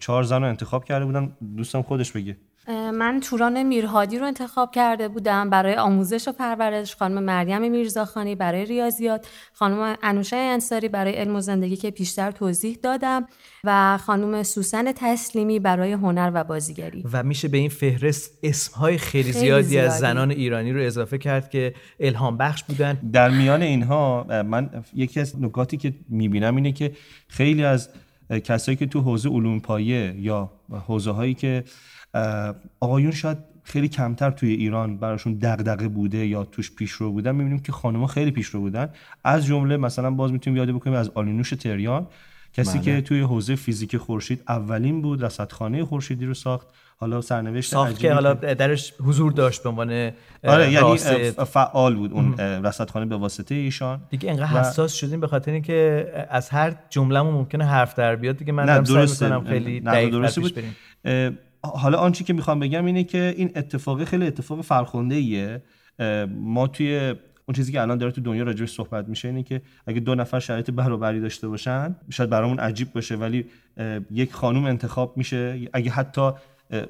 چهار 0.00 0.22
زن 0.22 0.42
رو 0.42 0.48
انتخاب 0.48 0.84
کرده 0.84 1.04
بودم. 1.04 1.32
دوستم 1.56 1.82
خودش 1.82 2.12
بگه. 2.12 2.36
من 2.68 3.20
توران 3.20 3.62
میرهادی 3.62 4.18
رو 4.18 4.26
انتخاب 4.26 4.74
کرده 4.74 5.08
بودم 5.08 5.50
برای 5.50 5.74
آموزش 5.74 6.28
و 6.28 6.32
پرورش 6.32 6.96
خانم 6.96 7.22
مریم 7.22 7.70
میرزاخانی 7.70 8.34
برای 8.34 8.64
ریاضیات 8.64 9.28
خانم 9.52 9.96
انوشه 10.02 10.36
انصاری 10.36 10.88
برای 10.88 11.12
علم 11.12 11.36
و 11.36 11.40
زندگی 11.40 11.76
که 11.76 11.90
پیشتر 11.90 12.30
توضیح 12.30 12.78
دادم 12.82 13.26
و 13.64 13.98
خانم 13.98 14.42
سوسن 14.42 14.92
تسلیمی 14.92 15.58
برای 15.58 15.92
هنر 15.92 16.30
و 16.34 16.44
بازیگری. 16.44 17.04
و 17.12 17.22
میشه 17.22 17.48
به 17.48 17.58
این 17.58 17.68
فهرست 17.68 18.38
اسمهای 18.42 18.98
خیلی, 18.98 19.22
خیلی 19.22 19.38
زیادی, 19.38 19.68
زیادی, 19.68 19.86
از 19.86 19.98
زنان 19.98 20.30
ایرانی 20.30 20.72
رو 20.72 20.82
اضافه 20.82 21.18
کرد 21.18 21.50
که 21.50 21.74
الهام 22.00 22.36
بخش 22.36 22.64
بودن. 22.64 22.98
در 23.12 23.30
میان 23.30 23.62
اینها 23.62 24.26
من 24.42 24.70
یکی 24.94 25.20
از 25.20 25.42
نکاتی 25.42 25.76
که 25.76 25.92
می‌بینم 26.08 26.56
اینه 26.56 26.72
که 26.72 26.92
خیلی 27.28 27.64
از 27.64 27.88
کسایی 28.44 28.76
که 28.76 28.86
تو 28.86 29.00
حوزه 29.00 29.28
علوم 29.28 29.60
پایه 29.60 30.14
یا 30.18 30.50
حوزه 30.86 31.10
هایی 31.10 31.34
که 31.34 31.64
آقایون 32.80 33.10
شاید 33.10 33.38
خیلی 33.64 33.88
کمتر 33.88 34.30
توی 34.30 34.52
ایران 34.52 34.96
براشون 34.98 35.34
دغدغه 35.34 35.88
بوده 35.88 36.26
یا 36.26 36.44
توش 36.44 36.74
پیشرو 36.74 37.12
بودن. 37.12 37.34
می‌بینیم 37.34 37.58
که 37.58 37.72
خانم‌ها 37.72 38.06
خیلی 38.06 38.30
پیشرو 38.30 38.60
بودن. 38.60 38.88
از 39.24 39.46
جمله 39.46 39.76
مثلا 39.76 40.10
باز 40.10 40.32
می‌تونیم 40.32 40.56
یاد 40.56 40.70
بکنیم 40.70 40.96
از 40.96 41.10
آلینوش 41.14 41.50
تریان 41.50 42.06
کسی 42.52 42.78
بله. 42.78 42.84
که 42.84 43.00
توی 43.00 43.20
حوزه 43.20 43.54
فیزیک 43.54 43.96
خورشید 43.96 44.42
اولین 44.48 45.02
بود 45.02 45.24
رصدخانه 45.24 45.84
خورشیدی 45.84 46.26
رو 46.26 46.34
ساخت. 46.34 46.66
حالا 46.96 47.20
سرنوشت 47.20 47.70
ساخت 47.70 47.98
که 47.98 48.12
حالا 48.12 48.34
درش 48.34 48.92
حضور 49.00 49.32
داشت 49.32 49.62
به 49.62 49.68
عنوان 49.68 50.10
آره 50.44 50.72
یعنی 50.72 50.96
فعال 51.30 51.94
بود 51.94 52.12
اون 52.12 52.38
رصدخانه 52.38 53.06
به 53.06 53.16
واسطه 53.16 53.54
ایشان. 53.54 54.00
دیگه 54.10 54.30
انقدر 54.30 54.46
حساس 54.46 54.92
شدیم 54.92 55.20
به 55.20 55.26
خاطر 55.26 55.52
اینکه 55.52 56.06
از 56.30 56.48
هر 56.48 56.74
جمله‌مون 56.90 57.34
ممکنه 57.34 57.64
حرف 57.64 57.94
در 57.94 58.16
بیاد. 58.16 58.36
دیگه 58.36 58.52
من 58.52 58.66
دارم 58.66 59.06
سعی 59.06 59.30
می‌کنم 59.30 59.44
خیلی 59.44 59.80
دقیق 59.80 60.20
بریم. 61.04 61.38
حالا 61.62 61.98
آنچه 61.98 62.24
که 62.24 62.32
می‌خوام 62.32 62.60
بگم 62.60 62.84
اینه 62.84 63.04
که 63.04 63.34
این 63.36 63.50
اتفاق 63.56 64.04
خیلی 64.04 64.26
اتفاق 64.26 64.60
فرخنده 64.60 65.14
ایه 65.14 65.62
ما 66.28 66.66
توی 66.66 67.14
اون 67.48 67.54
چیزی 67.56 67.72
که 67.72 67.80
الان 67.80 67.98
داره 67.98 68.12
تو 68.12 68.20
دنیا 68.20 68.42
راجعش 68.42 68.70
صحبت 68.70 69.08
میشه 69.08 69.28
اینه 69.28 69.42
که 69.42 69.62
اگه 69.86 70.00
دو 70.00 70.14
نفر 70.14 70.40
شرایط 70.40 70.70
برابری 70.70 71.20
داشته 71.20 71.48
باشن 71.48 71.96
شاید 72.10 72.30
برامون 72.30 72.58
عجیب 72.58 72.92
باشه 72.92 73.16
ولی 73.16 73.46
یک 74.10 74.32
خانوم 74.32 74.64
انتخاب 74.64 75.16
میشه. 75.16 75.68
اگه 75.72 75.90
حتی 75.90 76.30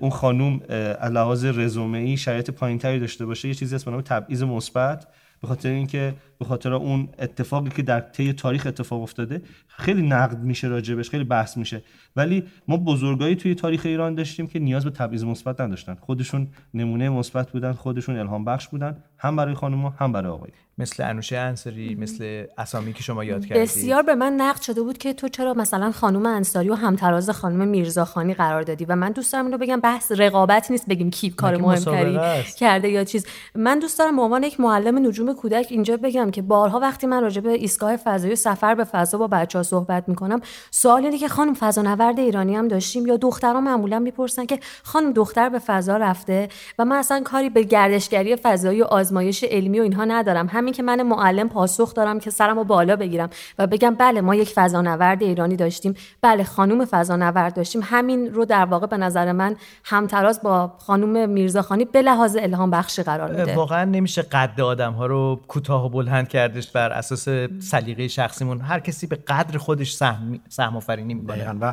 اون 0.00 0.10
خانوم 0.10 0.60
از 1.00 1.12
لحاظ 1.12 1.44
رزومه 1.44 2.16
شرایط 2.16 2.50
پایینتری 2.50 3.00
داشته 3.00 3.26
باشه 3.26 3.48
یه 3.48 3.54
چیزی 3.54 3.74
اسم 3.74 3.90
نام 3.90 4.00
تبعیض 4.00 4.42
مثبت. 4.42 5.06
به 5.42 5.48
خاطر 5.48 5.68
اینکه 5.68 6.14
به 6.38 6.44
خاطر 6.44 6.72
اون 6.72 7.08
اتفاقی 7.18 7.70
که 7.70 7.82
در 7.82 8.00
طی 8.00 8.32
تاریخ 8.32 8.66
اتفاق 8.66 9.02
افتاده 9.02 9.42
خیلی 9.66 10.02
نقد 10.02 10.38
میشه 10.38 10.68
راجبش 10.68 11.10
خیلی 11.10 11.24
بحث 11.24 11.56
میشه. 11.56 11.82
ولی 12.16 12.44
ما 12.68 12.76
بزرگایی 12.76 13.36
توی 13.36 13.54
تاریخ 13.54 13.86
ایران 13.86 14.14
داشتیم 14.14 14.46
که 14.46 14.58
نیاز 14.58 14.84
به 14.84 14.90
تبعیض 14.90 15.24
مثبت 15.24 15.60
نداشتن. 15.60 15.94
خودشون 15.94 16.48
نمونه 16.74 17.08
مثبت 17.08 17.50
بودن 17.50 17.72
خودشون 17.72 18.16
الهام 18.16 18.44
بخش 18.44 18.68
بودن. 18.68 18.96
هم 19.22 19.36
برای 19.36 19.54
خانم 19.54 19.94
هم 19.98 20.12
برای 20.12 20.32
آقای 20.32 20.50
مثل 20.78 21.02
انوشه 21.02 21.36
انصاری 21.36 21.94
مثل 21.94 22.44
اسامی 22.58 22.92
که 22.92 23.02
شما 23.02 23.24
یاد 23.24 23.46
کردید. 23.46 23.62
بسیار 23.62 24.02
به 24.02 24.14
من 24.14 24.32
نقد 24.32 24.60
شده 24.60 24.82
بود 24.82 24.98
که 24.98 25.12
تو 25.12 25.28
چرا 25.28 25.54
مثلا 25.54 25.92
خانم 25.92 26.26
انصاری 26.26 26.68
و 26.68 26.74
همتراز 26.74 27.30
خانم 27.30 27.68
میرزاخانی 27.68 28.34
قرار 28.34 28.62
دادی 28.62 28.84
و 28.84 28.96
من 28.96 29.12
دوست 29.12 29.32
دارم 29.32 29.44
اینو 29.44 29.58
بگم 29.58 29.80
بحث 29.80 30.12
رقابت 30.12 30.70
نیست 30.70 30.88
بگیم 30.88 31.10
کی 31.10 31.30
کار 31.30 31.56
مهمتری؟ 31.56 32.18
کرده 32.58 32.88
یا 32.88 33.04
چیز. 33.04 33.26
من 33.54 33.78
دوست 33.78 33.98
دارم 33.98 34.16
به 34.16 34.22
عنوان 34.22 34.42
یک 34.42 34.60
معلم 34.60 35.06
نجوم 35.06 35.34
کودک 35.34 35.66
اینجا 35.70 35.96
بگم 35.96 36.30
که 36.30 36.42
بارها 36.42 36.80
وقتی 36.80 37.06
من 37.06 37.22
راجع 37.22 37.40
به 37.40 37.50
ایستگاه 37.50 37.96
فضایی 37.96 38.32
و 38.32 38.36
سفر 38.36 38.74
به 38.74 38.84
فضا 38.84 39.18
با 39.18 39.26
بچه 39.26 39.58
ها 39.58 39.62
صحبت 39.62 40.08
می‌کنم 40.08 40.40
سوال 40.70 41.04
اینه 41.04 41.18
که 41.18 41.28
خانم 41.28 41.54
فضانورد 41.54 42.18
ایرانی 42.18 42.56
هم 42.56 42.68
داشتیم 42.68 43.06
یا 43.06 43.16
دخترها 43.16 43.60
معمولا 43.60 43.98
می‌پرسن 43.98 44.46
که 44.46 44.58
خانم 44.82 45.12
دختر 45.12 45.48
به 45.48 45.58
فضا 45.58 45.96
رفته 45.96 46.48
و 46.78 46.84
من 46.84 46.96
اصلا 46.96 47.20
کاری 47.24 47.50
به 47.50 47.62
گردشگری 47.62 48.36
فضایی 48.36 48.82
و 48.82 48.84
آزمایش 49.12 49.44
علمی 49.44 49.80
و 49.80 49.82
اینها 49.82 50.04
ندارم. 50.04 50.46
همین 50.50 50.74
که 50.74 50.82
من 50.82 51.02
معلم 51.02 51.48
پاسخ 51.48 51.94
دارم 51.94 52.20
که 52.20 52.30
سرمو 52.30 52.64
بالا 52.64 52.96
بگیرم 52.96 53.30
و 53.58 53.66
بگم 53.66 53.94
بله 53.94 54.20
ما 54.20 54.34
یک 54.34 54.48
فضانورد 54.48 55.22
ایرانی 55.22 55.56
داشتیم. 55.56 55.94
بله 56.22 56.44
خانم 56.44 56.84
فضانورد 56.84 57.54
داشتیم. 57.54 57.80
همین 57.84 58.34
رو 58.34 58.44
در 58.44 58.64
واقع 58.64 58.86
به 58.86 58.96
نظر 58.96 59.32
من 59.32 59.56
همتراز 59.84 60.42
با 60.42 60.72
خانم 60.78 61.30
میرزاخانی 61.30 61.84
به 61.84 62.02
لحاظ 62.02 62.36
الهام 62.40 62.70
بخشی 62.70 63.02
قرار 63.02 63.30
میده. 63.30 63.54
واقعا 63.54 63.84
نمیشه 63.84 64.22
قد 64.22 64.60
آدم 64.60 64.92
ها 64.92 65.06
رو 65.06 65.40
کوتاه 65.48 65.86
و 65.86 65.88
بلند 65.88 66.28
کردش 66.28 66.70
بر 66.70 66.92
اساس 66.92 67.28
سلیقه 67.58 68.08
شخصیمون. 68.08 68.60
هر 68.60 68.80
کسی 68.80 69.06
به 69.06 69.16
قدر 69.16 69.58
خودش 69.58 69.92
سهم 69.92 70.40
سهم 70.48 70.76
آفرینی 70.76 71.14
می‌کنه 71.14 71.50
و 71.60 71.72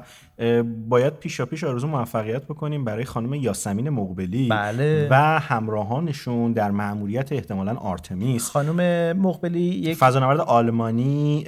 باید 0.90 1.14
پیشا 1.14 1.46
پیش 1.46 1.64
آرزو 1.64 1.88
موفقیت 1.88 2.44
بکنیم 2.44 2.86
برای 2.86 3.06
خانم 3.06 3.34
یاسمین 3.34 3.90
مقبلی 3.90 4.48
بله. 4.48 5.08
و 5.12 5.16
همراهانشون 5.40 6.54
در 6.54 6.72
مأموریت 6.72 7.29
احتمالاً 7.36 7.76
آرتمیس. 7.76 8.50
خانم 8.50 9.18
مقبلی 9.18 9.60
یک 9.60 9.98
فضانورد 9.98 10.40
آلمانی 10.40 11.46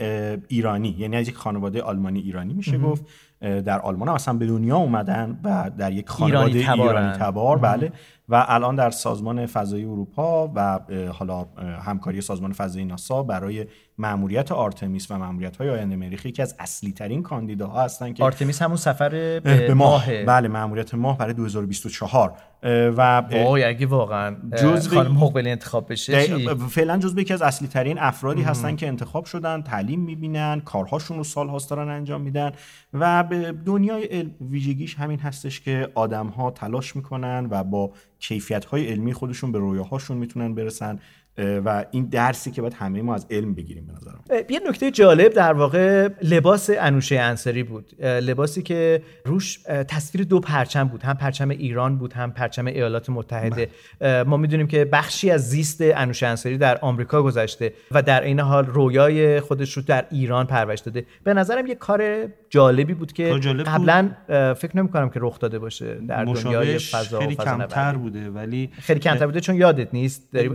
ایرانی. 0.47 0.95
یعنی 0.97 1.15
از 1.15 1.29
یک 1.29 1.35
خانواده 1.35 1.81
آلمانی 1.81 2.19
ایرانی 2.19 2.53
میشه 2.53 2.77
گفت. 2.77 3.05
اه، 3.41 3.61
در 3.61 3.79
آلمان 3.79 4.07
هم 4.07 4.13
اصلا 4.13 4.33
به 4.33 4.47
دنیا 4.47 4.77
اومدن 4.77 5.39
و 5.43 5.71
در 5.77 5.91
یک 5.91 6.09
خانواده 6.09 6.45
ایرانی 6.45 6.63
تبارن. 6.63 6.97
ایرانی 6.97 7.17
تبار. 7.17 7.57
بله. 7.57 7.91
و 8.29 8.45
الان 8.47 8.75
در 8.75 8.89
سازمان 8.89 9.45
فضایی 9.45 9.85
اروپا 9.85 10.51
و 10.55 10.79
حالا 11.13 11.45
همکاری 11.85 12.21
سازمان 12.21 12.53
فضایی 12.53 12.85
ناسا 12.85 13.23
برای 13.23 13.65
مأموریت 13.97 14.51
آرتمیس 14.51 15.11
و 15.11 15.17
مأموریت 15.17 15.57
های 15.57 15.69
آینده 15.69 15.95
مریخ 15.95 16.25
یکی 16.25 16.41
از 16.41 16.55
اصلی 16.59 16.91
ترین 16.91 17.23
کاندیداها 17.23 17.83
هستن 17.83 18.13
که 18.13 18.23
آرتمیس 18.23 18.61
همون 18.61 18.77
سفر 18.77 19.09
به 19.39 19.73
ماه. 19.73 20.09
ماه. 20.09 20.23
بله 20.23 20.47
مأموریت 20.47 20.93
ماه 20.93 21.17
برای 21.17 21.33
2024 21.33 22.33
اه، 22.63 22.71
و 22.87 23.21
وای 23.21 23.63
اگه 23.63 23.85
واقعا 23.85 24.35
جزو- 24.57 24.95
خانم 24.95 25.11
مقبلی 25.11 25.49
انتخاب 25.51 25.91
بشه 25.91 26.13
فعلا 26.55 26.97
جزو 26.97 27.19
یکی 27.19 27.33
از 27.33 27.41
اصلی 27.41 27.67
ترین 27.67 27.99
افرادی 27.99 28.41
هستن 28.41 28.75
که 28.75 28.87
انتخاب 28.87 29.25
شدن 29.25 29.61
تعلیم 29.61 29.99
می‌بینن 29.99 30.59
کارهاشون 30.65 31.17
رو 31.17 31.23
سالهاست 31.23 31.69
دارن 31.69 31.89
انجام 31.89 32.21
میدن 32.21 32.51
و 32.93 33.23
به 33.23 33.51
دنیای 33.65 34.25
ویژگیش 34.41 34.95
همین 34.95 35.19
هستش 35.19 35.61
که 35.61 35.89
آدم 35.95 36.27
ها 36.27 36.51
تلاش 36.51 36.95
می‌کنن 36.95 37.47
و 37.49 37.63
با 37.63 37.91
کیفیت 38.21 38.65
های 38.65 38.87
علمی 38.87 39.13
خودشون 39.13 39.51
به 39.51 39.59
رویاهاشون 39.59 40.17
می‌تونن 40.17 40.55
برسن. 40.55 40.99
و 41.37 41.85
این 41.91 42.05
درسی 42.05 42.51
که 42.51 42.61
باید 42.61 42.73
همه 42.73 43.01
ما 43.01 43.15
از 43.15 43.27
علم 43.31 43.53
بگیریم 43.53 43.85
به 43.85 43.93
نظرم. 43.93 44.19
یه 44.49 44.59
نکته 44.67 44.91
جالب 44.91 45.33
در 45.33 45.53
واقع 45.53 46.09
لباس 46.23 46.69
انوشه 46.79 47.19
انصاری 47.19 47.63
بود. 47.63 48.03
لباسی 48.03 48.61
که 48.61 49.01
روش 49.25 49.59
تصویر 49.87 50.25
دو 50.25 50.39
پرچم 50.39 50.83
بود. 50.83 51.03
هم 51.03 51.13
پرچم 51.13 51.49
ایران 51.49 51.97
بود 51.97 52.13
هم 52.13 52.31
پرچم 52.31 52.65
ایالات 52.65 53.09
متحده. 53.09 53.69
اه، 54.01 54.23
ما 54.23 54.37
می‌دونیم 54.37 54.67
که 54.67 54.85
بخشی 54.85 55.31
از 55.31 55.49
زیست 55.49 55.81
انوشه 55.81 56.27
انصاری 56.27 56.57
در 56.57 56.77
آمریکا 56.77 57.23
گذشته 57.23 57.73
و 57.91 58.01
در 58.01 58.23
این 58.23 58.39
حال 58.39 58.65
رویای 58.65 59.39
خودش 59.39 59.73
رو 59.73 59.83
در 59.83 60.05
ایران 60.11 60.45
پرورش 60.45 60.79
داده. 60.79 61.05
به 61.23 61.33
نظرم 61.33 61.67
یه 61.67 61.75
کار 61.75 62.27
جالبی 62.49 62.93
بود 62.93 63.13
که. 63.13 63.23
قبلا 63.63 64.09
فکر 64.53 64.77
نمی 64.77 64.89
کنم 64.89 65.09
که 65.09 65.19
رخ 65.23 65.39
داده 65.39 65.59
باشه 65.59 65.95
در 66.07 66.25
دنیای 66.25 66.77
فضا 66.77 67.19
خیلی. 67.19 67.35
کمتر 67.35 67.93
بوده 67.93 68.29
ولی 68.29 68.69
خیلی 68.81 68.99
کمتر 68.99 69.25
بوده 69.25 69.39
چون 69.39 69.55
یادت 69.55 69.93
نیست 69.93 70.31
داری 70.33 70.49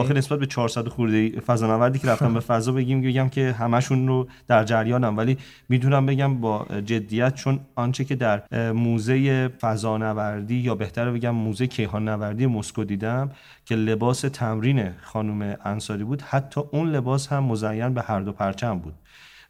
آخه 0.00 0.14
نسبت 0.14 0.38
به 0.38 0.46
400 0.46 0.88
خورده 0.88 1.40
فضانوردی 1.40 1.98
که 1.98 2.08
رفتم 2.08 2.34
به 2.34 2.40
فضا 2.50 2.72
بگیم 2.72 3.02
بگم 3.02 3.28
که 3.28 3.52
همشون 3.52 4.08
رو 4.08 4.28
در 4.48 4.64
جریانم. 4.64 5.16
ولی 5.16 5.38
می‌تونم 5.68 6.06
بگم 6.06 6.40
با 6.40 6.66
جدیت 6.84 7.34
چون 7.34 7.60
آنچه 7.74 8.04
که 8.04 8.14
در 8.14 8.42
موزه 8.72 9.48
فضانوردی 9.48 10.54
یا 10.54 10.74
بهتر 10.74 11.10
بگم 11.10 11.30
موزه 11.30 11.66
کیهان 11.66 12.08
نوردی 12.08 12.46
مسکو 12.46 12.84
دیدم 12.84 13.30
که 13.64 13.74
لباس 13.76 14.20
تمرین 14.20 14.90
خانم 15.02 15.56
انصاری 15.64 16.04
بود. 16.04 16.22
حتی 16.22 16.60
اون 16.70 16.90
لباس 16.90 17.28
هم 17.28 17.44
مزین 17.44 17.94
به 17.94 18.02
هر 18.02 18.20
دو 18.20 18.32
پرچم 18.32 18.78
بود. 18.78 18.94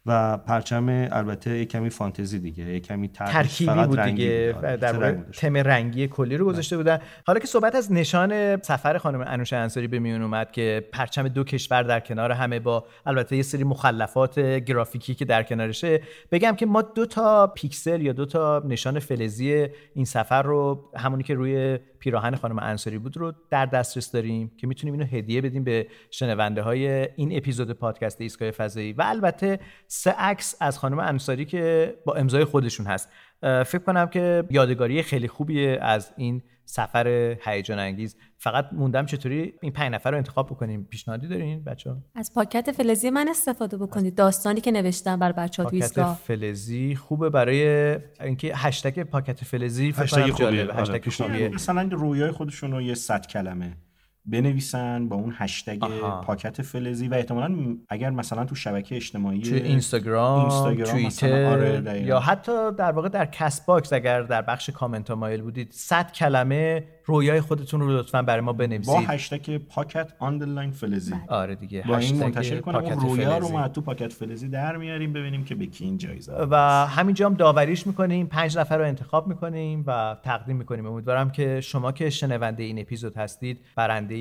و 0.07 0.39
پرچم 0.39 1.09
البته 1.13 1.59
یک 1.59 1.71
کمی 1.71 1.91
فانتزی 1.91 2.39
دیگه 2.39 2.65
یک 2.65 2.87
کمی 2.87 3.09
ترکیبی 3.09 3.71
فقط 3.71 3.89
بود 3.89 4.01
رنگی 4.01 4.23
دیگه 4.23 4.53
بود. 4.53 4.65
آره، 4.65 4.77
در 4.77 4.93
رنگ. 4.93 5.31
تم 5.31 5.57
رنگی 5.57 6.09
کلی 6.09 6.37
رو 6.37 6.47
گذاشته 6.47 6.77
بودن 6.77 6.99
حالا 7.27 7.39
که 7.39 7.47
صحبت 7.47 7.75
از 7.75 7.93
نشان 7.93 8.63
سفر 8.63 8.99
خانم 8.99 9.25
انوشه 9.27 9.57
انصاری 9.57 9.89
به 9.89 9.99
میون 9.99 10.23
اومد 10.23 10.53
که 10.53 10.89
پرچم 10.93 11.29
دو 11.29 11.45
کشور 11.45 11.83
در 11.83 12.01
کنار 12.01 12.33
همه 12.33 12.61
با 12.61 12.85
البته 13.07 13.37
یه 13.37 13.43
سری 13.43 13.65
مخلفات 13.65 14.41
گرافیکی 14.41 15.15
که 15.15 15.25
در 15.25 15.43
کنارشه 15.43 16.01
بگم 16.33 16.57
که 16.57 16.67
ما 16.67 16.83
دو 16.83 17.07
تا 17.07 17.47
پیکسل 17.47 18.03
یا 18.03 18.13
دو 18.13 18.27
تا 18.27 18.63
نشان 18.67 18.99
فلزی 18.99 19.69
این 19.95 20.05
سفر 20.05 20.43
رو 20.43 20.91
همونی 20.97 21.23
که 21.23 21.35
روی 21.35 21.79
پیراهن 21.99 22.35
خانم 22.35 22.59
انصاری 22.59 22.99
بود 22.99 23.17
رو 23.17 23.33
در 23.51 23.67
دسترس 23.67 24.13
داریم 24.13 24.53
که 24.57 24.67
می‌تونیم 24.67 24.95
اینو 24.95 25.07
هدیه 25.07 25.41
بدیم 25.41 25.65
به 25.65 25.87
شنونده 26.11 26.63
های 26.63 27.09
این 27.17 27.37
اپیزود 27.37 27.73
پادکست 27.73 28.21
ایستگاه 28.21 28.51
فضایی 28.51 28.93
و 28.93 29.03
البته 29.07 29.59
سه 29.93 30.11
عکس 30.11 30.57
از 30.61 30.79
خانم 30.79 30.99
انصاری 30.99 31.45
که 31.45 31.95
با 32.05 32.15
امضای 32.15 32.45
خودشون 32.45 32.87
هست. 32.87 33.09
فکر 33.43 33.79
کنم 33.79 34.07
که 34.07 34.45
یادگاری 34.51 35.03
خیلی 35.03 35.29
خوبیه 35.29 35.79
از 35.83 36.13
این 36.17 36.43
سفر 36.65 37.37
هیجان 37.45 37.79
انگیز 37.79 38.17
فقط 38.39 38.69
موندم 38.73 39.07
چطوری 39.07 39.55
این 39.63 39.73
پنج 39.73 39.95
نفر 39.95 40.11
رو 40.11 40.17
انتخاب 40.17 40.47
بکنیم. 40.47 40.85
پیشنهادی 40.91 41.29
دارین 41.29 41.65
بچه 41.65 41.91
از 42.15 42.33
پاکت 42.35 42.73
فلزی 42.73 43.11
من 43.11 43.29
استفاده 43.29 43.77
بکنید. 43.77 44.15
داستانی 44.15 44.61
که 44.61 44.71
نوشتم 44.71 45.19
بر 45.19 45.33
بچه 45.33 45.63
ها 45.63 45.71
تو 45.71 45.79
پاکت 45.79 46.05
فلزی 46.13 46.95
خوبه 46.95 47.31
برای 47.31 47.95
اینکه 48.21 48.57
هشتگ 48.57 49.03
پاکت 49.03 49.45
فلزی 49.45 49.95
هشتگ 49.97 50.31
خوبیه. 50.31 50.65
آره، 50.65 50.75
هشتگ 50.75 51.11
خوبیه. 51.11 51.49
مثلا 51.49 51.89
رویای 51.93 52.31
خودشون 52.31 52.73
رو 52.73 52.83
یه 52.83 52.95
صد 52.95 53.27
کلمه. 53.27 53.77
بنویسن 54.25 55.09
با 55.09 55.17
اون 55.17 55.35
هشتگ 55.37 55.85
آها. 55.85 56.21
پاکت 56.21 56.63
فلزی 56.63 57.09
و 57.09 57.15
احتمالا 57.15 57.77
اگر 57.89 58.11
مثلا 58.11 58.45
تو 58.45 58.55
شبکه 58.55 58.97
اجتماعی 58.97 59.43
توی 59.43 59.59
اینستاگرام, 59.59 60.41
اینستاگرام 60.41 60.93
توییتر 60.93 61.45
آره،. 61.45 62.03
یا 62.03 62.21
حتی 62.21 62.73
در 62.73 62.93
واقع 62.93 63.09
در 63.09 63.27
Castbox 63.27 63.93
اگر 63.93 64.23
در 64.23 64.43
بخش 64.43 64.71
کامنت 64.71 65.11
ها 65.11 65.17
مایل 65.17 65.43
بودید 65.43 65.73
100 65.73 66.13
کلمه 66.13 66.85
رویای 67.05 67.41
خودتون 67.41 67.81
رو 67.81 67.99
لطفا 67.99 68.23
برای 68.23 68.41
ما 68.41 68.53
با 68.53 68.59
بنویسید. 68.59 68.95
هشتگ 69.07 69.57
پاکت 69.57 70.13
underline 70.19 70.71
فلزی. 70.71 71.15
آره 71.29 71.55
دیگه 71.55 71.85
با 71.89 71.97
این 71.97 72.21
منتشر 72.21 72.61
کنم 72.61 72.81
پاکت 72.81 72.93
اون 72.93 73.17
رویا 73.17 73.39
رو. 73.39 73.49
ما 73.49 73.69
تو 73.69 73.81
پاکت 73.81 74.13
فلزی 74.13 74.49
در 74.49 74.77
میاریم 74.77 75.13
ببینیم 75.13 75.45
که 75.45 75.55
به 75.55 75.67
کی 75.67 75.85
این 75.85 75.99
جایزه 75.99 76.33
و 76.51 76.87
همینجا 76.87 77.27
هم 77.27 77.35
داوریش 77.35 77.87
می‌کنیم 77.87 78.27
پنج 78.27 78.59
نفر 78.59 78.79
رو 78.79 78.85
انتخاب 78.85 79.27
می‌کنیم 79.27 79.85
و 79.87 80.17
تقدیم 80.23 80.57
می‌کنیم. 80.57 80.87
امیدوارم 80.87 81.31
که 81.31 81.61
شما 81.61 81.93
که 81.93 82.11
شنونده 82.11 82.63
این 82.63 82.79
اپیزود 82.79 83.17
هستید 83.17 83.61
برنده 83.77 84.17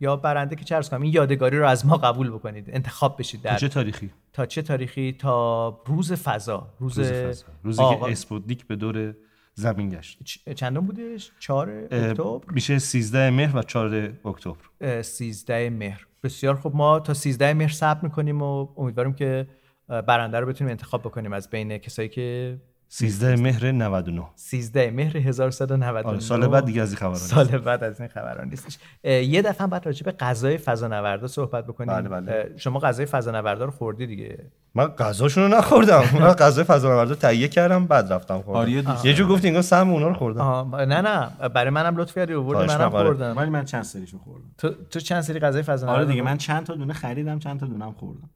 یا 0.00 0.16
برنده 0.16 0.56
که 0.56 0.64
چه 0.64 0.74
عرض 0.76 0.90
کنم 0.90 1.02
این 1.02 1.12
یادگاری 1.12 1.58
رو 1.58 1.66
از 1.66 1.86
ما 1.86 1.96
قبول 1.96 2.30
بکنید. 2.30 2.70
انتخاب 2.72 3.18
بشید 3.18 3.42
در 3.42 3.56
چه 3.56 3.68
تاریخی؟ 3.68 4.10
تا 4.32 4.46
چه 4.46 4.62
تاریخی؟ 4.62 5.12
تا 5.12 5.68
روز 5.86 6.12
فضا. 6.12 6.68
روز, 6.78 6.98
روز 6.98 7.12
فضا. 7.12 7.46
روزی 7.62 7.82
آغا- 7.82 8.06
که 8.06 8.12
اسپوتنیک 8.12 8.66
به 8.66 8.76
دور 8.76 9.14
زمین 9.54 9.88
گشت. 9.88 10.18
چندم 10.54 10.86
بودش؟ 10.86 11.32
4 11.38 11.70
اه، 11.70 11.76
اکتبر؟ 12.10 12.52
میشه 12.52 12.78
13 12.78 13.30
مهر 13.30 13.56
و 13.56 13.62
4 13.62 14.12
اکتبر. 14.24 14.56
اه، 14.80 15.02
13 15.02 15.70
مهر. 15.70 16.06
بسیار 16.22 16.54
خوب. 16.54 16.76
ما 16.76 17.00
تا 17.00 17.14
13 17.14 17.54
مهر 17.54 17.68
صبر 17.68 18.00
می‌کنیم 18.02 18.42
و 18.42 18.68
امیدواریم 18.76 19.12
که 19.12 19.46
برنده 19.88 20.40
رو 20.40 20.46
بتونیم 20.46 20.70
انتخاب 20.70 21.00
بکنیم 21.00 21.32
از 21.32 21.50
بین 21.50 21.78
کسایی 21.78 22.08
که 22.08 22.58
13 22.94 23.36
مهر 23.36 23.72
99 23.72 24.22
13 24.36 24.90
مهر 24.90 25.16
1199 25.16 26.08
آره 26.08 26.20
سال 26.20 26.46
بعد 26.46 26.64
دیگه 26.64 26.82
از 26.82 26.88
این 26.88 26.96
خبران 26.96 27.14
سال 27.14 27.46
بعد 27.46 27.84
از 27.84 28.00
این 28.00 28.08
خبران 28.08 28.48
نیستش. 28.48 28.78
یه 29.04 29.42
دفعه 29.42 29.62
هم 29.62 29.70
بعد 29.70 29.86
راجع 29.86 30.04
به 30.04 30.12
غذای 30.12 30.58
فضانوردا 30.58 31.26
صحبت 31.26 31.66
بکنیم. 31.66 31.94
بله، 31.94 32.08
بله. 32.08 32.54
شما 32.56 32.78
غذای 32.78 33.06
فضانوردا 33.06 33.64
رو 33.64 33.70
خوردی 33.70 34.06
دیگه؟ 34.06 34.38
من 34.74 34.86
غذاشون 34.86 35.42
رو 35.42 35.58
نخوردم. 35.58 36.04
من 36.20 36.32
غذای 36.32 36.64
فضانوردا 36.64 37.14
تهیه 37.14 37.48
کردم 37.48 37.86
بعد 37.86 38.12
رفتم 38.12 38.42
خوردم. 38.42 38.60
آره، 38.60 39.06
یه 39.06 39.14
جو 39.14 39.28
گفتی 39.28 39.48
انگار 39.48 39.62
سهم 39.62 39.90
اونا 39.90 40.08
رو 40.08 40.14
خوردم. 40.14 40.76
نه 40.76 41.00
نه 41.00 41.48
برای 41.48 41.70
منم 41.70 41.96
لطف 41.96 42.14
کردی 42.14 42.34
آوردی 42.34 42.74
منم. 42.74 42.90
خوردم. 42.90 43.36
ولی 43.36 43.50
من 43.50 43.64
چند 43.64 43.82
سریشو 43.82 44.18
خوردم. 44.18 44.44
تو 44.58 44.70
تو 44.90 45.00
چند 45.00 45.20
سری 45.20 45.38
غذای 45.38 45.62
فضانوردا 45.62 46.02
آره 46.02 46.10
دیگه؟ 46.10 46.22
من 46.22 46.36
چند 46.36 46.66
تا 46.66 46.74
دونه 46.74 46.92
خریدم 46.92 47.38
چند 47.38 47.60
تا 47.60 47.66
دونم 47.66 47.92
خوردم؟ 47.92 48.30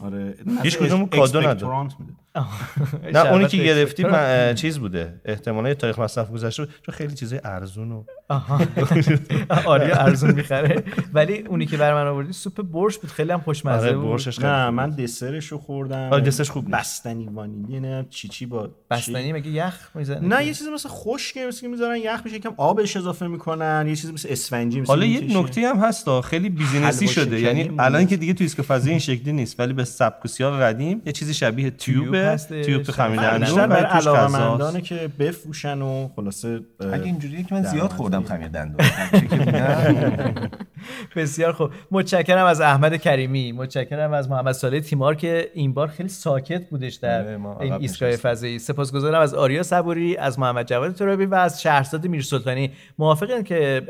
آره 0.00 0.34
هیچ 0.62 0.78
کدوم 0.78 1.06
کادو 1.06 1.40
نداد. 1.40 1.92
نه 3.12 3.32
اونی 3.32 3.46
که 3.46 3.56
گرفتی. 3.56 4.04
من- 4.04 4.54
چیز 4.60 4.78
بوده 4.78 5.20
احتمالا 5.24 5.74
تاریخ 5.74 5.98
مصرف 5.98 6.30
گذشته 6.30 6.66
چون 6.66 6.94
خیلی 6.94 7.14
چیزای 7.14 7.40
ارزون 7.44 7.92
و 7.92 8.04
آها. 8.28 8.60
آریا 9.66 9.94
ارزون 9.96 10.30
می‌خره 10.34 10.82
ولی 11.12 11.38
اونی 11.38 11.66
که 11.66 11.76
برای 11.76 12.04
من 12.04 12.10
آوردی 12.10 12.32
سوپ 12.32 12.62
برش 12.62 12.98
بود 12.98 13.10
خیلی 13.10 13.32
هم 13.32 13.40
خوشمزه 13.40 13.86
آره 13.86 13.96
بود 13.96 14.22
نه 14.44 14.70
من. 14.70 14.90
دسرش 14.90 15.46
رو 15.46 15.58
خوردم 15.58 16.08
آره، 16.12 16.22
دسرش 16.22 16.50
خوب. 16.50 16.70
بستنی 16.76 17.26
وانیلی 17.26 17.80
نه 17.80 18.06
چی 18.10 18.28
چی 18.28 18.46
با 18.46 18.70
بستنی؟ 18.90 19.32
مگه 19.32 19.50
یخ 19.50 19.88
می‌زنه 19.94 20.20
نه 20.28 20.46
یه 20.46 20.54
چیزی 20.54 20.70
مثل 20.70 20.88
خشکه 20.88 21.46
مثل 21.46 21.60
که 21.60 21.68
می‌ذارن 21.68 21.96
یخ 21.96 22.20
میشه 22.24 22.36
یکم 22.36 22.52
آبش 22.56 22.96
اضافه 22.96 23.26
می‌کنن 23.26 23.84
یه 23.88 23.96
چیزی 23.96 24.12
مثل 24.12 24.28
اسفنجی 24.30 24.80
مثل 24.80 24.88
حالا 24.88 25.04
یه. 25.06 25.38
نکته 25.40 25.68
هم 25.68 25.76
هست 25.76 26.08
ها، 26.08 26.20
خیلی 26.20 26.48
business 26.50 27.02
ی 27.02 27.08
شده 27.08 27.40
یعنی. 27.40 27.70
الان 27.78 28.06
که 28.06 28.16
دیگه 28.16 28.34
تو 28.34 28.44
ایستگاه 28.44 28.62
فضایی 28.62 28.90
این 28.90 28.98
شکلی 28.98 29.32
نیست 29.32 29.60
ولی 29.60 29.72
به 29.72 29.84
سبک 29.84 30.24
و 30.24 30.28
سیاق 30.28 30.60
قدیم 30.62 31.02
یه 31.06 31.12
چیزی 31.12 31.34
شبیه 31.34 31.70
tube 31.70 32.14
tube. 32.48 32.62
tube 32.62 32.80
من 32.80 32.94
خمیردندون 32.94 33.40
بیشتر 33.40 33.66
برای 33.66 33.82
ولی 33.82 33.92
توش 33.92 34.06
علاقه 34.06 34.18
غذاست. 34.18 34.40
مندانه 34.40 34.80
که 34.80 35.08
بفروشن 35.18 35.82
و 35.82 36.08
خلاصه 36.16 36.60
اگه 36.80 37.04
اینجوریه 37.04 37.42
که 37.42 37.54
من 37.54 37.62
زیاد 37.62 37.90
خوردم. 37.90 38.22
خمیر 38.22 38.48
دندون. 38.48 38.86
بسیار 41.16 41.52
خوب 41.52 41.70
متشکرم 41.90 42.46
از 42.46 42.60
احمد 42.60 42.96
کریمی 42.96 43.52
متشکرم 43.52 44.12
از 44.12 44.30
محمد 44.30 44.52
صالح 44.52 44.80
تیمار 44.80 45.14
که 45.14 45.50
این 45.54 45.74
بار 45.74 45.88
خیلی 45.88 46.08
ساکت 46.08 46.68
بودش 46.68 46.94
در 46.94 47.34
آره، 47.34 47.60
این 47.60 47.72
ایستگاه. 47.72 48.16
فضایی 48.16 48.58
سپاسگزارم 48.58 49.20
از 49.20 49.34
آریا 49.34 49.62
صبوری 49.62 50.16
از 50.16 50.38
محمد 50.38 50.66
جواد 50.66 50.94
ترابی 50.94 51.24
و 51.24 51.34
از 51.34 51.62
شهرزاد 51.62 52.06
میرسلطانی 52.06 52.72
موافقین 52.98 53.42
که 53.42 53.82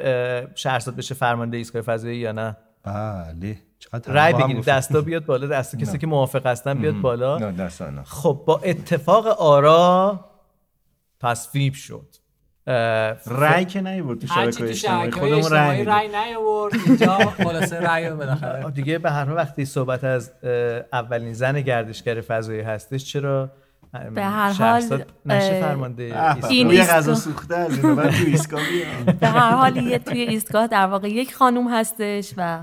شهرزاد 0.55 0.97
بشه 0.97 1.15
فرمانده 1.15 1.57
ایستگاه 1.57 1.83
فضایی 1.83 2.19
یا 2.19 2.33
نه 2.33 2.57
بله 2.83 3.59
رای 4.07 4.33
بگیرید. 4.33 4.65
دستا 4.65 5.01
بیاد 5.01 5.25
بالا 5.25 5.47
دست 5.47 5.79
کسی 5.79 5.99
که 5.99 6.07
موافق 6.07 6.47
هستن 6.47 6.75
بیاد 6.75 6.95
بالا. 6.95 7.39
نه 7.39 7.71
خب 8.05 8.43
با 8.47 8.61
اتفاق 8.65 9.27
آرا 9.27 10.21
تصویب 11.21 11.75
شد. 11.75 12.07
رأی 13.27 13.65
که 13.65 13.81
نیورد 13.81 14.19
تو 14.19 14.27
شبکه 14.27 14.65
اجتماعی 14.65 15.11
خودمون 15.11 15.51
رای 15.87 16.09
نیاورد 16.09 16.75
اینجا 16.87 17.19
خلاصه 17.19 17.81
رای 17.81 18.09
رو 18.09 18.17
بالاخره. 18.17 18.71
دیگه 18.71 18.99
به 18.99 19.11
هر 19.11 19.35
وقتی 19.35 19.65
صحبت 19.65 20.05
از 20.05 20.33
اولین 20.93 21.33
زن 21.33 21.61
گردشگر 21.61 22.21
فضایی 22.21 22.61
هستش 22.61 23.05
چرا؟ 23.05 23.51
به 24.15 24.25
هر 24.25 24.53
حال، 24.53 25.05
نشه 25.27 25.61
فرمانده 25.61 26.03
این 26.03 26.15
ایستگاه؟ 26.15 26.51
این 26.51 26.71
یه 26.71 26.73
ایستگاه. 26.73 26.97
غذا 26.97 27.15
سوخته 27.15 27.57
از 27.57 27.83
به 29.21 29.27
هر 29.27 29.51
حال 29.51 29.77
یه 29.77 29.99
توی 29.99 30.21
ایستگاه 30.21 30.67
در 30.67 30.87
واقع 30.87 31.09
یک 31.09 31.35
خانوم 31.35 31.69
هستش 31.75 32.35
و 32.37 32.61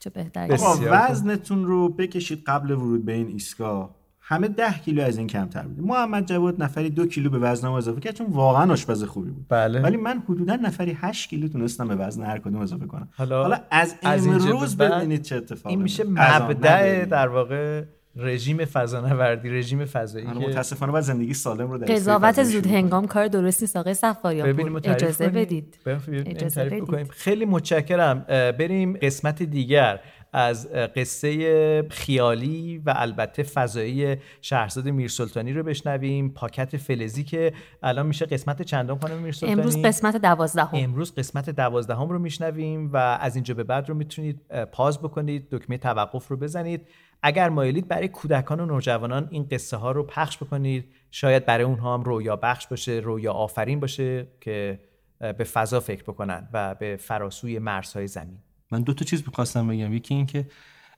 چه 0.00 0.10
بهتر. 0.10 0.58
وزنتون 0.90 1.64
رو 1.64 1.88
بکشید 1.88 2.42
قبل 2.46 2.70
ورود 2.70 3.04
به 3.04 3.12
این 3.12 3.28
ایستگاه 3.28 4.00
همه 4.20 4.48
ده 4.48 4.72
کیلو 4.72 5.02
از 5.02 5.18
این 5.18 5.26
کمتر 5.26 5.62
بودیم 5.62 5.84
محمد 5.84 6.26
جواد 6.26 6.62
نفری 6.62 6.90
دو 6.90 7.06
کیلو 7.06 7.30
به 7.30 7.38
وزنم 7.38 7.72
اضافه 7.72 8.00
کرد 8.00 8.14
چون 8.14 8.26
واقعا 8.26 8.72
آشپز 8.72 9.04
خوبی 9.04 9.30
بود 9.30 9.46
بله. 9.48 9.80
ولی 9.80 9.96
من 9.96 10.22
حدودا 10.28 10.56
نفری 10.56 10.98
8 11.00 11.28
کیلو 11.28 11.48
تونستم 11.48 11.88
به 11.88 11.96
وزن 11.96 12.24
هر 12.24 12.38
کدوم 12.38 12.60
اضافه 12.60 12.86
کنم 12.86 13.08
حالا 13.16 13.42
حالا, 13.42 13.60
از 13.70 13.94
از 14.02 14.28
به 14.28 14.88
بعد 14.88 14.98
ببینید 14.98 15.22
چه 15.22 15.36
اتفاقی 15.36 15.74
این 15.74 15.82
میشه 15.82 16.04
مبدع. 16.04 17.04
در 17.04 17.28
واقع 17.28 17.84
رژیم 18.16 18.64
فضانوردی 18.64 19.50
رژیم 19.50 19.84
فضایی 19.84 20.26
آره، 20.26 20.40
که 20.40 20.46
متاسفانه 20.46 20.92
باید 20.92 21.04
زندگی 21.04 21.34
سالم 21.34 21.70
رو 21.70 21.78
در 21.78 21.94
قضاوت 21.94 22.42
زود. 22.42 22.66
هنگام 22.66 23.06
کار 23.06 23.28
درست 23.28 23.62
نیست 23.62 23.76
آقای 23.76 23.94
صفاریان 23.94 24.52
ببینیم 24.52 24.74
و 24.74 24.80
پور. 24.80 24.94
تعریف 24.94 25.02
اجازه. 25.02 25.28
بدید 25.28 25.78
اجازه 26.26 26.64
بدید. 26.64 27.10
خیلی 27.10 27.44
متشکرم 27.44 28.20
بریم 28.58 28.96
قسمت 28.96 29.42
دیگر 29.42 30.00
از 30.32 30.72
قصه 30.72 31.88
خیالی 31.90 32.78
و 32.78 32.94
البته 32.96 33.42
فضایی 33.42 34.16
شهرزاد 34.40 34.88
میرسلطانی 34.88 35.52
رو 35.52 35.62
بشنویم. 35.62 36.30
پاکت 36.30 36.76
فلزی 36.76 37.24
که 37.24 37.52
الان 37.82 38.06
میشه 38.06 38.26
قسمت 38.26 38.62
چندم 38.62 38.98
خانم 38.98 39.18
میرسلطانی؟ 39.18 39.52
امروز 39.52 39.82
قسمت 39.82 40.16
دوازدهم. 40.16 40.70
امروز 40.72 41.14
قسمت 41.14 41.50
دوازدهم 41.50 42.08
رو 42.08 42.18
میشنویم 42.18 42.92
و 42.92 42.96
از 42.96 43.34
اینجا 43.34 43.54
به 43.54 43.64
بعد 43.64 43.88
رو 43.88 43.94
می‌تونید 43.94 44.40
پاز 44.72 44.98
بکنید 44.98 45.48
دکمه 45.50 45.78
توقف 45.78 46.28
رو 46.28 46.36
بزنید. 46.36 46.86
اگر 47.22 47.48
مایلید 47.48 47.88
برای 47.88 48.08
کودکان 48.08 48.60
و 48.60 48.66
نوجوانان 48.66 49.28
این 49.30 49.48
قصه 49.50 49.76
ها 49.76 49.92
رو 49.92 50.02
پخش 50.02 50.36
بکنید. 50.36 50.84
شاید 51.10 51.46
برای 51.46 51.64
اونها 51.64 51.94
هم 51.94 52.02
رویا 52.02 52.36
بخش 52.36 52.66
باشه 52.66 52.92
رویا 52.92 53.32
آفرین 53.32 53.80
باشه 53.80 54.26
که 54.40 54.80
به 55.18 55.44
فضا 55.44 55.80
فکر 55.80 56.02
بکنن 56.02 56.48
و 56.52 56.74
به 56.74 56.96
فراسوی 56.96 57.58
مرزهای 57.58 58.06
زمین. 58.06 58.38
من 58.70 58.80
دو 58.82 58.94
تا 58.94 59.04
چیز 59.04 59.22
می‌خواستم 59.26 59.68
بگم. 59.68 59.94
یکی 59.94 60.14
این 60.14 60.26
که 60.26 60.46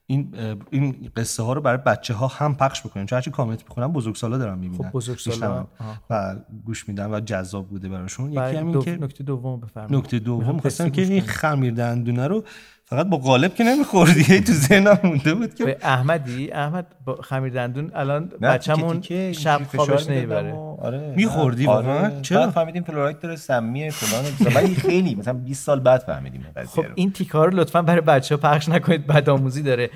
این 0.06 0.34
این 0.70 1.10
قصه 1.16 1.42
ها 1.42 1.52
رو 1.52 1.60
برای 1.60 1.78
بچه 1.86 2.14
ها 2.14 2.26
هم 2.26 2.54
پخش 2.54 2.86
بکنیم. 2.86 3.06
چون 3.06 3.16
هرچی 3.16 3.30
کامنت 3.30 3.62
می‌خونم 3.62 3.92
بزرگسالا 3.92 4.38
دارن 4.38 4.58
می‌بینن. 4.58 4.88
خب، 4.88 4.92
بزرگسالا،. 4.92 5.66
و 6.10 6.36
گوش 6.64 6.88
میدن 6.88 7.14
و 7.14 7.20
جذاب 7.20 7.68
بوده 7.68 7.88
براشون. 7.88 8.32
یکی 8.32 8.38
هم 8.38 8.66
این 8.66 8.72
دو... 8.72 8.82
که 8.82 8.90
نکته 8.90 9.24
دوم 9.24 9.60
بفرمایید. 9.60 9.96
نکته 9.96 10.18
دوم 10.18 10.38
می‌خوام 10.38 10.58
خواستم 10.58 10.84
قصه 10.84 10.90
که 10.90 11.02
این. 11.02 11.20
خمیر 11.20 11.74
دندونه 11.74 12.26
رو 12.26 12.44
فقط 12.92 13.06
با 13.06 13.16
قالب 13.16 13.54
که 13.54 13.64
نمیخوردی 13.64 14.22
هی 14.22 14.40
تو 14.46 14.52
ذهنم 14.52 14.98
مونده 15.04 15.34
بود 15.34 15.54
که 15.54 15.64
به 15.64 15.76
احمدی 15.82 16.52
احمد 16.52 16.86
با 17.04 17.14
خمیر 17.16 17.52
دندون 17.52 17.90
الان 17.94 18.26
بچه‌مون 18.26 19.02
شب 19.32 19.60
خوابش 19.76 20.10
نمی‌بره 20.10 20.52
و- 20.52 20.76
آره 20.80 21.14
می‌خوردی 21.16 21.66
آره. 21.66 21.86
واقعا؟ 21.86 22.20
چرا؟ 22.20 22.40
بعد 22.40 22.50
فهمیدیم 22.50 22.82
فلوراید 22.82 23.20
داره 23.20 23.36
سمیه 23.36 23.90
فلان. 23.90 24.54
ولی 24.54 24.74
خیلی 24.74 25.14
مثلا 25.14 25.32
20 25.34 25.66
سال 25.66 25.80
بعد 25.80 26.00
فهمیدیم 26.00 26.46
خب 26.66 26.82
رو. 26.82 26.88
این 26.94 27.12
تیکه 27.12 27.32
ها 27.32 27.44
رو 27.44 27.56
لطفا 27.56 27.82
برای 27.82 28.00
بچه 28.00 28.34
ها 28.36 28.40
پخش 28.40 28.68
نکنید 28.68 29.06
بد 29.06 29.28
آموزی 29.30 29.62
داره 29.62 29.90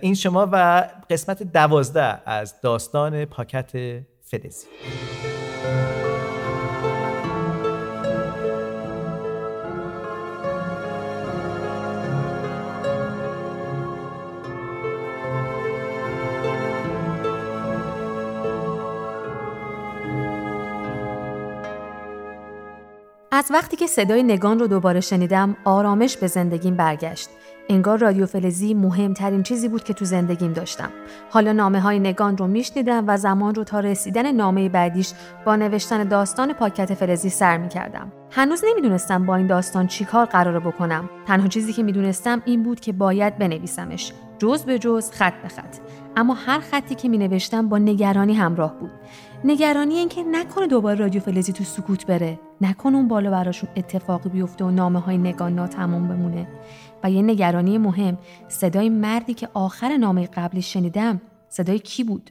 این 0.00 0.14
شما 0.14 0.48
و 0.52 0.84
قسمت 1.10 1.42
دوازده 1.42 2.30
از 2.30 2.54
داستان 2.62 3.24
پاکت 3.24 3.70
فلزی 4.22 4.66
از 23.40 23.50
وقتی 23.50 23.76
که 23.76 23.86
صدای 23.86 24.22
نگان 24.22 24.58
رو 24.58 24.66
دوباره 24.66 25.00
شنیدم 25.00 25.56
آرامش 25.64 26.16
به 26.16 26.26
زندگیم 26.26 26.76
برگشت. 26.76 27.28
انگار 27.68 27.98
رادیو 27.98 28.26
فلزی 28.26 28.74
مهمترین 28.74 29.42
چیزی 29.42 29.68
بود 29.68 29.84
که 29.84 29.94
تو 29.94 30.04
زندگیم 30.04 30.52
داشتم. 30.52 30.90
حالا 31.30 31.52
نامه 31.52 31.80
های 31.80 31.98
نگان 31.98 32.36
رو 32.36 32.46
میشنیدم 32.46 33.04
و 33.06 33.16
زمان 33.16 33.54
رو 33.54 33.64
تا 33.64 33.80
رسیدن 33.80 34.32
نامه 34.32 34.68
بعدیش 34.68 35.12
با 35.46 35.56
نوشتن 35.56 36.04
داستان 36.04 36.52
پاکت 36.52 36.94
فلزی 36.94 37.28
سر 37.28 37.58
می‌کردم. 37.58 38.12
هنوز 38.30 38.62
نمی‌دونستم 38.70 39.26
با 39.26 39.36
این 39.36 39.46
داستان 39.46 39.86
چیکار 39.86 40.26
قراره 40.26 40.60
بکنم. 40.60 41.10
تنها 41.26 41.48
چیزی 41.48 41.72
که 41.72 41.82
می‌دونستم 41.82 42.42
این 42.44 42.62
بود 42.62 42.80
که 42.80 42.92
باید 42.92 43.38
بنویسمش. 43.38 44.12
جز 44.38 44.64
به 44.64 44.78
جز 44.78 45.10
خط 45.10 45.34
به 45.42 45.48
خط. 45.48 45.76
اما 46.16 46.34
هر 46.34 46.60
خطی 46.60 46.94
که 46.94 47.08
می 47.08 47.18
نوشتم 47.18 47.68
با 47.68 47.78
نگرانی 47.78 48.34
همراه 48.34 48.74
بود. 48.80 48.90
نگرانی 49.44 49.94
اینکه 49.94 50.22
نکنه 50.22 50.66
دوباره 50.66 50.98
رادیو 50.98 51.20
فلزی 51.20 51.52
تو 51.52 51.64
سکوت 51.64 52.06
بره. 52.06 52.38
نکنه 52.60 52.96
اون 52.96 53.08
بالا 53.08 53.30
براشون 53.30 53.70
اتفاقی 53.76 54.28
بیفته 54.28 54.64
و 54.64 54.70
نامه 54.70 55.00
های 55.00 55.18
نگان 55.18 55.54
ناتمام 55.54 56.08
بمونه. 56.08 56.48
و 57.04 57.10
یه 57.10 57.22
نگرانی 57.22 57.78
مهم 57.78 58.18
صدای 58.48 58.88
مردی 58.88 59.34
که 59.34 59.48
آخر 59.54 59.96
نامه 59.96 60.26
قبلی 60.26 60.62
شنیدم 60.62 61.20
صدای 61.48 61.78
کی 61.78 62.04
بود؟ 62.04 62.30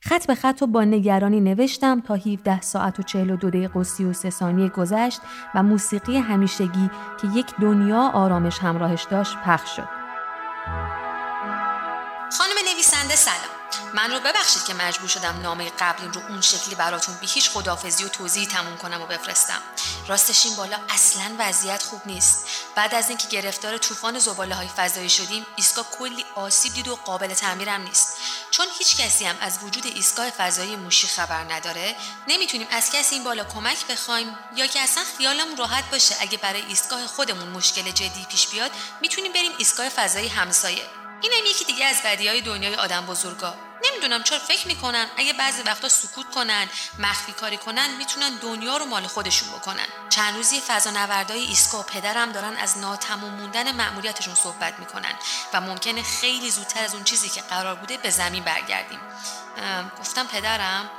خط 0.00 0.26
به 0.26 0.34
خط 0.34 0.60
رو 0.60 0.66
با 0.66 0.84
نگرانی 0.84 1.40
نوشتم 1.40 2.00
تا 2.00 2.14
17 2.14 2.60
ساعت 2.60 3.00
و 3.00 3.02
42 3.02 3.50
دقیقه 3.50 3.80
و 3.80 3.84
33 3.84 4.30
ثانیه 4.30 4.68
گذشت 4.68 5.20
و 5.54 5.62
موسیقی 5.62 6.16
همیشگی 6.16 6.90
که 7.20 7.28
یک 7.34 7.46
دنیا 7.60 8.10
آرامش 8.14 8.58
همراهش 8.58 9.06
داشت 9.10 9.36
پخش 9.36 9.76
شد. 9.76 9.88
خانم 12.38 12.56
نویسنده 12.72 13.16
سلام. 13.16 13.57
من 13.94 14.10
رو 14.10 14.20
ببخشید 14.20 14.64
که 14.64 14.74
مجبور 14.74 15.08
شدم 15.08 15.40
نامه 15.40 15.70
قبلیم 15.78 16.10
رو 16.12 16.20
اون 16.28 16.40
شکلی 16.40 16.74
براتون 16.74 17.14
بی 17.14 17.26
هیچ 17.26 17.50
خدافزی 17.50 18.04
و 18.04 18.08
توضیحی 18.08 18.46
تموم 18.46 18.76
کنم 18.76 19.02
و 19.02 19.06
بفرستم. 19.06 19.62
راستش 20.08 20.46
این 20.46 20.56
بالا 20.56 20.78
اصلا 20.88 21.36
وضعیت 21.38 21.82
خوب 21.82 22.02
نیست. 22.06 22.46
بعد 22.74 22.94
از 22.94 23.08
اینکه 23.08 23.28
گرفتار 23.28 23.78
طوفان 23.78 24.18
زباله 24.18 24.54
های 24.54 24.68
فضایی 24.76 25.10
شدیم 25.10 25.46
ایستگاه 25.56 25.86
کلی 25.98 26.24
آسیب 26.34 26.74
دید 26.74 26.88
و 26.88 26.96
قابل 26.96 27.34
تعمیرم 27.34 27.82
نیست. 27.82 28.16
چون 28.50 28.66
هیچ 28.78 28.96
کسی 28.96 29.24
هم 29.24 29.36
از 29.40 29.58
وجود 29.62 29.86
ایستگاه 29.86 30.30
فضایی 30.30 30.76
موشی 30.76 31.06
خبر 31.06 31.52
نداره 31.52 31.96
نمی‌تونیم 32.28 32.66
از 32.70 32.90
کسی 32.90 33.14
این 33.14 33.24
بالا 33.24 33.44
کمک 33.44 33.86
بخوایم 33.86 34.38
یا 34.56 34.66
که 34.66 34.80
اصلا 34.80 35.04
خیالمون 35.18 35.56
راحت 35.56 35.90
باشه. 35.90 36.16
اگه 36.20 36.38
برای 36.38 36.62
ایستگاه 36.62 37.06
خودمون 37.06 37.48
مشکل 37.48 37.90
جدی 37.90 38.26
پیش 38.30 38.46
بیاد 38.46 38.70
می‌تونیم 39.00 39.32
بریم 39.32 39.52
ایستگاه 39.58 39.88
فضایی 39.88 40.28
همسایه. 40.28 40.82
اینم 41.20 41.46
یکی 41.46 41.64
دیگه 41.64 41.84
از 41.84 41.96
بدی 42.04 42.28
های 42.28 42.40
دنیای 42.40 42.74
آدم 42.74 43.06
بزرگا. 43.06 43.54
نمی‌دونم 43.84 44.22
چرا 44.22 44.38
فکر 44.38 44.66
می‌کنن 44.66 45.06
اگه 45.16 45.32
بعضی 45.32 45.62
وقتا 45.62 45.88
سکوت 45.88 46.30
کنن 46.34 46.68
مخفی 46.98 47.32
کاری 47.32 47.56
کنن 47.56 47.96
می‌تونن 47.96 48.30
دنیا 48.36 48.76
رو 48.76 48.84
مال 48.84 49.06
خودشون 49.06 49.48
بکنن. 49.48 49.86
چند 50.10 50.36
روزی 50.36 50.60
فضا 50.60 50.90
نوردای 50.90 51.40
ایسکا 51.40 51.80
و 51.80 51.82
پدرم 51.82 52.32
دارن 52.32 52.56
از 52.56 52.78
ناتمام 52.78 53.34
موندن 53.34 53.72
مأموریتشون 53.72 54.34
صحبت 54.34 54.78
می‌کنن 54.78 55.14
و 55.52 55.60
ممکنه 55.60 56.02
خیلی 56.02 56.50
زودتر 56.50 56.84
از 56.84 56.94
اون 56.94 57.04
چیزی 57.04 57.28
که 57.28 57.40
قرار 57.40 57.74
بوده 57.74 57.96
به 57.96 58.10
زمین 58.10 58.44
برگردیم. 58.44 59.00
گفتم 60.00 60.26
پدرم 60.26 60.90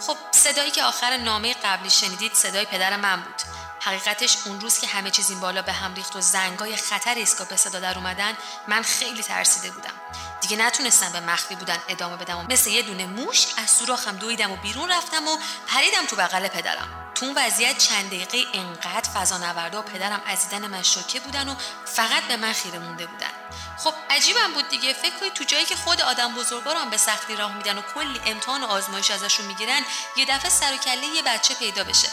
خب 0.00 0.16
صدایی 0.30 0.70
که 0.70 0.82
آخر 0.82 1.16
نامه 1.16 1.54
قبلی 1.54 1.90
شنیدید 1.90 2.34
صدای 2.34 2.64
پدر 2.64 2.96
من 2.96 3.20
بود. 3.20 3.42
حقیقتش 3.84 4.36
اون 4.44 4.60
روز 4.60 4.78
که 4.78 4.86
همه 4.86 5.10
چیز 5.10 5.30
این 5.30 5.40
بالا 5.40 5.62
به 5.62 5.72
هم 5.72 5.94
ریخت 5.94 6.16
و 6.16 6.20
زنگای 6.20 6.76
خطر 6.76 7.14
ایسکا 7.14 7.44
به 7.44 7.56
صدا 7.56 7.80
در 7.80 7.98
اومدن 7.98 8.36
من 8.68 8.82
خیلی 8.82 9.22
ترسیده 9.22 9.70
بودم. 9.70 9.94
دیگه 10.40 10.56
نتونستم 10.56 11.12
به 11.12 11.20
مخفی 11.20 11.54
بودن 11.54 11.78
ادامه 11.88 12.16
بدم 12.16 12.38
و 12.38 12.42
مثل 12.42 12.70
یه 12.70 12.82
دونه 12.82 13.06
موش 13.06 13.46
از 13.56 13.70
سوراخم 13.70 14.16
دویدم 14.16 14.50
و 14.50 14.56
بیرون 14.56 14.92
رفتم 14.92 15.28
و 15.28 15.38
پریدم 15.66 16.06
تو 16.06 16.16
بغل 16.16 16.48
پدرم. 16.48 17.12
تو 17.14 17.26
اون 17.26 17.38
وضعیت 17.38 17.78
چند 17.78 18.06
دقیقه 18.06 18.44
انقدر 18.54 19.10
فضا 19.10 19.38
نورده 19.38 19.78
و 19.78 19.82
پدرم 19.82 20.22
از 20.26 20.48
دیدن 20.48 20.66
من 20.66 20.82
شوکه 20.82 21.20
بودن 21.20 21.48
و 21.48 21.54
فقط 21.84 22.22
به 22.22 22.36
من 22.36 22.52
خیره 22.52 22.78
مونده 22.78 23.06
بودن. 23.06 23.30
خب 23.78 23.94
عجیبم 24.10 24.52
بود 24.54 24.68
دیگه. 24.68 24.92
فکر 24.92 25.18
کنید 25.20 25.32
تو 25.32 25.44
جایی 25.44 25.64
که 25.64 25.76
خود 25.76 26.00
آدم 26.00 26.34
هم 26.66 26.90
به 26.90 26.96
سختی 26.96 27.36
راه 27.36 27.56
میدن 27.56 27.78
و 27.78 27.82
کلی 27.94 28.20
امتحان 28.26 28.64
و 28.64 28.66
آزمایش 28.66 29.10
ازشون 29.10 29.46
می‌گیرن 29.46 29.82
یه 30.16 30.24
دفعه 30.24 30.50
سر 30.50 30.72
و 30.72 30.76
کله 30.76 31.06
یه 31.06 31.22
بچه 31.22 31.54
پیدا 31.54 31.84
بشه. 31.84 32.08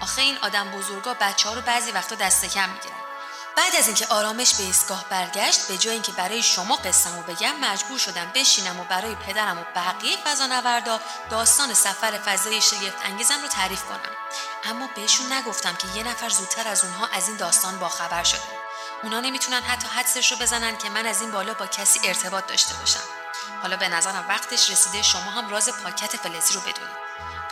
آخه 0.00 0.22
این 0.22 0.38
آدم 0.42 0.70
بزرگا 0.70 1.14
بچه 1.14 1.48
ها 1.48 1.54
رو 1.54 1.60
بعضی 1.60 1.90
وقتا 1.90 2.14
دست 2.14 2.44
کم 2.44 2.68
می‌گیرن. 2.68 2.96
بعد 3.56 3.76
از 3.76 3.86
اینکه 3.86 4.06
آرامش 4.06 4.54
به 4.54 4.62
ایستگاه 4.62 5.04
برگشت 5.10 5.68
به 5.68 5.78
جای 5.78 5.92
اینکه 5.92 6.12
برای 6.12 6.42
شما 6.42 6.76
قصهمو 6.76 7.22
بگم 7.22 7.56
مجبور 7.60 7.98
شدم 7.98 8.32
بشینم 8.34 8.80
و 8.80 8.84
برای 8.84 9.14
پدرم 9.14 9.58
و 9.58 9.64
بقیه 9.74 10.16
فضانوردا 10.16 11.00
داستان 11.30 11.74
سفر 11.74 12.18
فضای 12.18 12.60
شگفت 12.60 12.96
انگیزم 13.04 13.42
رو 13.42 13.48
تعریف 13.48 13.84
کنم. 13.84 14.16
اما 14.64 14.88
بهشون 14.96 15.32
نگفتم 15.32 15.74
که 15.74 15.88
یه 15.94 16.02
نفر 16.02 16.28
زودتر 16.28 16.68
از 16.68 16.84
اونها 16.84 17.06
از 17.06 17.28
این 17.28 17.36
داستان 17.36 17.78
باخبر 17.78 18.22
شده. 18.22 18.40
اونا 19.02 19.20
نمی‌تونن 19.20 19.62
حتی 19.62 19.88
حدسش 19.88 20.32
رو 20.32 20.38
بزنن 20.38 20.78
که 20.78 20.90
من 20.90 21.06
از 21.06 21.20
این 21.20 21.30
بالا 21.30 21.54
با 21.54 21.66
کسی 21.66 22.00
ارتباط 22.04 22.46
داشته 22.46 22.74
باشم. 22.74 23.04
حالا 23.62 23.76
به 23.76 23.88
نظرم 23.88 24.26
وقتش 24.28 24.70
رسیده 24.70 25.02
شما 25.02 25.30
هم 25.30 25.48
راز 25.48 25.68
پاکت 25.68 26.16
فلزی 26.16 26.54
رو 26.54 26.60
بدونید. 26.60 26.95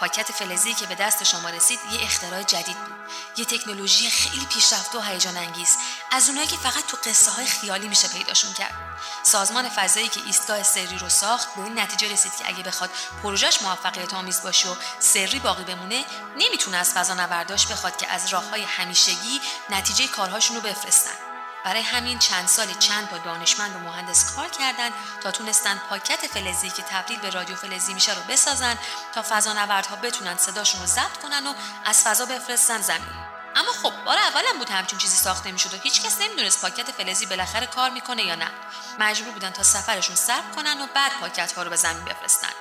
پاکت 0.01 0.33
فلزی 0.33 0.75
که 0.75 0.87
به 0.87 0.95
دست 0.95 1.25
شما 1.25 1.51
رسید 1.51 1.79
یه 1.93 2.03
اختراع 2.03 2.43
جدید 2.43 2.77
بود. 2.77 2.95
یه 3.37 3.45
تکنولوژی 3.45 4.11
خیلی 4.11 4.47
پیشرفته 4.47 4.99
و 4.99 5.01
هیجان 5.01 5.37
انگیز. 5.37 5.77
از 6.11 6.29
اونایی 6.29 6.47
که 6.47 6.57
فقط 6.57 6.87
تو 6.87 6.97
قصه 7.05 7.31
های 7.31 7.47
خیالی 7.47 7.89
میشه 7.89 8.09
پیداشون 8.09 8.53
کرد. 8.53 8.75
سازمان 9.23 9.69
فضایی 9.69 10.09
که 10.09 10.21
ایستگاه 10.27 10.63
سری 10.63 10.99
رو 10.99 11.09
ساخت 11.09 11.55
به 11.55 11.63
این 11.63 11.79
نتیجه 11.79 12.13
رسید 12.13 12.33
که 12.37 12.49
اگه 12.49 12.63
بخواد 12.63 12.91
پروژش 13.23 13.63
موفقیت 13.63 14.15
آمیز 14.15 14.43
باشه 14.43 14.69
و 14.69 14.75
سری 14.99 15.39
باقی 15.39 15.65
بمونه 15.65 16.05
نمی‌تونه 16.39 16.77
از 16.77 16.93
فضا 16.93 17.15
نورداش 17.15 17.67
بخواد 17.67 17.97
که 17.97 18.09
از 18.09 18.29
راه 18.29 18.45
های 18.45 18.63
همیشگی 18.63 19.41
نتیجه 19.71 20.07
کارهاشون 20.07 20.57
رو 20.57 20.63
بفرستن. 20.63 21.34
برای 21.65 21.83
همین 21.83 22.19
چند 22.19 22.49
سالی 22.49 22.75
چند 22.75 23.11
تا 23.11 23.19
دانشمند 23.19 23.77
و 23.77 23.79
مهندس 23.79 24.35
کار 24.35 24.49
کردند 24.49 24.93
تا 25.23 25.31
تونستن 25.31 25.81
پاکت 25.91 26.27
فلزی 26.27 26.71
که 26.71 26.83
تبدیل 26.83 27.21
به 27.21 27.31
رادیو 27.31 27.57
فلزی 27.57 27.95
میشه 27.95 28.15
رو 28.15 28.23
بسازن 28.23 28.79
تا 29.15 29.25
فضانوردها 29.29 29.97
بتونن 29.97 30.37
صداشون 30.37 30.81
رو 30.81 30.87
ضبط 30.87 31.17
کنن 31.23 31.47
و 31.47 31.55
از 31.85 32.03
فضا 32.03 32.25
بفرستن 32.25 32.81
زمین. 32.81 33.25
اما 33.57 33.73
خب 33.73 34.05
بار 34.05 34.19
اولم 34.19 34.59
بود 34.59 34.71
همچین 34.71 34.99
چیزی 34.99 35.17
ساخته 35.17 35.53
می‌شد 35.53 35.75
و 35.75 35.77
هیچ 35.77 36.03
کس 36.03 36.21
نمی‌دونست 36.21 36.61
پاکت 36.61 36.91
فلزی 36.91 37.27
بالاخره 37.27 37.67
کار 37.67 37.91
می‌کنه 37.91 38.23
یا 38.23 38.35
نه. 38.35 38.51
مجبور 38.99 39.33
بودن 39.33 39.51
تا 39.51 39.62
سفرشون 39.62 40.17
صبر 40.17 40.51
کنن 40.57 40.81
و 40.81 40.87
بعد 40.95 41.12
پاکت 41.21 41.53
ها 41.53 41.62
رو 41.62 41.71
به 41.71 41.77
زمین 41.77 42.05
بفرستن. 42.05 42.53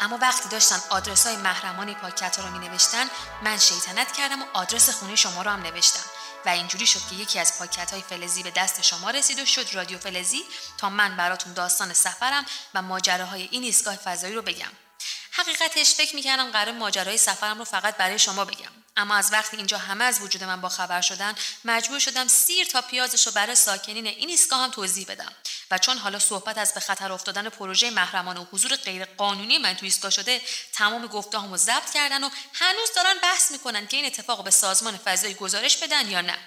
اما 0.00 0.18
وقتی 0.20 0.48
داشتن 0.48 0.80
آدرس 0.90 1.26
های 1.26 1.36
محرمانه 1.36 1.94
پاکت 1.94 2.38
ها 2.38 2.48
رو 2.48 2.58
می 2.58 2.68
نوشتن 2.68 3.06
من 3.42 3.58
شیطنت 3.58 4.12
کردم 4.12 4.42
و 4.42 4.44
آدرس 4.52 4.90
خونه 4.90 5.16
شما 5.16 5.42
رو 5.42 5.50
هم 5.50 5.62
نوشتم. 5.62 6.00
و 6.46 6.48
اینجوری 6.48 6.86
شد 6.86 7.00
که 7.10 7.14
یکی 7.14 7.38
از 7.38 7.58
پاکت 7.58 7.90
های 7.90 8.02
فلزی 8.02 8.42
به 8.42 8.50
دست 8.50 8.82
شما 8.82 9.10
رسید 9.10 9.38
و 9.38 9.46
شد 9.46 9.74
رادیو 9.74 9.98
فلزی 9.98 10.42
تا 10.78 10.90
من 10.90 11.16
براتون 11.16 11.52
داستان 11.52 11.92
سفرم 11.92 12.46
و 12.74 12.82
ماجراهای 12.82 13.48
این 13.50 13.62
ایستگاه 13.62 13.96
فضایی 13.96 14.34
رو 14.34 14.42
بگم. 14.42 14.72
حقیقتش 15.30 15.94
فکر 15.94 16.16
می‌کردم 16.16 16.50
قرار 16.50 16.74
ماجرای 16.74 17.18
سفرم 17.18 17.58
رو 17.58 17.64
فقط 17.64 17.96
برای 17.96 18.18
شما 18.18 18.44
بگم. 18.44 18.83
اما 18.96 19.14
از 19.14 19.32
وقتی 19.32 19.56
اینجا 19.56 19.78
همه 19.78 20.04
از 20.04 20.20
وجود 20.20 20.44
من 20.44 20.60
با 20.60 20.68
خبر 20.68 21.00
شدن 21.00 21.34
مجبور 21.64 21.98
شدم 21.98 22.28
سیر 22.28 22.66
تا 22.66 22.82
پیازش 22.82 23.26
رو 23.26 23.32
برای 23.32 23.54
ساکنین 23.54 24.06
این 24.06 24.28
ایستگاه 24.28 24.60
هم 24.60 24.70
توضیح 24.70 25.06
بدم. 25.06 25.32
و 25.70 25.78
چون 25.78 25.98
حالا 25.98 26.18
صحبت 26.18 26.58
از 26.58 26.74
به 26.74 26.80
خطر 26.80 27.12
افتادن 27.12 27.48
پروژه 27.48 27.90
محرمانه 27.90 28.40
و 28.40 28.44
حضور 28.52 28.76
غیر 28.76 29.04
قانونی 29.04 29.58
من 29.58 29.76
تو 29.76 29.84
ایستگاه 29.84 30.10
شده 30.10 30.40
تمام 30.72 31.06
گفتهامو 31.06 31.56
ضبط 31.56 31.90
کردن 31.94 32.24
و 32.24 32.30
هنوز 32.52 32.88
دارن 32.96 33.14
بحث 33.22 33.50
می‌کنن 33.50 33.86
که 33.86 33.96
این 33.96 34.06
اتفاق 34.06 34.44
به 34.44 34.50
سازمان 34.50 34.96
فضایی 34.96 35.34
گزارش 35.34 35.76
بدن 35.76 36.10
یا 36.10 36.20
نه. 36.20 36.38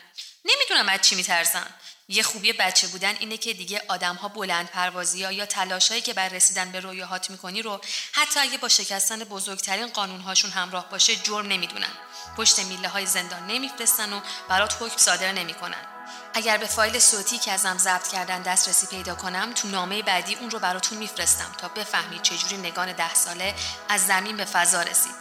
نمی‌دونم 0.46 0.90
از 0.90 1.02
چی 1.02 1.16
میترسن. 1.16 1.68
یه 2.10 2.24
خوبی 2.24 2.54
بچه 2.54 2.88
بودن 2.88 3.16
اینه 3.20 3.38
که 3.38 3.54
دیگه 3.54 3.82
آدم 3.88 4.16
ها 4.16 4.28
بلند 4.28 4.70
پروازی 4.70 5.24
ها 5.24 5.32
یا 5.32 5.46
تلاشایی 5.46 6.02
که 6.02 6.14
بر 6.14 6.30
رسیدن 6.30 6.72
به 6.72 6.80
رویاهات 6.80 7.30
می‌کنی 7.30 7.62
رو 7.62 7.82
حتی 8.12 8.40
اگه 8.40 8.58
با 8.58 8.70
شکستن 8.70 9.20
بزرگترین 9.20 9.88
قانونهاشون 9.88 10.52
همراه 10.52 10.90
باشه 10.90 11.16
جرم 11.16 11.48
نمی‌دونن. 11.48 11.92
پشت 12.38 12.60
میله 12.60 12.88
های 12.88 13.06
زندان 13.06 13.48
نمیفرستن 13.48 14.14
و 14.14 14.22
برات 14.50 14.78
حکم 14.80 14.98
صادر 14.98 15.32
نمی‌کنن. 15.32 15.86
اگر 16.34 16.58
به 16.58 16.66
فایل 16.66 17.00
صوتی 17.00 17.38
که 17.38 17.52
ازم 17.52 17.78
ضبط 17.78 18.08
کردن 18.08 18.42
دسترسی 18.42 18.88
پیدا 18.88 19.16
کنم 19.16 19.54
تو 19.54 19.68
نامه 19.68 20.02
بعدی 20.02 20.36
اون 20.36 20.52
رو 20.52 20.60
براتون 20.60 20.98
میفرستم 20.98 21.52
تا 21.58 21.68
بفهمید 21.68 22.22
چجوری 22.22 22.58
نگان 22.58 22.94
ده 22.94 23.14
ساله 23.14 23.56
از 23.90 24.06
زمین 24.06 24.38
به 24.38 24.46
فضا 24.46 24.82
رسید. 24.82 25.16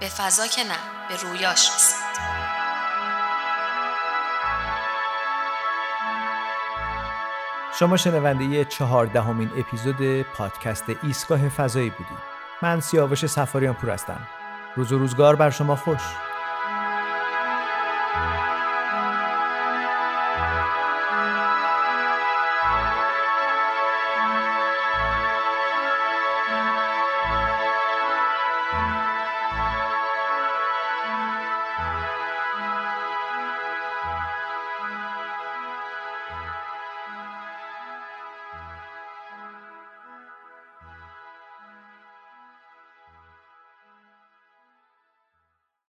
به 0.00 0.08
فضا 0.08 0.46
که 0.46 0.64
نه 0.64 0.78
به 1.08 1.16
رویاش 1.16 1.70
رسید. 1.70 2.35
شما 7.78 7.96
شنونده 7.96 8.64
چهاردهمین 8.64 9.50
اپیزود 9.56 10.22
پادکست 10.22 10.84
ایستگاه 11.02 11.48
فضایی 11.48 11.90
بودید. 11.90 12.18
من 12.62 12.80
سیاوش 12.80 13.26
سفاریان 13.26 13.74
پور 13.74 13.90
هستم. 13.90 14.20
روز 14.76 14.92
و 14.92 14.98
روزگار 14.98 15.36
بر 15.36 15.50
شما 15.50 15.76
خوش. 15.76 16.02